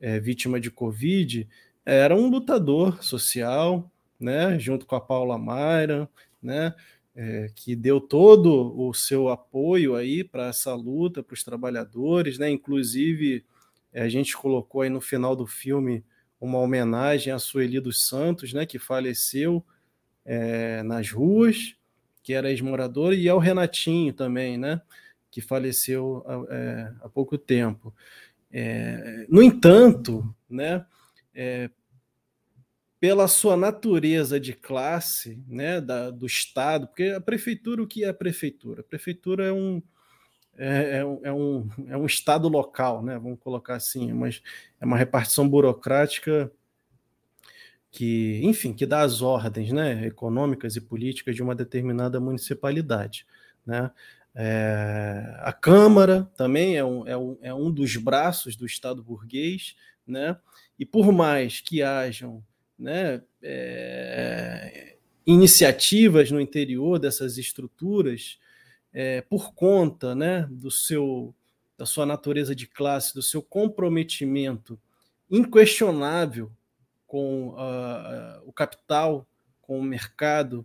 é, 0.00 0.18
vítima 0.18 0.58
de 0.58 0.68
Covid, 0.68 1.48
era 1.86 2.16
um 2.16 2.28
lutador 2.28 3.02
social, 3.04 3.88
né, 4.18 4.58
junto 4.58 4.84
com 4.84 4.96
a 4.96 5.00
Paula 5.00 5.38
Mayra, 5.38 6.10
né, 6.42 6.74
é, 7.14 7.50
que 7.54 7.76
deu 7.76 8.00
todo 8.00 8.76
o 8.76 8.92
seu 8.92 9.28
apoio 9.28 9.94
aí 9.94 10.24
para 10.24 10.48
essa 10.48 10.74
luta, 10.74 11.22
para 11.22 11.34
os 11.34 11.44
trabalhadores, 11.44 12.36
né, 12.36 12.50
inclusive 12.50 13.44
é, 13.92 14.02
a 14.02 14.08
gente 14.08 14.36
colocou 14.36 14.82
aí 14.82 14.90
no 14.90 15.00
final 15.00 15.36
do 15.36 15.46
filme 15.46 16.04
uma 16.40 16.58
homenagem 16.58 17.32
a 17.32 17.38
Sueli 17.38 17.78
dos 17.78 18.08
Santos, 18.08 18.52
né, 18.52 18.66
que 18.66 18.78
faleceu 18.78 19.64
é, 20.24 20.82
nas 20.82 21.10
ruas, 21.12 21.76
que 22.22 22.32
era 22.32 22.50
ex-morador, 22.50 23.14
e 23.14 23.28
ao 23.28 23.38
Renatinho 23.38 24.12
também, 24.12 24.58
né? 24.58 24.80
Que 25.30 25.40
faleceu 25.40 26.24
é, 26.48 26.92
há 27.00 27.08
pouco 27.08 27.38
tempo. 27.38 27.94
É, 28.52 29.26
no 29.28 29.42
entanto, 29.42 30.34
né? 30.48 30.84
É, 31.34 31.70
pela 33.00 33.26
sua 33.26 33.56
natureza 33.56 34.38
de 34.38 34.52
classe, 34.52 35.42
né, 35.48 35.80
da, 35.80 36.10
do 36.10 36.26
Estado, 36.26 36.86
porque 36.86 37.04
a 37.04 37.20
prefeitura, 37.20 37.82
o 37.82 37.86
que 37.86 38.04
é 38.04 38.08
a 38.10 38.14
prefeitura? 38.14 38.82
A 38.82 38.84
prefeitura 38.84 39.46
é 39.46 39.52
um, 39.52 39.82
é, 40.54 40.98
é, 40.98 41.04
um, 41.04 41.20
é, 41.24 41.32
um, 41.32 41.68
é 41.88 41.96
um 41.96 42.04
Estado 42.04 42.46
local, 42.46 43.02
né, 43.02 43.18
vamos 43.18 43.40
colocar 43.40 43.76
assim, 43.76 44.12
mas 44.12 44.42
é 44.78 44.84
uma 44.84 44.98
repartição 44.98 45.48
burocrática 45.48 46.52
que, 47.90 48.40
enfim, 48.44 48.72
que 48.72 48.86
dá 48.86 49.00
as 49.00 49.20
ordens 49.20 49.72
né, 49.72 50.06
econômicas 50.06 50.76
e 50.76 50.80
políticas 50.80 51.34
de 51.34 51.42
uma 51.42 51.54
determinada 51.54 52.20
municipalidade. 52.20 53.26
Né? 53.66 53.90
É, 54.34 55.36
a 55.40 55.52
Câmara 55.52 56.30
também 56.36 56.76
é 56.76 56.84
um, 56.84 57.06
é, 57.06 57.16
um, 57.16 57.38
é 57.42 57.52
um 57.52 57.70
dos 57.70 57.96
braços 57.96 58.54
do 58.54 58.64
Estado 58.64 59.02
burguês, 59.02 59.74
né? 60.06 60.38
e 60.78 60.86
por 60.86 61.12
mais 61.12 61.60
que 61.60 61.82
hajam 61.82 62.44
né, 62.78 63.22
é, 63.42 64.96
iniciativas 65.26 66.30
no 66.30 66.40
interior 66.40 66.98
dessas 66.98 67.38
estruturas, 67.38 68.38
é, 68.92 69.20
por 69.20 69.52
conta 69.52 70.14
né, 70.14 70.46
do 70.50 70.70
seu, 70.70 71.34
da 71.76 71.84
sua 71.84 72.06
natureza 72.06 72.54
de 72.54 72.66
classe, 72.66 73.14
do 73.14 73.22
seu 73.22 73.42
comprometimento 73.42 74.80
inquestionável 75.30 76.50
com 77.10 77.48
uh, 77.48 78.40
o 78.46 78.52
capital, 78.52 79.26
com 79.60 79.80
o 79.80 79.82
mercado, 79.82 80.64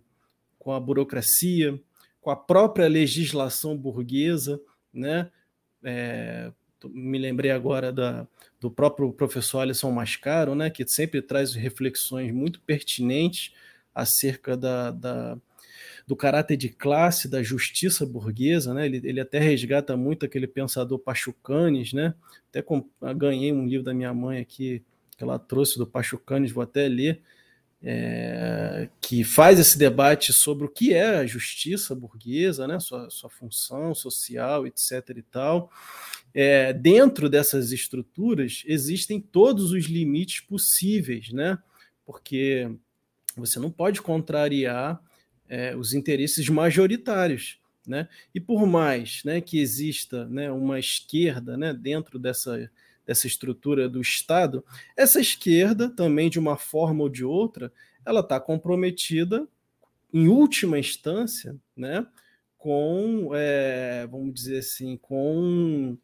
com 0.60 0.72
a 0.72 0.78
burocracia, 0.78 1.76
com 2.20 2.30
a 2.30 2.36
própria 2.36 2.86
legislação 2.86 3.76
burguesa, 3.76 4.60
né? 4.94 5.28
É, 5.82 6.52
me 6.84 7.18
lembrei 7.18 7.50
agora 7.50 7.92
da, 7.92 8.28
do 8.60 8.70
próprio 8.70 9.12
professor 9.12 9.58
Alisson 9.58 9.90
Mascaro, 9.90 10.54
né, 10.54 10.70
que 10.70 10.86
sempre 10.86 11.20
traz 11.20 11.52
reflexões 11.52 12.32
muito 12.32 12.60
pertinentes 12.60 13.52
acerca 13.92 14.56
da, 14.56 14.92
da, 14.92 15.36
do 16.06 16.14
caráter 16.14 16.56
de 16.56 16.68
classe, 16.68 17.28
da 17.28 17.42
justiça 17.42 18.06
burguesa, 18.06 18.72
né? 18.72 18.86
Ele, 18.86 19.00
ele 19.02 19.20
até 19.20 19.40
resgata 19.40 19.96
muito 19.96 20.24
aquele 20.24 20.46
pensador 20.46 21.00
Pachucanes, 21.00 21.92
né? 21.92 22.14
Até 22.50 22.62
com, 22.62 22.88
ganhei 23.16 23.52
um 23.52 23.66
livro 23.66 23.84
da 23.84 23.92
minha 23.92 24.14
mãe 24.14 24.38
aqui 24.38 24.84
que 25.16 25.24
ela 25.24 25.38
trouxe 25.38 25.78
do 25.78 25.86
Pachucanes, 25.86 26.52
vou 26.52 26.62
até 26.62 26.88
ler, 26.88 27.22
é, 27.82 28.88
que 29.00 29.22
faz 29.22 29.58
esse 29.58 29.78
debate 29.78 30.32
sobre 30.32 30.66
o 30.66 30.68
que 30.68 30.92
é 30.92 31.18
a 31.18 31.26
justiça 31.26 31.94
burguesa, 31.94 32.66
né? 32.66 32.80
Sua, 32.80 33.08
sua 33.10 33.30
função 33.30 33.94
social, 33.94 34.66
etc. 34.66 35.10
e 35.16 35.22
tal. 35.22 35.70
É, 36.34 36.72
dentro 36.72 37.28
dessas 37.28 37.72
estruturas 37.72 38.62
existem 38.66 39.20
todos 39.20 39.72
os 39.72 39.84
limites 39.86 40.40
possíveis, 40.40 41.32
né? 41.32 41.58
Porque 42.04 42.70
você 43.36 43.58
não 43.58 43.70
pode 43.70 44.02
contrariar 44.02 45.00
é, 45.48 45.76
os 45.76 45.92
interesses 45.92 46.48
majoritários. 46.48 47.58
Né? 47.86 48.08
E 48.34 48.40
por 48.40 48.66
mais 48.66 49.22
né, 49.24 49.40
que 49.40 49.60
exista 49.60 50.26
né, 50.26 50.50
uma 50.50 50.76
esquerda 50.76 51.56
né, 51.56 51.72
dentro 51.72 52.18
dessa, 52.18 52.68
dessa 53.06 53.26
estrutura 53.26 53.88
do 53.88 54.00
Estado, 54.00 54.64
essa 54.96 55.20
esquerda 55.20 55.88
também, 55.88 56.28
de 56.28 56.38
uma 56.38 56.56
forma 56.56 57.04
ou 57.04 57.08
de 57.08 57.24
outra, 57.24 57.72
ela 58.04 58.20
está 58.20 58.40
comprometida, 58.40 59.46
em 60.12 60.28
última 60.28 60.78
instância, 60.78 61.56
né, 61.76 62.06
com, 62.56 63.30
é, 63.34 64.06
vamos 64.10 64.34
dizer 64.34 64.58
assim, 64.58 64.96
com 64.96 65.96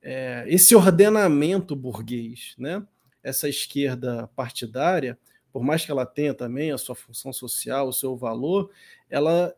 é, 0.00 0.44
esse 0.46 0.74
ordenamento 0.74 1.74
burguês. 1.74 2.54
Né? 2.58 2.86
Essa 3.22 3.48
esquerda 3.48 4.28
partidária, 4.36 5.18
por 5.52 5.62
mais 5.62 5.84
que 5.84 5.90
ela 5.90 6.06
tenha 6.06 6.34
também 6.34 6.72
a 6.72 6.78
sua 6.78 6.94
função 6.94 7.32
social, 7.32 7.88
o 7.88 7.92
seu 7.92 8.16
valor, 8.16 8.70
ela 9.08 9.54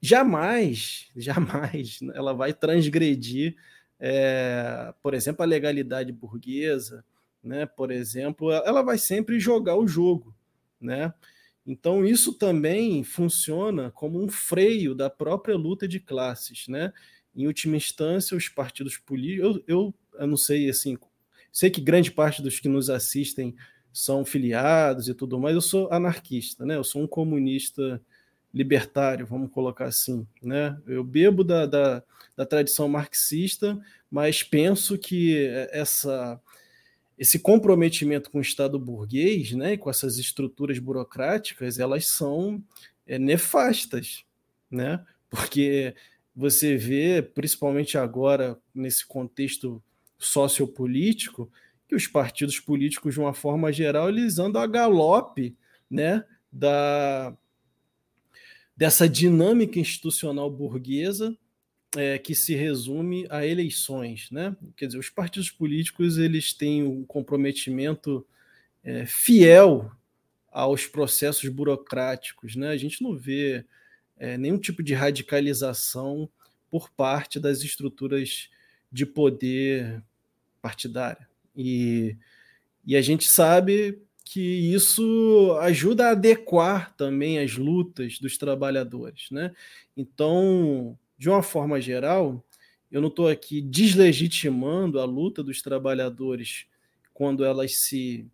jamais, 0.00 1.10
jamais, 1.16 2.00
ela 2.14 2.32
vai 2.32 2.52
transgredir, 2.52 3.56
é, 3.98 4.92
por 5.02 5.14
exemplo, 5.14 5.42
a 5.42 5.46
legalidade 5.46 6.12
burguesa, 6.12 7.04
né? 7.42 7.66
Por 7.66 7.90
exemplo, 7.90 8.50
ela 8.50 8.82
vai 8.82 8.98
sempre 8.98 9.38
jogar 9.38 9.76
o 9.76 9.86
jogo, 9.86 10.34
né? 10.80 11.12
Então 11.66 12.04
isso 12.04 12.32
também 12.34 13.02
funciona 13.02 13.90
como 13.90 14.22
um 14.22 14.28
freio 14.28 14.94
da 14.94 15.08
própria 15.08 15.56
luta 15.56 15.88
de 15.88 15.98
classes, 15.98 16.68
né? 16.68 16.92
Em 17.34 17.46
última 17.46 17.76
instância, 17.76 18.36
os 18.36 18.48
partidos 18.48 18.96
políticos, 18.96 19.62
eu, 19.66 19.76
eu, 19.76 19.94
eu 20.18 20.26
não 20.26 20.36
sei 20.36 20.68
assim, 20.68 20.96
sei 21.50 21.70
que 21.70 21.80
grande 21.80 22.10
parte 22.10 22.42
dos 22.42 22.60
que 22.60 22.68
nos 22.68 22.90
assistem 22.90 23.54
são 23.92 24.24
filiados 24.24 25.08
e 25.08 25.14
tudo 25.14 25.38
mais, 25.38 25.54
eu 25.54 25.60
sou 25.60 25.90
anarquista, 25.92 26.66
né? 26.66 26.76
Eu 26.76 26.84
sou 26.84 27.02
um 27.02 27.06
comunista 27.06 28.02
libertário, 28.54 29.26
vamos 29.26 29.50
colocar 29.50 29.86
assim, 29.86 30.24
né? 30.40 30.80
Eu 30.86 31.02
bebo 31.02 31.42
da, 31.42 31.66
da, 31.66 32.02
da 32.36 32.46
tradição 32.46 32.88
marxista, 32.88 33.76
mas 34.08 34.44
penso 34.44 34.96
que 34.96 35.48
essa 35.72 36.40
esse 37.16 37.38
comprometimento 37.38 38.28
com 38.28 38.38
o 38.38 38.42
Estado 38.42 38.76
burguês, 38.76 39.52
né, 39.52 39.76
com 39.76 39.88
essas 39.88 40.18
estruturas 40.18 40.80
burocráticas, 40.80 41.78
elas 41.78 42.08
são 42.08 42.60
é, 43.06 43.20
nefastas, 43.20 44.24
né? 44.68 45.04
Porque 45.30 45.94
você 46.34 46.76
vê, 46.76 47.22
principalmente 47.22 47.96
agora 47.96 48.58
nesse 48.74 49.06
contexto 49.06 49.80
sociopolítico, 50.18 51.50
que 51.86 51.94
os 51.94 52.06
partidos 52.08 52.58
políticos, 52.58 53.14
de 53.14 53.20
uma 53.20 53.32
forma 53.32 53.72
geral, 53.72 54.08
eles 54.08 54.38
andam 54.38 54.60
a 54.60 54.66
galope 54.66 55.56
né, 55.88 56.24
da, 56.50 57.36
dessa 58.76 59.08
dinâmica 59.08 59.78
institucional 59.78 60.50
burguesa 60.50 61.36
é, 61.96 62.18
que 62.18 62.34
se 62.34 62.54
resume 62.54 63.26
a 63.30 63.46
eleições. 63.46 64.30
Né? 64.30 64.56
Quer 64.76 64.86
dizer, 64.86 64.98
os 64.98 65.08
partidos 65.08 65.50
políticos 65.50 66.18
eles 66.18 66.52
têm 66.52 66.82
um 66.82 67.04
comprometimento 67.04 68.26
é, 68.82 69.06
fiel 69.06 69.90
aos 70.50 70.86
processos 70.86 71.48
burocráticos. 71.48 72.56
Né? 72.56 72.68
A 72.68 72.76
gente 72.76 73.02
não 73.02 73.16
vê 73.16 73.64
é, 74.16 74.36
nenhum 74.36 74.58
tipo 74.58 74.82
de 74.82 74.94
radicalização 74.94 76.28
por 76.70 76.90
parte 76.90 77.38
das 77.38 77.62
estruturas 77.62 78.48
de 78.90 79.06
poder 79.06 80.02
partidária. 80.60 81.28
E, 81.56 82.16
e 82.84 82.96
a 82.96 83.02
gente 83.02 83.28
sabe 83.28 84.02
que 84.24 84.40
isso 84.74 85.56
ajuda 85.60 86.06
a 86.06 86.10
adequar 86.12 86.94
também 86.96 87.38
as 87.38 87.56
lutas 87.56 88.18
dos 88.18 88.38
trabalhadores. 88.38 89.30
Né? 89.30 89.52
Então, 89.96 90.98
de 91.18 91.28
uma 91.28 91.42
forma 91.42 91.80
geral, 91.80 92.42
eu 92.90 93.00
não 93.00 93.08
estou 93.08 93.28
aqui 93.28 93.60
deslegitimando 93.60 94.98
a 94.98 95.04
luta 95.04 95.42
dos 95.42 95.60
trabalhadores 95.60 96.66
quando 97.12 97.44
elas 97.44 97.76
se 97.76 98.26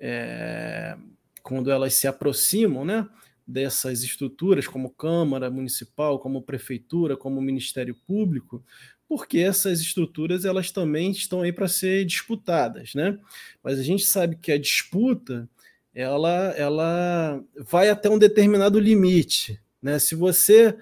é, 0.00 0.96
quando 1.42 1.70
elas 1.70 1.94
se 1.94 2.08
aproximam 2.08 2.84
né, 2.84 3.08
dessas 3.46 4.02
estruturas, 4.02 4.66
como 4.66 4.90
Câmara 4.90 5.48
Municipal, 5.48 6.18
como 6.18 6.42
Prefeitura, 6.42 7.16
como 7.16 7.40
Ministério 7.40 7.94
Público, 7.94 8.64
porque 9.08 9.38
essas 9.38 9.80
estruturas 9.80 10.44
elas 10.44 10.70
também 10.70 11.10
estão 11.10 11.42
aí 11.42 11.52
para 11.52 11.68
ser 11.68 12.04
disputadas, 12.04 12.94
né? 12.94 13.18
Mas 13.62 13.78
a 13.78 13.82
gente 13.82 14.04
sabe 14.04 14.36
que 14.36 14.50
a 14.50 14.58
disputa 14.58 15.48
ela, 15.94 16.50
ela 16.56 17.42
vai 17.56 17.88
até 17.88 18.10
um 18.10 18.18
determinado 18.18 18.78
limite, 18.78 19.60
né? 19.80 19.98
Se 19.98 20.14
você 20.14 20.76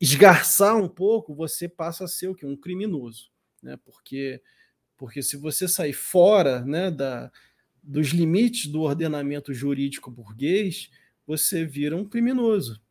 esgarçar 0.00 0.76
um 0.76 0.88
pouco, 0.88 1.34
você 1.34 1.68
passa 1.68 2.04
a 2.04 2.08
ser 2.08 2.28
o 2.28 2.34
que 2.34 2.46
um 2.46 2.56
criminoso, 2.56 3.30
né? 3.62 3.78
Porque 3.84 4.40
porque 4.96 5.22
se 5.22 5.38
você 5.38 5.66
sair 5.66 5.94
fora, 5.94 6.62
né, 6.62 6.90
da, 6.90 7.32
dos 7.82 8.08
limites 8.08 8.66
do 8.66 8.82
ordenamento 8.82 9.54
jurídico 9.54 10.10
burguês, 10.10 10.90
você 11.26 11.64
vira 11.64 11.96
um 11.96 12.04
criminoso, 12.04 12.82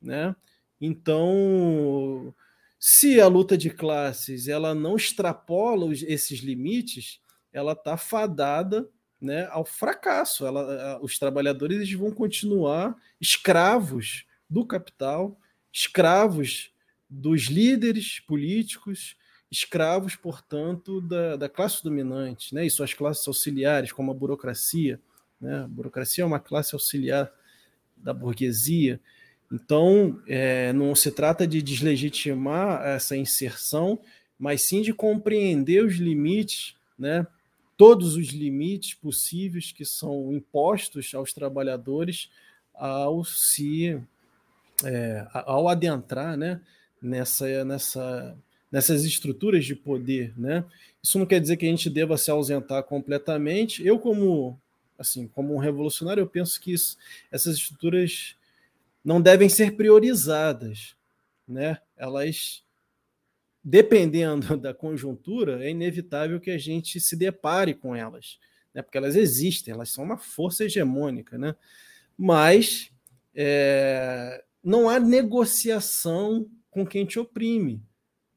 né? 0.00 0.36
Então, 0.80 2.32
se 2.78 3.20
a 3.20 3.26
luta 3.26 3.56
de 3.56 3.70
classes 3.70 4.48
ela 4.48 4.74
não 4.74 4.96
extrapola 4.96 5.92
esses 5.92 6.40
limites, 6.40 7.20
ela 7.52 7.72
está 7.72 7.96
fadada 7.96 8.88
né, 9.20 9.46
ao 9.50 9.64
fracasso. 9.64 10.46
Ela, 10.46 11.00
os 11.02 11.18
trabalhadores 11.18 11.90
vão 11.92 12.10
continuar 12.10 12.96
escravos 13.20 14.26
do 14.48 14.64
capital, 14.64 15.38
escravos 15.72 16.70
dos 17.08 17.44
líderes 17.44 18.20
políticos, 18.20 19.16
escravos, 19.50 20.16
portanto, 20.16 21.00
da, 21.00 21.36
da 21.36 21.48
classe 21.48 21.82
dominante, 21.82 22.54
né, 22.54 22.66
e 22.66 22.70
suas 22.70 22.92
classes 22.92 23.26
auxiliares, 23.26 23.92
como 23.92 24.10
a 24.10 24.14
burocracia. 24.14 25.00
Né? 25.40 25.64
A 25.64 25.68
burocracia 25.68 26.22
é 26.22 26.26
uma 26.26 26.40
classe 26.40 26.74
auxiliar 26.74 27.32
da 27.96 28.12
burguesia. 28.12 29.00
Então, 29.52 30.20
é, 30.26 30.72
não 30.72 30.94
se 30.94 31.10
trata 31.10 31.46
de 31.46 31.62
deslegitimar 31.62 32.84
essa 32.84 33.16
inserção, 33.16 33.98
mas 34.38 34.62
sim 34.62 34.82
de 34.82 34.92
compreender 34.92 35.84
os 35.84 35.94
limites, 35.94 36.74
né, 36.98 37.26
todos 37.76 38.16
os 38.16 38.28
limites 38.28 38.94
possíveis 38.94 39.70
que 39.70 39.84
são 39.84 40.32
impostos 40.32 41.14
aos 41.14 41.32
trabalhadores 41.32 42.30
ao 42.74 43.24
se 43.24 44.00
é, 44.84 45.26
ao 45.32 45.68
adentrar 45.68 46.36
né, 46.36 46.60
nessa, 47.00 47.64
nessa, 47.64 48.36
nessas 48.70 49.04
estruturas 49.04 49.64
de 49.64 49.74
poder. 49.74 50.32
Né? 50.36 50.64
Isso 51.02 51.18
não 51.18 51.26
quer 51.26 51.40
dizer 51.40 51.56
que 51.56 51.66
a 51.66 51.70
gente 51.70 51.88
deva 51.88 52.18
se 52.18 52.30
ausentar 52.30 52.82
completamente. 52.82 53.86
Eu, 53.86 53.98
como 53.98 54.58
assim, 54.98 55.28
como 55.28 55.54
um 55.54 55.58
revolucionário, 55.58 56.22
eu 56.22 56.26
penso 56.26 56.60
que 56.60 56.72
isso, 56.72 56.96
essas 57.30 57.56
estruturas 57.56 58.34
não 59.06 59.22
devem 59.22 59.48
ser 59.48 59.76
priorizadas, 59.76 60.96
né? 61.46 61.78
Elas, 61.96 62.64
dependendo 63.62 64.56
da 64.58 64.74
conjuntura, 64.74 65.64
é 65.64 65.70
inevitável 65.70 66.40
que 66.40 66.50
a 66.50 66.58
gente 66.58 66.98
se 66.98 67.14
depare 67.14 67.72
com 67.72 67.94
elas, 67.94 68.40
né? 68.74 68.82
Porque 68.82 68.98
elas 68.98 69.14
existem, 69.14 69.72
elas 69.72 69.90
são 69.90 70.02
uma 70.02 70.18
força 70.18 70.64
hegemônica, 70.64 71.38
né? 71.38 71.54
Mas 72.18 72.90
é, 73.32 74.42
não 74.60 74.88
há 74.88 74.98
negociação 74.98 76.50
com 76.68 76.84
quem 76.84 77.06
te 77.06 77.20
oprime, 77.20 77.80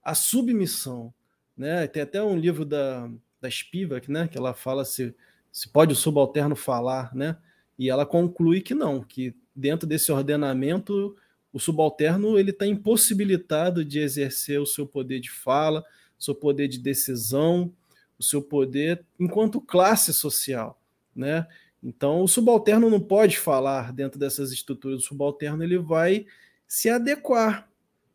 a 0.04 0.14
submissão, 0.14 1.12
né? 1.58 1.88
Tem 1.88 2.04
até 2.04 2.22
um 2.22 2.38
livro 2.38 2.64
da 2.64 3.10
da 3.42 3.50
Spivak, 3.50 4.12
né? 4.12 4.28
Que 4.28 4.38
ela 4.38 4.54
fala 4.54 4.86
se 4.86 5.16
se 5.52 5.68
pode 5.68 5.94
o 5.94 5.96
subalterno 5.96 6.56
falar, 6.56 7.16
né? 7.16 7.38
E 7.78 7.90
ela 7.90 8.06
conclui 8.06 8.62
que 8.62 8.76
não, 8.76 9.02
que 9.02 9.34
dentro 9.60 9.88
desse 9.88 10.12
ordenamento 10.12 11.16
o 11.52 11.60
subalterno 11.60 12.38
ele 12.38 12.52
está 12.52 12.66
impossibilitado 12.66 13.84
de 13.84 14.00
exercer 14.00 14.60
o 14.62 14.66
seu 14.66 14.86
poder 14.86 15.20
de 15.20 15.32
fala, 15.32 15.84
seu 16.18 16.36
poder 16.36 16.68
de 16.68 16.78
decisão, 16.78 17.74
o 18.18 18.24
seu 18.24 18.42
poder 18.42 19.04
enquanto 19.20 19.60
classe 19.60 20.14
social, 20.14 20.80
né? 21.16 21.48
Então 21.82 22.22
o 22.22 22.28
subalterno 22.28 22.90
não 22.90 23.00
pode 23.00 23.40
falar 23.40 23.94
dentro 23.94 24.20
dessas 24.20 24.52
estruturas. 24.52 25.04
O 25.04 25.08
subalterno 25.08 25.64
ele 25.64 25.78
vai 25.78 26.26
se 26.68 26.90
adequar, 26.90 27.68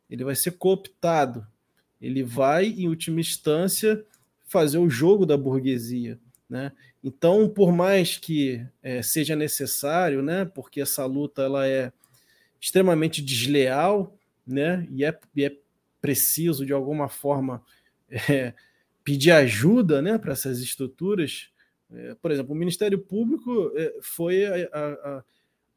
ele 0.09 0.23
vai 0.23 0.37
ser 0.37 0.53
cooptado, 0.53 1.47
ele 2.01 2.23
vai 2.23 2.67
em 2.67 2.89
última 2.89 3.21
instância 3.21 4.05
fazer 4.47 4.79
o 4.79 4.91
jogo 4.91 5.27
da 5.27 5.37
burguesia, 5.37 6.21
né? 6.49 6.73
Então, 7.03 7.49
por 7.49 7.73
mais 7.73 8.17
que 8.17 8.65
é, 8.83 9.03
seja 9.03 9.35
necessário, 9.35 10.23
né, 10.23 10.45
porque 10.45 10.81
essa 10.81 11.05
luta 11.07 11.43
ela 11.43 11.67
é 11.67 11.93
extremamente 12.61 13.23
desleal, 13.23 14.17
né, 14.47 14.87
e 14.91 15.05
é, 15.05 15.19
e 15.35 15.45
é 15.45 15.57
preciso 16.01 16.67
de 16.67 16.73
alguma 16.73 17.09
forma 17.09 17.63
é, 18.31 18.55
pedir 19.03 19.31
ajuda, 19.31 20.01
né, 20.01 20.19
para 20.19 20.33
essas 20.33 20.61
estruturas. 20.61 21.49
É, 21.93 22.15
por 22.15 22.31
exemplo, 22.31 22.55
o 22.55 22.59
Ministério 22.59 22.99
Público 22.99 23.73
é, 23.75 23.95
foi 24.01 24.45
a, 24.47 24.69
a, 24.73 25.25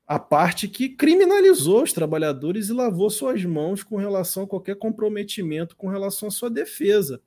a 0.08 0.20
parte 0.20 0.68
que 0.68 0.90
criminalizou 0.90 1.84
os 1.84 1.92
trabalhadores 1.92 2.70
e 2.70 2.74
lavou 2.74 3.10
suas 3.10 3.44
mãos 3.44 3.84
com 3.84 3.98
relação 3.98 4.44
a 4.44 4.48
qualquer 4.48 4.78
comprometimento 4.78 5.76
com 5.76 5.90
relação 5.90 6.30
à 6.30 6.32
sua 6.32 6.50
defesa, 6.50 7.22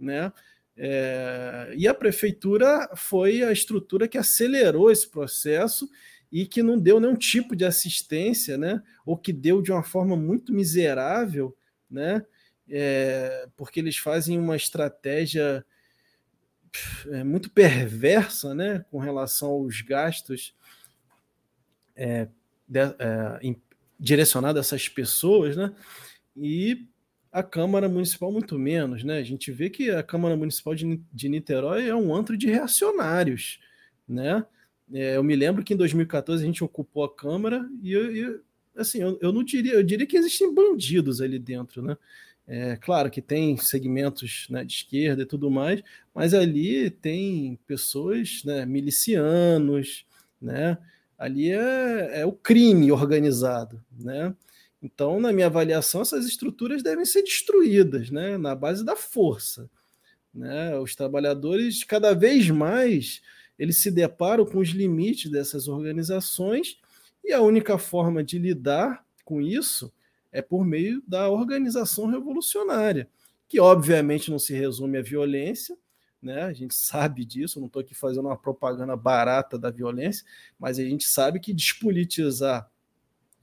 né? 0.00 0.32
É, 0.80 1.74
e 1.76 1.88
a 1.88 1.92
prefeitura 1.92 2.88
foi 2.94 3.42
a 3.42 3.50
estrutura 3.50 4.06
que 4.06 4.16
acelerou 4.16 4.92
esse 4.92 5.10
processo 5.10 5.90
e 6.30 6.46
que 6.46 6.62
não 6.62 6.78
deu 6.78 7.00
nenhum 7.00 7.16
tipo 7.16 7.56
de 7.56 7.64
assistência, 7.64 8.56
né? 8.56 8.80
Ou 9.04 9.16
que 9.16 9.32
deu 9.32 9.60
de 9.60 9.72
uma 9.72 9.82
forma 9.82 10.16
muito 10.16 10.52
miserável, 10.52 11.56
né? 11.90 12.24
É, 12.70 13.48
porque 13.56 13.80
eles 13.80 13.96
fazem 13.96 14.38
uma 14.38 14.54
estratégia 14.54 15.64
é, 17.10 17.24
muito 17.24 17.50
perversa, 17.50 18.54
né? 18.54 18.84
Com 18.88 18.98
relação 18.98 19.48
aos 19.48 19.80
gastos 19.80 20.54
é, 21.96 22.28
de, 22.68 22.80
é, 22.80 23.56
direcionados 23.98 24.58
a 24.58 24.60
essas 24.60 24.88
pessoas, 24.88 25.56
né? 25.56 25.74
E 26.36 26.86
a 27.32 27.42
Câmara 27.42 27.88
Municipal 27.88 28.32
muito 28.32 28.58
menos, 28.58 29.04
né? 29.04 29.18
A 29.18 29.22
gente 29.22 29.52
vê 29.52 29.68
que 29.68 29.90
a 29.90 30.02
Câmara 30.02 30.36
Municipal 30.36 30.74
de, 30.74 31.28
Niterói 31.28 31.88
é 31.88 31.94
um 31.94 32.14
antro 32.14 32.36
de 32.36 32.46
reacionários, 32.46 33.60
né? 34.08 34.44
É, 34.92 35.16
eu 35.16 35.22
me 35.22 35.36
lembro 35.36 35.62
que 35.62 35.74
em 35.74 35.76
2014 35.76 36.42
a 36.42 36.46
gente 36.46 36.64
ocupou 36.64 37.04
a 37.04 37.14
Câmara 37.14 37.68
e, 37.82 37.92
eu, 37.92 38.14
eu 38.14 38.40
assim, 38.76 39.02
eu, 39.02 39.18
eu, 39.20 39.32
não 39.32 39.44
diria, 39.44 39.74
eu 39.74 39.82
diria 39.82 40.06
que 40.06 40.16
existem 40.16 40.52
bandidos 40.54 41.20
ali 41.20 41.38
dentro, 41.38 41.82
né? 41.82 41.96
É, 42.46 42.76
claro 42.76 43.10
que 43.10 43.20
tem 43.20 43.58
segmentos 43.58 44.46
né, 44.48 44.64
de 44.64 44.72
esquerda 44.72 45.22
e 45.22 45.26
tudo 45.26 45.50
mais, 45.50 45.82
mas 46.14 46.32
ali 46.32 46.88
tem 46.88 47.58
pessoas, 47.66 48.42
né, 48.42 48.64
milicianos, 48.64 50.06
né? 50.40 50.78
Ali 51.18 51.50
é, 51.50 52.20
é 52.20 52.26
o 52.26 52.32
crime 52.32 52.90
organizado, 52.90 53.84
né? 53.92 54.34
Então, 54.82 55.18
na 55.18 55.32
minha 55.32 55.46
avaliação, 55.46 56.02
essas 56.02 56.26
estruturas 56.26 56.82
devem 56.82 57.04
ser 57.04 57.22
destruídas, 57.22 58.10
né, 58.10 58.38
na 58.38 58.54
base 58.54 58.84
da 58.84 58.94
força. 58.94 59.68
Né? 60.32 60.78
Os 60.78 60.94
trabalhadores, 60.94 61.82
cada 61.82 62.14
vez 62.14 62.48
mais, 62.48 63.20
eles 63.58 63.82
se 63.82 63.90
deparam 63.90 64.46
com 64.46 64.58
os 64.58 64.68
limites 64.68 65.30
dessas 65.30 65.66
organizações 65.66 66.78
e 67.24 67.32
a 67.32 67.40
única 67.40 67.76
forma 67.76 68.22
de 68.22 68.38
lidar 68.38 69.04
com 69.24 69.40
isso 69.40 69.92
é 70.30 70.40
por 70.40 70.64
meio 70.64 71.02
da 71.06 71.28
organização 71.28 72.06
revolucionária, 72.06 73.08
que 73.48 73.58
obviamente 73.58 74.30
não 74.30 74.38
se 74.38 74.54
resume 74.54 74.98
à 74.98 75.02
violência, 75.02 75.76
né? 76.22 76.42
A 76.42 76.52
gente 76.52 76.74
sabe 76.76 77.24
disso, 77.24 77.58
não 77.58 77.66
estou 77.66 77.80
aqui 77.80 77.94
fazendo 77.94 78.26
uma 78.26 78.36
propaganda 78.36 78.96
barata 78.96 79.58
da 79.58 79.70
violência, 79.70 80.24
mas 80.58 80.78
a 80.78 80.84
gente 80.84 81.08
sabe 81.08 81.40
que 81.40 81.52
despolitizar 81.52 82.70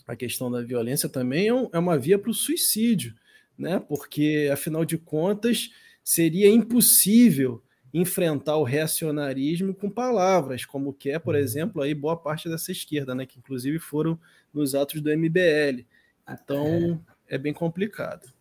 a 0.08 0.16
questão 0.16 0.52
da 0.52 0.62
violência 0.62 1.10
também 1.10 1.48
é, 1.48 1.54
um, 1.54 1.70
é 1.72 1.80
uma 1.80 1.98
via 1.98 2.20
para 2.20 2.30
o 2.30 2.34
suicídio, 2.34 3.16
né? 3.58 3.80
Porque, 3.80 4.50
afinal 4.52 4.86
de 4.86 4.98
contas, 4.98 5.72
seria 6.04 6.50
impossível 6.50 7.64
enfrentar 7.94 8.58
o 8.58 8.64
reacionarismo 8.64 9.74
com 9.74 9.90
palavras, 9.90 10.66
como 10.66 10.94
que 10.94 11.10
é, 11.10 11.18
por 11.18 11.34
uhum. 11.34 11.40
exemplo, 11.40 11.82
aí 11.82 11.96
boa 11.96 12.18
parte 12.18 12.50
dessa 12.50 12.72
esquerda, 12.72 13.16
né? 13.16 13.26
Que 13.26 13.40
inclusive 13.40 13.80
foram 13.80 14.20
nos 14.54 14.76
atos 14.76 15.02
do 15.02 15.10
MBL. 15.10 15.86
Então 16.30 17.02
é, 17.28 17.36
é 17.36 17.38
bem 17.38 17.54
complicado. 17.54 18.32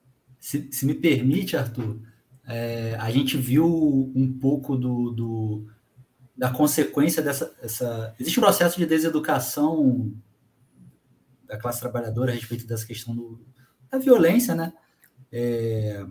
Se, 0.40 0.68
se, 0.70 0.84
me 0.84 0.92
permite, 0.92 1.56
Arthur, 1.56 1.98
é, 2.46 2.96
a 2.98 3.10
gente 3.10 3.36
viu 3.36 4.12
um 4.14 4.30
pouco 4.38 4.76
do, 4.76 5.10
do 5.10 5.66
da 6.36 6.50
consequência 6.50 7.22
dessa. 7.22 7.54
Essa... 7.62 8.14
Existe 8.18 8.38
um 8.40 8.42
processo 8.42 8.76
de 8.76 8.84
deseducação 8.84 10.12
da 11.54 11.58
classe 11.60 11.80
trabalhadora 11.80 12.32
a 12.32 12.34
respeito 12.34 12.66
dessa 12.66 12.84
questão 12.84 13.14
do, 13.14 13.40
da 13.90 13.98
violência, 13.98 14.54
né? 14.54 14.72
É, 15.30 16.04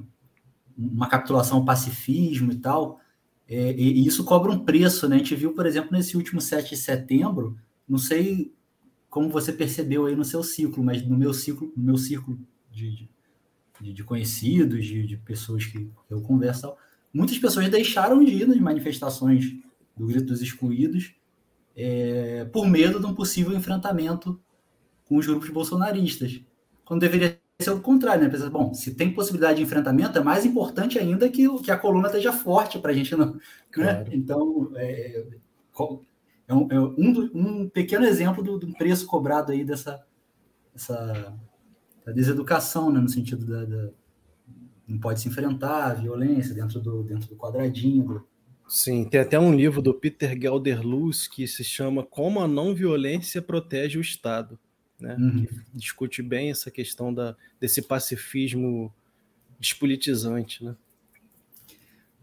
uma 0.75 1.07
capitulação 1.07 1.57
ao 1.57 1.65
pacifismo 1.65 2.51
e 2.51 2.55
tal. 2.55 2.99
É, 3.47 3.73
e, 3.73 4.07
isso 4.07 4.23
cobra 4.23 4.51
um 4.51 4.63
preço, 4.63 5.07
né? 5.07 5.17
A 5.17 5.19
gente 5.19 5.35
viu, 5.35 5.53
por 5.53 5.65
exemplo, 5.65 5.91
nesse 5.91 6.15
último 6.15 6.39
7 6.39 6.71
de 6.71 6.77
setembro, 6.77 7.57
não 7.87 7.97
sei 7.97 8.53
como 9.09 9.29
você 9.29 9.51
percebeu 9.51 10.05
aí 10.05 10.15
no 10.15 10.25
seu 10.25 10.41
ciclo, 10.41 10.83
mas 10.83 11.05
no 11.05 11.17
meu 11.17 11.33
ciclo, 11.33 11.71
no 11.75 11.83
meu 11.83 11.97
círculo 11.97 12.39
de, 12.71 13.07
de, 13.81 13.93
de 13.93 14.03
conhecidos, 14.03 14.85
de, 14.85 15.05
de, 15.05 15.17
pessoas 15.17 15.65
que 15.65 15.87
eu 16.09 16.21
converso, 16.21 16.73
muitas 17.13 17.37
pessoas 17.37 17.69
deixaram 17.69 18.23
de 18.23 18.31
ir 18.31 18.47
nas 18.47 18.57
manifestações 18.59 19.53
do 19.95 20.07
Grito 20.07 20.27
dos 20.27 20.41
Excluídos 20.41 21.13
é, 21.75 22.45
por 22.45 22.67
medo 22.67 22.99
de 22.99 23.05
um 23.05 23.13
possível 23.13 23.55
enfrentamento 23.55 24.39
com 25.13 25.19
os 25.19 25.27
grupos 25.27 25.49
bolsonaristas. 25.49 26.41
Quando 26.83 27.01
deveria 27.01 27.39
ser 27.61 27.69
o 27.69 27.79
contrário, 27.79 28.23
né? 28.23 28.29
Pensa, 28.29 28.49
bom, 28.49 28.73
se 28.73 28.95
tem 28.95 29.13
possibilidade 29.13 29.57
de 29.57 29.63
enfrentamento, 29.63 30.17
é 30.17 30.23
mais 30.23 30.43
importante 30.43 30.97
ainda 30.97 31.29
que, 31.29 31.47
que 31.59 31.69
a 31.69 31.77
coluna 31.77 32.07
esteja 32.07 32.33
forte 32.33 32.79
para 32.79 32.89
a 32.89 32.93
gente 32.95 33.15
não. 33.15 33.35
Né? 33.35 33.39
Claro. 33.71 34.05
Então, 34.11 34.71
é, 34.75 35.23
é, 36.47 36.53
um, 36.53 36.67
é 36.71 36.79
um, 36.79 37.29
um, 37.35 37.69
pequeno 37.69 38.05
exemplo 38.05 38.43
do, 38.43 38.57
do, 38.57 38.73
preço 38.73 39.05
cobrado 39.05 39.51
aí 39.51 39.63
dessa, 39.63 40.03
da 42.03 42.11
deseducação, 42.11 42.91
né? 42.91 42.99
no 42.99 43.07
sentido 43.07 43.45
da, 43.45 43.65
da, 43.65 43.89
não 44.87 44.97
pode 44.99 45.21
se 45.21 45.27
enfrentar 45.27 45.91
a 45.91 45.93
violência 45.93 46.55
dentro 46.55 46.79
do, 46.79 47.03
dentro 47.03 47.29
do 47.29 47.35
quadradinho. 47.35 48.03
Do... 48.03 48.27
Sim, 48.67 49.05
tem 49.05 49.19
até 49.19 49.39
um 49.39 49.55
livro 49.55 49.79
do 49.79 49.93
Peter 49.93 50.35
Gelderlus 50.35 51.27
que 51.27 51.47
se 51.47 51.63
chama 51.63 52.01
Como 52.01 52.39
a 52.39 52.47
Não 52.47 52.73
Violência 52.73 53.43
Protege 53.43 53.99
o 53.99 54.01
Estado 54.01 54.57
né? 55.03 55.15
Uhum. 55.19 55.45
Que 55.45 55.49
discute 55.73 56.23
bem 56.23 56.49
essa 56.49 56.71
questão 56.71 57.13
da, 57.13 57.35
desse 57.59 57.81
pacifismo 57.81 58.91
despolitizante, 59.59 60.63
né? 60.63 60.75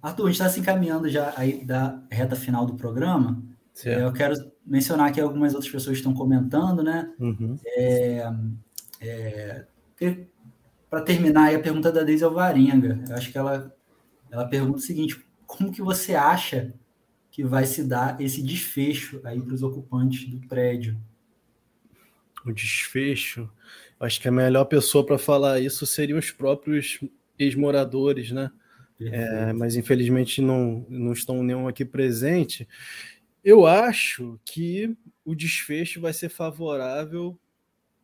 Arthur, 0.03 0.25
a 0.25 0.27
gente 0.29 0.41
está 0.41 0.49
se 0.49 0.61
encaminhando 0.61 1.09
já 1.11 1.35
aí 1.37 1.63
da 1.63 2.03
reta 2.11 2.35
final 2.35 2.65
do 2.65 2.75
programa. 2.75 3.43
Certo. 3.75 4.01
Eu 4.01 4.13
quero 4.13 4.35
mencionar 4.65 5.13
que 5.13 5.21
algumas 5.21 5.55
outras 5.55 5.71
pessoas 5.71 5.99
estão 5.99 6.15
comentando, 6.15 6.83
né? 6.83 7.13
Uhum. 7.21 7.59
É, 7.67 8.33
é, 9.01 9.65
Para 10.89 11.03
terminar, 11.03 11.55
a 11.55 11.59
pergunta 11.59 11.93
da 11.93 12.03
Deise 12.03 12.25
Alvarenga. 12.25 13.05
Eu 13.09 13.15
acho 13.15 13.31
que 13.31 13.37
ela, 13.37 13.75
ela 14.31 14.47
pergunta 14.47 14.79
o 14.79 14.83
seguinte: 14.83 15.23
como 15.47 15.71
que 15.71 15.83
você 15.83 16.15
acha 16.15 16.73
que 17.31 17.45
vai 17.45 17.67
se 17.67 17.85
dar 17.85 18.19
esse 18.21 18.43
desfecho 18.43 19.21
aí 19.23 19.41
para 19.41 19.55
os 19.55 19.63
ocupantes 19.63 20.27
do 20.31 20.41
prédio? 20.49 20.97
O 22.45 22.53
desfecho. 22.53 23.51
Acho 23.99 24.21
que 24.21 24.29
a 24.29 24.33
melhor 24.33 24.65
pessoa 24.65 25.05
para 25.05 25.19
falar 25.19 25.61
isso 25.61 25.87
seriam 25.87 26.19
os 26.19 26.31
próprios 26.31 27.01
ex-moradores, 27.39 28.31
né? 28.31 28.51
É, 29.01 29.53
mas 29.55 29.77
infelizmente 29.77 30.43
não, 30.43 30.85
não 30.89 31.13
estão 31.13 31.43
nenhum 31.43 31.67
aqui 31.67 31.85
presente. 31.85 32.69
Eu 33.43 33.67
acho 33.67 34.39
que 34.45 34.95
o 35.25 35.35
desfecho 35.35 36.01
vai 36.01 36.13
ser 36.13 36.29
favorável 36.29 37.39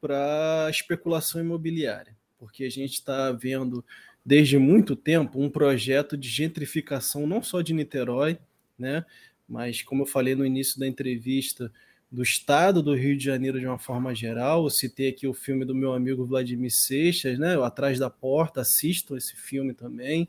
para 0.01 0.67
a 0.67 0.71
especulação 0.71 1.41
imobiliária, 1.41 2.17
porque 2.39 2.65
a 2.65 2.71
gente 2.71 2.95
está 2.95 3.31
vendo 3.33 3.85
desde 4.25 4.59
muito 4.59 4.97
tempo 4.97 5.41
um 5.41 5.51
projeto 5.51 6.17
de 6.17 6.29
gentrificação 6.29 7.27
não 7.27 7.43
só 7.43 7.61
de 7.61 7.75
Niterói, 7.75 8.39
né, 8.79 9.05
mas 9.49 9.83
como 9.83 10.03
eu 10.03 10.07
falei 10.07 10.35
no 10.35 10.45
início 10.45 10.81
da 10.81 10.87
entrevista, 10.87 11.73
do 12.11 12.23
estado 12.23 12.83
do 12.83 12.95
Rio 12.95 13.17
de 13.17 13.25
Janeiro 13.25 13.59
de 13.59 13.67
uma 13.67 13.79
forma 13.79 14.15
geral. 14.15 14.65
Eu 14.65 14.71
citei 14.71 15.09
aqui 15.09 15.27
o 15.27 15.35
filme 15.35 15.65
do 15.65 15.75
meu 15.75 15.93
amigo 15.93 16.25
Vladimir 16.25 16.71
Seixas, 16.71 17.39
né? 17.39 17.57
Atrás 17.63 17.99
da 17.99 18.09
Porta, 18.09 18.61
assistam 18.61 19.17
esse 19.17 19.35
filme 19.35 19.75
também, 19.75 20.29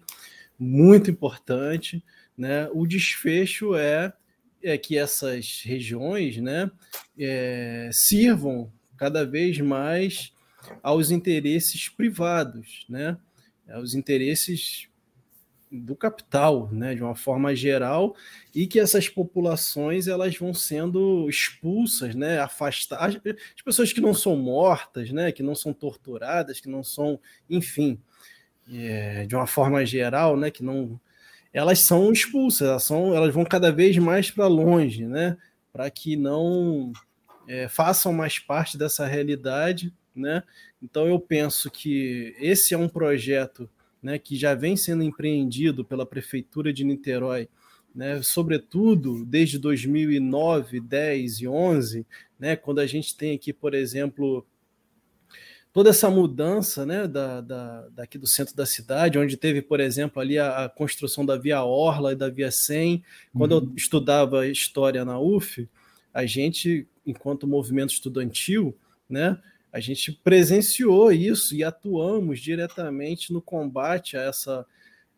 muito 0.58 1.12
importante. 1.12 2.04
Né? 2.38 2.68
O 2.74 2.86
desfecho 2.86 3.76
é, 3.76 4.14
é 4.62 4.78
que 4.78 4.98
essas 4.98 5.62
regiões 5.64 6.38
né, 6.38 6.70
é, 7.18 7.90
sirvam 7.92 8.72
cada 8.98 9.26
vez 9.26 9.60
mais 9.60 10.34
aos 10.84 11.12
interesses 11.12 11.90
privados, 11.90 12.86
né? 12.90 13.18
aos 13.70 13.94
interesses 13.94 14.88
do 15.72 15.96
capital, 15.96 16.70
né, 16.72 16.96
de 16.96 17.04
uma 17.04 17.16
forma 17.16 17.56
geral, 17.56 18.16
e 18.56 18.66
que 18.66 18.80
essas 18.80 19.10
populações 19.10 20.08
elas 20.08 20.36
vão 20.38 20.54
sendo 20.54 21.30
expulsas, 21.30 22.16
né, 22.16 22.40
afastadas, 22.40 23.16
as 23.56 23.62
pessoas 23.64 23.92
que 23.92 24.02
não 24.02 24.14
são 24.14 24.36
mortas, 24.38 25.12
né, 25.12 25.32
que 25.32 25.44
não 25.44 25.56
são 25.56 25.74
torturadas, 25.74 26.60
que 26.60 26.70
não 26.70 26.84
são, 26.84 27.20
enfim, 27.50 28.00
é, 28.72 29.26
de 29.26 29.36
uma 29.36 29.48
forma 29.48 29.86
geral, 29.86 30.38
né, 30.38 30.50
que 30.50 30.64
não, 30.64 31.00
elas 31.54 31.80
são 31.80 32.12
expulsas, 32.12 32.68
elas, 32.68 32.84
são, 32.84 33.14
elas 33.14 33.34
vão 33.34 33.44
cada 33.44 33.72
vez 33.72 33.98
mais 33.98 34.32
para 34.32 34.48
longe, 34.48 35.06
né, 35.06 35.38
para 35.74 35.90
que 35.90 36.16
não 36.16 36.94
é, 37.48 37.68
façam 37.68 38.14
mais 38.14 38.40
parte 38.40 38.78
dessa 38.78 39.06
realidade, 39.06 39.94
né. 40.16 40.44
Então 40.82 41.08
eu 41.08 41.20
penso 41.20 41.70
que 41.70 42.36
esse 42.40 42.74
é 42.74 42.78
um 42.78 42.88
projeto 42.88 43.70
né, 44.02 44.18
que 44.18 44.36
já 44.36 44.54
vem 44.54 44.76
sendo 44.76 45.04
empreendido 45.04 45.84
pela 45.84 46.06
Prefeitura 46.06 46.72
de 46.72 46.84
Niterói, 46.84 47.50
né, 47.94 48.22
sobretudo 48.22 49.26
desde 49.26 49.58
2009, 49.58 50.80
10 50.80 51.42
e 51.42 51.48
11, 51.48 52.06
né, 52.40 52.56
quando 52.56 52.80
a 52.80 52.86
gente 52.86 53.16
tem 53.16 53.36
aqui, 53.36 53.52
por 53.52 53.74
exemplo, 53.74 54.46
toda 55.78 55.92
essa 55.92 56.10
mudança 56.10 56.86
né, 56.86 57.08
da, 57.08 57.40
da, 57.40 57.88
daqui 57.90 58.18
do 58.18 58.26
centro 58.26 58.56
da 58.56 58.66
cidade, 58.66 59.20
onde 59.20 59.38
teve, 59.38 59.62
por 59.62 59.80
exemplo, 59.80 60.22
ali 60.22 60.38
a, 60.40 60.66
a 60.66 60.70
construção 60.70 61.26
da 61.26 61.38
Via 61.38 61.64
Orla 61.64 62.14
e 62.14 62.16
da 62.16 62.30
Via 62.30 62.50
100. 62.50 63.04
Quando 63.32 63.52
uhum. 63.52 63.70
eu 63.70 63.76
estudava 63.76 64.48
história 64.48 65.06
na 65.06 65.20
UF, 65.20 65.70
a 66.12 66.26
gente, 66.26 66.88
enquanto 67.06 67.48
movimento 67.48 67.92
estudantil, 67.92 68.76
né, 69.08 69.40
a 69.72 69.80
gente 69.80 70.12
presenciou 70.12 71.12
isso 71.12 71.56
e 71.56 71.64
atuamos 71.64 72.40
diretamente 72.40 73.34
no 73.34 73.42
combate 73.42 74.18
a 74.18 74.22
essa, 74.22 74.66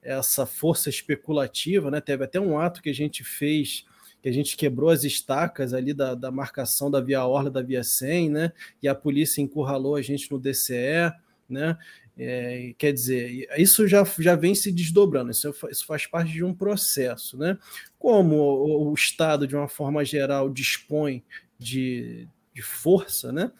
essa 0.01 0.45
força 0.45 0.89
especulativa. 0.89 1.91
Né? 1.91 2.01
Teve 2.01 2.23
até 2.23 2.39
um 2.39 2.59
ato 2.59 2.81
que 2.81 2.89
a 2.89 2.93
gente 2.93 3.23
fez, 3.23 3.85
que 4.21 4.27
a 4.27 4.31
gente 4.31 4.57
quebrou 4.57 4.89
as 4.89 5.03
estacas 5.03 5.73
ali 5.73 5.93
da, 5.93 6.15
da 6.15 6.31
marcação 6.31 6.89
da 6.89 6.99
Via 6.99 7.25
Orla 7.25 7.49
da 7.49 7.61
Via 7.61 7.83
100, 7.83 8.29
né? 8.29 8.51
e 8.81 8.87
a 8.87 8.95
polícia 8.95 9.41
encurralou 9.41 9.95
a 9.95 10.01
gente 10.01 10.29
no 10.31 10.39
DCE. 10.39 11.11
Né? 11.47 11.77
É, 12.17 12.73
quer 12.77 12.91
dizer, 12.91 13.47
isso 13.57 13.87
já, 13.87 14.03
já 14.19 14.35
vem 14.35 14.53
se 14.53 14.71
desdobrando, 14.71 15.31
isso, 15.31 15.53
isso 15.71 15.85
faz 15.85 16.05
parte 16.05 16.33
de 16.33 16.43
um 16.43 16.53
processo. 16.53 17.37
Né? 17.37 17.57
Como 17.97 18.35
o, 18.35 18.89
o 18.89 18.93
Estado, 18.93 19.47
de 19.47 19.55
uma 19.55 19.69
forma 19.69 20.03
geral, 20.03 20.49
dispõe 20.49 21.23
de, 21.57 22.27
de 22.53 22.61
força, 22.61 23.31
né? 23.31 23.51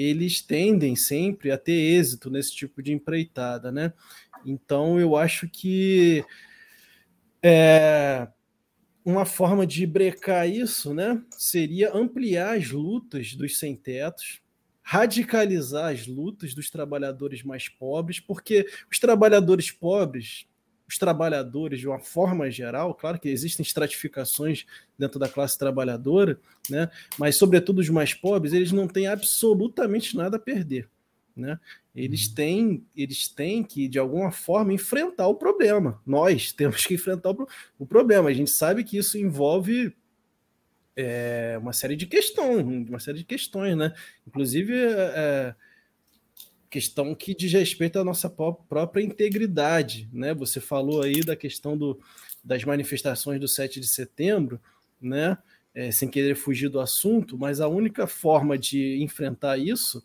Eles 0.00 0.40
tendem 0.42 0.96
sempre 0.96 1.50
a 1.50 1.58
ter 1.58 1.72
êxito 1.72 2.30
nesse 2.30 2.54
tipo 2.54 2.82
de 2.82 2.92
empreitada, 2.92 3.70
né? 3.70 3.92
Então 4.44 4.98
eu 4.98 5.16
acho 5.16 5.48
que 5.48 6.24
é, 7.42 8.26
uma 9.04 9.24
forma 9.26 9.66
de 9.66 9.86
brecar 9.86 10.48
isso, 10.48 10.94
né, 10.94 11.22
seria 11.30 11.94
ampliar 11.94 12.56
as 12.56 12.70
lutas 12.70 13.34
dos 13.34 13.58
sem-tetos, 13.58 14.40
radicalizar 14.82 15.92
as 15.92 16.06
lutas 16.06 16.54
dos 16.54 16.70
trabalhadores 16.70 17.42
mais 17.42 17.68
pobres, 17.68 18.18
porque 18.18 18.66
os 18.90 18.98
trabalhadores 18.98 19.70
pobres 19.70 20.46
os 20.86 20.98
trabalhadores, 20.98 21.80
de 21.80 21.88
uma 21.88 21.98
forma 21.98 22.50
geral, 22.50 22.94
claro 22.94 23.18
que 23.18 23.28
existem 23.28 23.62
estratificações 23.62 24.66
dentro 24.98 25.18
da 25.18 25.28
classe 25.28 25.58
trabalhadora, 25.58 26.38
né? 26.68 26.90
mas, 27.18 27.36
sobretudo, 27.36 27.80
os 27.80 27.88
mais 27.88 28.12
pobres, 28.12 28.52
eles 28.52 28.72
não 28.72 28.86
têm 28.86 29.06
absolutamente 29.06 30.16
nada 30.16 30.36
a 30.36 30.40
perder. 30.40 30.88
Né? 31.36 31.58
Eles, 31.94 32.28
uhum. 32.28 32.34
têm, 32.34 32.86
eles 32.96 33.28
têm 33.28 33.62
que, 33.62 33.88
de 33.88 33.98
alguma 33.98 34.30
forma, 34.30 34.72
enfrentar 34.72 35.26
o 35.26 35.34
problema. 35.34 36.00
Nós 36.06 36.52
temos 36.52 36.86
que 36.86 36.94
enfrentar 36.94 37.30
o, 37.30 37.48
o 37.78 37.86
problema. 37.86 38.28
A 38.28 38.34
gente 38.34 38.50
sabe 38.50 38.84
que 38.84 38.98
isso 38.98 39.18
envolve 39.18 39.94
é, 40.96 41.58
uma 41.60 41.72
série 41.72 41.96
de 41.96 42.06
questões, 42.06 42.88
uma 42.88 43.00
série 43.00 43.18
de 43.18 43.24
questões, 43.24 43.76
né? 43.76 43.92
Inclusive, 44.26 44.72
é, 44.76 45.54
questão 46.74 47.14
que 47.14 47.36
diz 47.36 47.52
respeito 47.52 48.00
à 48.00 48.04
nossa 48.04 48.28
própria 48.28 49.00
integridade, 49.00 50.08
né? 50.12 50.34
Você 50.34 50.58
falou 50.58 51.02
aí 51.02 51.20
da 51.20 51.36
questão 51.36 51.78
do, 51.78 52.00
das 52.42 52.64
manifestações 52.64 53.38
do 53.38 53.46
7 53.46 53.78
de 53.78 53.86
setembro, 53.86 54.60
né? 55.00 55.38
É, 55.72 55.92
sem 55.92 56.08
querer 56.08 56.34
fugir 56.34 56.68
do 56.68 56.80
assunto, 56.80 57.38
mas 57.38 57.60
a 57.60 57.68
única 57.68 58.08
forma 58.08 58.58
de 58.58 59.00
enfrentar 59.00 59.56
isso, 59.56 60.04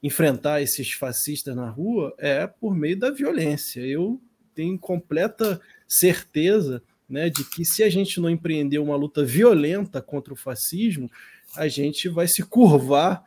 enfrentar 0.00 0.62
esses 0.62 0.92
fascistas 0.92 1.56
na 1.56 1.68
rua, 1.68 2.14
é 2.16 2.46
por 2.46 2.76
meio 2.76 2.96
da 2.96 3.10
violência. 3.10 3.80
Eu 3.80 4.20
tenho 4.54 4.78
completa 4.78 5.60
certeza 5.88 6.80
né, 7.08 7.28
de 7.28 7.42
que 7.42 7.64
se 7.64 7.82
a 7.82 7.90
gente 7.90 8.20
não 8.20 8.30
empreender 8.30 8.78
uma 8.78 8.94
luta 8.94 9.24
violenta 9.24 10.00
contra 10.00 10.32
o 10.32 10.36
fascismo, 10.36 11.10
a 11.56 11.66
gente 11.66 12.08
vai 12.08 12.28
se 12.28 12.44
curvar 12.44 13.24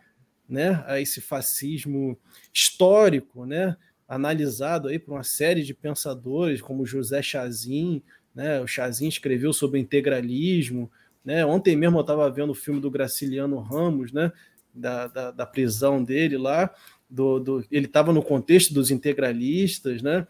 né, 0.47 0.83
a 0.87 0.99
esse 0.99 1.19
fascismo 1.19 2.17
histórico, 2.53 3.45
né, 3.45 3.75
analisado 4.07 4.87
aí 4.87 4.97
por 4.97 5.13
uma 5.13 5.23
série 5.23 5.63
de 5.63 5.73
pensadores 5.73 6.61
como 6.61 6.85
José 6.85 7.21
Chazin, 7.21 8.01
né, 8.33 8.61
o 8.61 8.67
Chazin 8.67 9.07
escreveu 9.07 9.51
sobre 9.51 9.79
integralismo, 9.79 10.89
né, 11.23 11.45
ontem 11.45 11.75
mesmo 11.75 11.97
eu 11.97 12.01
estava 12.01 12.29
vendo 12.31 12.51
o 12.51 12.55
filme 12.55 12.79
do 12.79 12.89
Graciliano 12.89 13.59
Ramos, 13.59 14.13
né, 14.13 14.31
da, 14.73 15.07
da, 15.07 15.31
da 15.31 15.45
prisão 15.45 16.03
dele 16.03 16.37
lá, 16.37 16.73
do, 17.09 17.39
do 17.39 17.65
ele 17.69 17.87
estava 17.87 18.13
no 18.13 18.23
contexto 18.23 18.73
dos 18.73 18.91
integralistas, 18.91 20.01
né, 20.01 20.25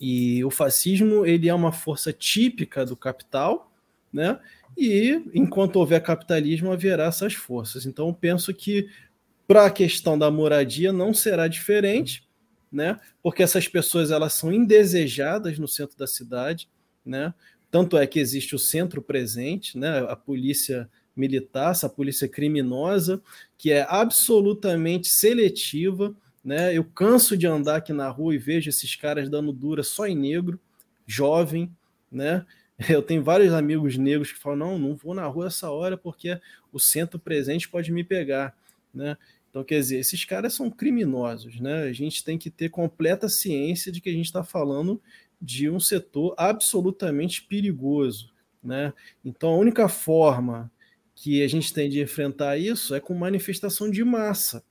e 0.00 0.42
o 0.44 0.50
fascismo 0.50 1.26
ele 1.26 1.48
é 1.48 1.54
uma 1.54 1.72
força 1.72 2.10
típica 2.12 2.86
do 2.86 2.96
capital, 2.96 3.70
né, 4.10 4.40
e 4.78 5.22
enquanto 5.34 5.76
houver 5.76 6.02
capitalismo 6.02 6.72
haverá 6.72 7.04
essas 7.04 7.34
forças. 7.34 7.84
Então 7.84 8.14
penso 8.14 8.54
que 8.54 8.88
para 9.50 9.66
a 9.66 9.70
questão 9.70 10.16
da 10.16 10.30
moradia 10.30 10.92
não 10.92 11.12
será 11.12 11.48
diferente, 11.48 12.22
né? 12.70 13.00
Porque 13.20 13.42
essas 13.42 13.66
pessoas 13.66 14.12
elas 14.12 14.34
são 14.34 14.52
indesejadas 14.52 15.58
no 15.58 15.66
centro 15.66 15.98
da 15.98 16.06
cidade, 16.06 16.68
né? 17.04 17.34
Tanto 17.68 17.98
é 17.98 18.06
que 18.06 18.20
existe 18.20 18.54
o 18.54 18.60
centro 18.60 19.02
presente, 19.02 19.76
né? 19.76 20.06
A 20.08 20.14
polícia 20.14 20.88
militar, 21.16 21.72
essa 21.72 21.88
polícia 21.88 22.28
criminosa, 22.28 23.20
que 23.58 23.72
é 23.72 23.84
absolutamente 23.88 25.08
seletiva, 25.08 26.14
né? 26.44 26.72
Eu 26.72 26.84
canso 26.84 27.36
de 27.36 27.48
andar 27.48 27.78
aqui 27.78 27.92
na 27.92 28.08
rua 28.08 28.36
e 28.36 28.38
vejo 28.38 28.70
esses 28.70 28.94
caras 28.94 29.28
dando 29.28 29.52
dura 29.52 29.82
só 29.82 30.06
em 30.06 30.14
negro, 30.14 30.60
jovem, 31.08 31.68
né? 32.08 32.46
Eu 32.88 33.02
tenho 33.02 33.24
vários 33.24 33.52
amigos 33.52 33.96
negros 33.96 34.30
que 34.30 34.38
falam: 34.38 34.58
não, 34.58 34.78
não 34.78 34.94
vou 34.94 35.12
na 35.12 35.26
rua 35.26 35.48
essa 35.48 35.72
hora 35.72 35.98
porque 35.98 36.40
o 36.72 36.78
centro 36.78 37.18
presente 37.18 37.68
pode 37.68 37.90
me 37.90 38.04
pegar. 38.04 38.54
Né? 38.92 39.16
Então, 39.50 39.64
quer 39.64 39.80
dizer, 39.80 39.98
esses 39.98 40.24
caras 40.24 40.54
são 40.54 40.70
criminosos, 40.70 41.58
né? 41.60 41.82
A 41.82 41.92
gente 41.92 42.22
tem 42.22 42.38
que 42.38 42.48
ter 42.48 42.68
completa 42.68 43.28
ciência 43.28 43.90
de 43.90 44.00
que 44.00 44.08
a 44.08 44.12
gente 44.12 44.26
está 44.26 44.44
falando 44.44 45.02
de 45.42 45.68
um 45.68 45.80
setor 45.80 46.34
absolutamente 46.38 47.42
perigoso, 47.42 48.32
né? 48.62 48.92
Então, 49.24 49.50
a 49.50 49.56
única 49.56 49.88
forma 49.88 50.70
que 51.16 51.42
a 51.42 51.48
gente 51.48 51.74
tem 51.74 51.90
de 51.90 52.00
enfrentar 52.00 52.58
isso 52.58 52.94
é 52.94 53.00
com 53.00 53.12
manifestação 53.12 53.90
de 53.90 54.04
massa, 54.04 54.64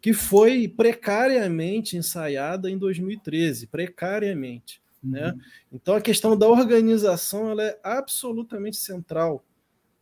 que 0.00 0.12
foi 0.12 0.68
precariamente 0.68 1.96
ensaiada 1.96 2.70
em 2.70 2.76
2013, 2.76 3.66
precariamente, 3.68 4.82
né? 5.02 5.30
uhum. 5.30 5.36
né? 5.36 5.44
Então, 5.72 5.94
a 5.94 6.02
questão 6.02 6.36
da 6.36 6.48
organização 6.48 7.50
ela 7.50 7.64
é 7.64 7.80
absolutamente 7.82 8.76
central, 8.76 9.42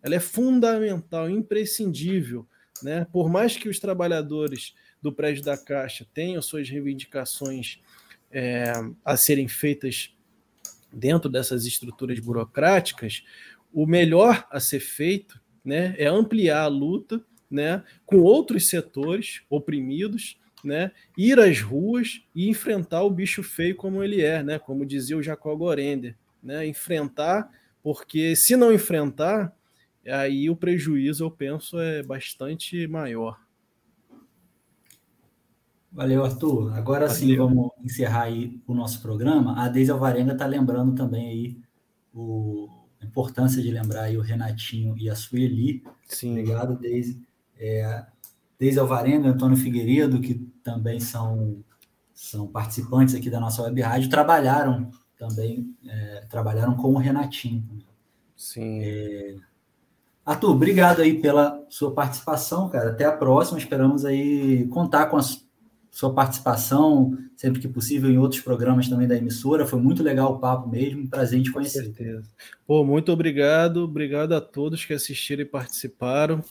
ela 0.02 0.16
é 0.16 0.20
fundamental, 0.20 1.30
imprescindível 1.30 2.44
né? 2.82 3.06
Por 3.12 3.28
mais 3.28 3.56
que 3.56 3.68
os 3.68 3.78
trabalhadores 3.78 4.74
do 5.00 5.12
prédio 5.12 5.42
da 5.42 5.56
Caixa 5.56 6.06
tenham 6.12 6.42
suas 6.42 6.68
reivindicações 6.68 7.80
é, 8.30 8.72
a 9.04 9.16
serem 9.16 9.48
feitas 9.48 10.14
dentro 10.92 11.28
dessas 11.28 11.64
estruturas 11.66 12.18
burocráticas, 12.18 13.24
o 13.72 13.86
melhor 13.86 14.46
a 14.50 14.58
ser 14.60 14.80
feito 14.80 15.40
né, 15.64 15.94
é 15.98 16.06
ampliar 16.06 16.62
a 16.62 16.66
luta 16.66 17.24
né, 17.50 17.82
com 18.04 18.18
outros 18.18 18.68
setores 18.68 19.42
oprimidos, 19.48 20.38
né, 20.62 20.92
ir 21.16 21.38
às 21.38 21.60
ruas 21.60 22.22
e 22.34 22.48
enfrentar 22.48 23.02
o 23.02 23.10
bicho 23.10 23.42
feio 23.42 23.76
como 23.76 24.02
ele 24.02 24.22
é, 24.22 24.42
né, 24.42 24.58
como 24.58 24.86
dizia 24.86 25.16
o 25.16 25.22
Jacob 25.22 25.58
Gorender. 25.58 26.16
Né, 26.42 26.66
enfrentar, 26.66 27.50
porque 27.82 28.34
se 28.34 28.56
não 28.56 28.72
enfrentar, 28.72 29.54
aí 30.06 30.48
o 30.48 30.56
prejuízo, 30.56 31.24
eu 31.24 31.30
penso, 31.30 31.78
é 31.78 32.02
bastante 32.02 32.86
maior. 32.86 33.38
Valeu, 35.92 36.24
Arthur. 36.24 36.72
Agora 36.74 37.06
Valeu. 37.06 37.14
sim, 37.14 37.36
vamos 37.36 37.70
encerrar 37.82 38.22
aí 38.22 38.60
o 38.66 38.74
nosso 38.74 39.02
programa. 39.02 39.60
A 39.60 39.68
Deise 39.68 39.90
Alvarenga 39.90 40.32
está 40.32 40.46
lembrando 40.46 40.94
também 40.94 41.28
aí 41.28 41.58
o, 42.14 42.68
a 43.00 43.04
importância 43.04 43.60
de 43.60 43.70
lembrar 43.70 44.02
aí 44.02 44.16
o 44.16 44.20
Renatinho 44.20 44.96
e 44.96 45.10
a 45.10 45.16
Sueli. 45.16 45.82
Sim. 46.04 46.32
Obrigado, 46.32 46.78
Deise. 46.78 47.20
É, 47.58 48.06
Deise 48.58 48.78
Alvarenga, 48.78 49.28
Antônio 49.28 49.56
Figueiredo, 49.56 50.20
que 50.20 50.34
também 50.62 51.00
são, 51.00 51.64
são 52.14 52.46
participantes 52.46 53.14
aqui 53.14 53.28
da 53.28 53.40
nossa 53.40 53.62
web 53.62 53.80
rádio, 53.80 54.08
trabalharam 54.08 54.90
também, 55.18 55.76
é, 55.86 56.26
trabalharam 56.30 56.76
com 56.76 56.94
o 56.94 56.98
Renatinho. 56.98 57.66
Sim. 58.36 58.80
É, 58.82 59.36
Arthur, 60.24 60.50
obrigado 60.50 61.00
aí 61.00 61.20
pela 61.20 61.64
sua 61.68 61.92
participação, 61.92 62.68
cara. 62.68 62.90
Até 62.90 63.04
a 63.04 63.12
próxima. 63.12 63.58
Esperamos 63.58 64.04
aí 64.04 64.66
contar 64.68 65.06
com 65.06 65.16
a 65.16 65.22
sua 65.90 66.14
participação 66.14 67.18
sempre 67.36 67.60
que 67.60 67.66
possível 67.66 68.10
em 68.10 68.18
outros 68.18 68.40
programas 68.40 68.88
também 68.88 69.08
da 69.08 69.16
emissora. 69.16 69.66
Foi 69.66 69.80
muito 69.80 70.02
legal 70.02 70.34
o 70.34 70.38
papo 70.38 70.68
mesmo. 70.68 71.08
Prazer 71.08 71.38
em 71.38 71.42
te 71.42 71.50
conhecer. 71.50 71.86
Com 71.86 71.94
certeza. 71.94 72.28
Pô, 72.66 72.84
muito 72.84 73.10
obrigado. 73.10 73.84
Obrigado 73.84 74.34
a 74.34 74.40
todos 74.40 74.84
que 74.84 74.92
assistiram 74.92 75.42
e 75.42 75.46
participaram. 75.46 76.44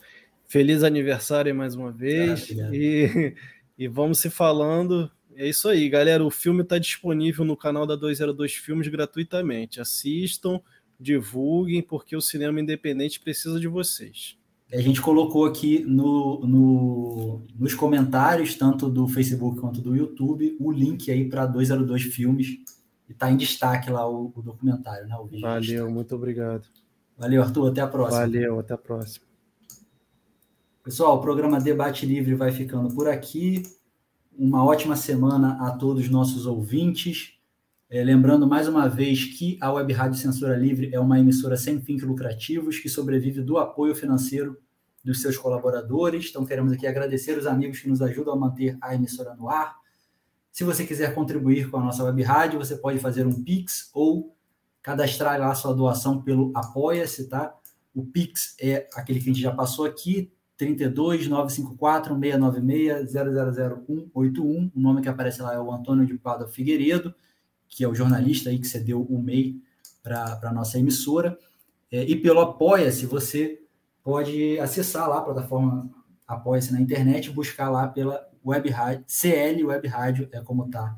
Feliz 0.47 0.83
aniversário 0.83 1.53
mais 1.55 1.75
uma 1.75 1.91
vez. 1.91 2.49
Ah, 2.59 2.69
e, 2.73 3.35
e 3.77 3.87
vamos 3.87 4.19
se 4.19 4.29
falando. 4.29 5.09
É 5.35 5.47
isso 5.47 5.69
aí, 5.69 5.87
galera. 5.87 6.25
O 6.25 6.31
filme 6.31 6.63
está 6.63 6.77
disponível 6.77 7.45
no 7.45 7.55
canal 7.55 7.85
da 7.85 7.95
202 7.95 8.55
Filmes 8.55 8.87
gratuitamente. 8.87 9.79
Assistam 9.79 10.59
divulguem, 10.99 11.81
porque 11.81 12.15
o 12.15 12.21
cinema 12.21 12.59
independente 12.59 13.19
precisa 13.19 13.59
de 13.59 13.67
vocês. 13.67 14.37
A 14.71 14.81
gente 14.81 15.01
colocou 15.01 15.45
aqui 15.45 15.79
no, 15.79 16.45
no, 16.45 17.41
nos 17.57 17.73
comentários, 17.73 18.53
tanto 18.53 18.87
do 18.87 19.07
Facebook 19.07 19.59
quanto 19.59 19.81
do 19.81 19.95
YouTube, 19.95 20.55
o 20.59 20.71
link 20.71 21.09
aí 21.09 21.27
para 21.27 21.47
202 21.47 22.03
filmes. 22.03 22.59
E 23.07 23.11
está 23.11 23.31
em 23.31 23.37
destaque 23.37 23.89
lá 23.89 24.07
o, 24.07 24.31
o 24.35 24.41
documentário, 24.43 25.07
né? 25.07 25.15
O 25.15 25.27
Valeu, 25.41 25.89
muito 25.89 26.13
obrigado. 26.13 26.67
Valeu, 27.17 27.41
Arthur. 27.41 27.71
Até 27.71 27.81
a 27.81 27.87
próxima. 27.87 28.19
Valeu, 28.19 28.59
até 28.59 28.75
a 28.75 28.77
próxima. 28.77 29.25
Pessoal, 30.83 31.17
o 31.17 31.21
programa 31.21 31.59
Debate 31.59 32.05
Livre 32.05 32.35
vai 32.35 32.51
ficando 32.51 32.93
por 32.93 33.07
aqui. 33.07 33.63
Uma 34.37 34.63
ótima 34.63 34.95
semana 34.95 35.57
a 35.67 35.71
todos 35.71 36.03
os 36.03 36.09
nossos 36.09 36.45
ouvintes. 36.45 37.38
É, 37.91 38.03
lembrando 38.03 38.45
mais 38.45 38.67
uma 38.67 38.87
vez 38.87 39.25
que 39.25 39.57
a 39.59 39.73
Web 39.73 39.91
Rádio 39.93 40.19
Censura 40.19 40.55
Livre 40.55 40.91
é 40.93 40.99
uma 40.99 41.19
emissora 41.19 41.57
sem 41.57 41.81
fins 41.81 42.03
lucrativos 42.03 42.77
que 42.77 42.87
sobrevive 42.87 43.41
do 43.41 43.57
apoio 43.57 43.95
financeiro 43.95 44.61
dos 45.03 45.23
seus 45.23 45.35
colaboradores. 45.35 46.27
Então, 46.29 46.45
queremos 46.45 46.71
aqui 46.71 46.85
agradecer 46.85 47.35
os 47.35 47.47
amigos 47.47 47.79
que 47.79 47.89
nos 47.89 47.99
ajudam 47.99 48.35
a 48.35 48.37
manter 48.37 48.77
a 48.79 48.93
emissora 48.93 49.33
no 49.33 49.49
ar. 49.49 49.75
Se 50.51 50.63
você 50.63 50.85
quiser 50.85 51.15
contribuir 51.15 51.71
com 51.71 51.77
a 51.77 51.83
nossa 51.83 52.03
web 52.03 52.21
rádio, 52.21 52.59
você 52.59 52.75
pode 52.75 52.99
fazer 52.99 53.25
um 53.25 53.43
Pix 53.43 53.89
ou 53.91 54.35
cadastrar 54.83 55.39
lá 55.39 55.55
sua 55.55 55.73
doação 55.73 56.21
pelo 56.21 56.51
Apoia-se, 56.55 57.27
tá? 57.27 57.55
O 57.95 58.05
Pix 58.05 58.55
é 58.61 58.87
aquele 58.93 59.19
que 59.19 59.31
a 59.31 59.33
gente 59.33 59.41
já 59.41 59.51
passou 59.51 59.85
aqui, 59.85 60.31
32 60.57 61.27
954 61.27 62.13
696 62.19 63.13
000181. 63.13 64.71
O 64.75 64.79
nome 64.79 65.01
que 65.01 65.09
aparece 65.09 65.41
lá 65.41 65.55
é 65.55 65.59
o 65.59 65.71
Antônio 65.71 66.05
de 66.05 66.15
Pada 66.19 66.47
Figueiredo 66.47 67.15
que 67.69 67.83
é 67.83 67.87
o 67.87 67.95
jornalista 67.95 68.49
aí 68.49 68.59
que 68.59 68.67
cedeu 68.67 69.01
o 69.01 69.21
MEI 69.21 69.55
para 70.03 70.39
a 70.43 70.53
nossa 70.53 70.79
emissora. 70.79 71.37
É, 71.91 72.03
e 72.03 72.15
pelo 72.15 72.39
Apoia-se, 72.41 73.05
você 73.05 73.61
pode 74.03 74.59
acessar 74.59 75.07
lá 75.07 75.19
a 75.19 75.21
plataforma 75.21 75.89
Apoia-se 76.27 76.73
na 76.73 76.81
internet, 76.81 77.31
buscar 77.31 77.69
lá 77.69 77.87
pela 77.87 78.27
Web 78.45 78.69
Rádio, 78.69 79.03
CL 79.07 79.63
Web 79.65 79.87
Rádio, 79.87 80.29
é 80.31 80.41
como 80.41 80.65
está 80.65 80.95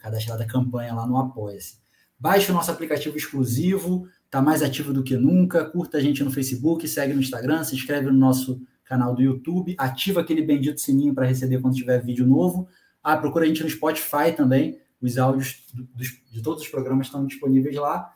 cadastrada 0.00 0.44
a 0.44 0.46
campanha 0.46 0.94
lá 0.94 1.06
no 1.06 1.16
Apoia-se. 1.16 1.78
Baixe 2.18 2.52
o 2.52 2.54
nosso 2.54 2.70
aplicativo 2.70 3.16
exclusivo, 3.16 4.06
está 4.24 4.40
mais 4.40 4.62
ativo 4.62 4.92
do 4.92 5.02
que 5.02 5.16
nunca. 5.16 5.64
Curta 5.64 5.98
a 5.98 6.00
gente 6.00 6.22
no 6.22 6.30
Facebook, 6.30 6.86
segue 6.86 7.12
no 7.12 7.20
Instagram, 7.20 7.64
se 7.64 7.74
inscreve 7.74 8.06
no 8.06 8.12
nosso 8.12 8.62
canal 8.84 9.14
do 9.14 9.22
YouTube, 9.22 9.74
ativa 9.78 10.20
aquele 10.20 10.42
bendito 10.42 10.80
sininho 10.80 11.14
para 11.14 11.26
receber 11.26 11.60
quando 11.60 11.74
tiver 11.74 12.00
vídeo 12.00 12.26
novo. 12.26 12.68
Ah, 13.02 13.16
procura 13.16 13.44
a 13.44 13.48
gente 13.48 13.64
no 13.64 13.68
Spotify 13.68 14.32
também. 14.36 14.78
Os 15.02 15.18
áudios 15.18 15.64
de 16.30 16.42
todos 16.42 16.62
os 16.62 16.68
programas 16.68 17.08
estão 17.08 17.26
disponíveis 17.26 17.74
lá. 17.76 18.14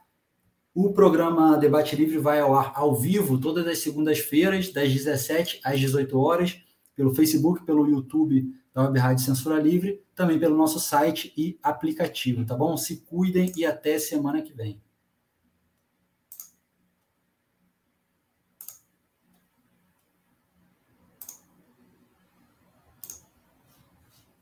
O 0.72 0.92
programa 0.92 1.56
Debate 1.56 1.96
Livre 1.96 2.18
vai 2.18 2.38
ao 2.38 2.54
ar 2.54 2.72
ao 2.76 2.94
vivo 2.94 3.38
todas 3.40 3.66
as 3.66 3.78
segundas-feiras, 3.78 4.72
das 4.72 4.92
17 4.92 5.60
às 5.64 5.80
18 5.80 6.18
horas, 6.18 6.60
pelo 6.94 7.14
Facebook, 7.14 7.64
pelo 7.64 7.88
YouTube 7.88 8.54
da 8.72 8.84
Web 8.84 8.98
Rádio 8.98 9.24
Censura 9.24 9.58
Livre, 9.58 10.02
também 10.14 10.38
pelo 10.38 10.56
nosso 10.56 10.78
site 10.78 11.32
e 11.36 11.58
aplicativo, 11.62 12.44
tá 12.44 12.54
bom? 12.54 12.76
Se 12.76 12.98
cuidem 12.98 13.50
e 13.56 13.64
até 13.64 13.98
semana 13.98 14.42
que 14.42 14.52
vem. 14.52 14.80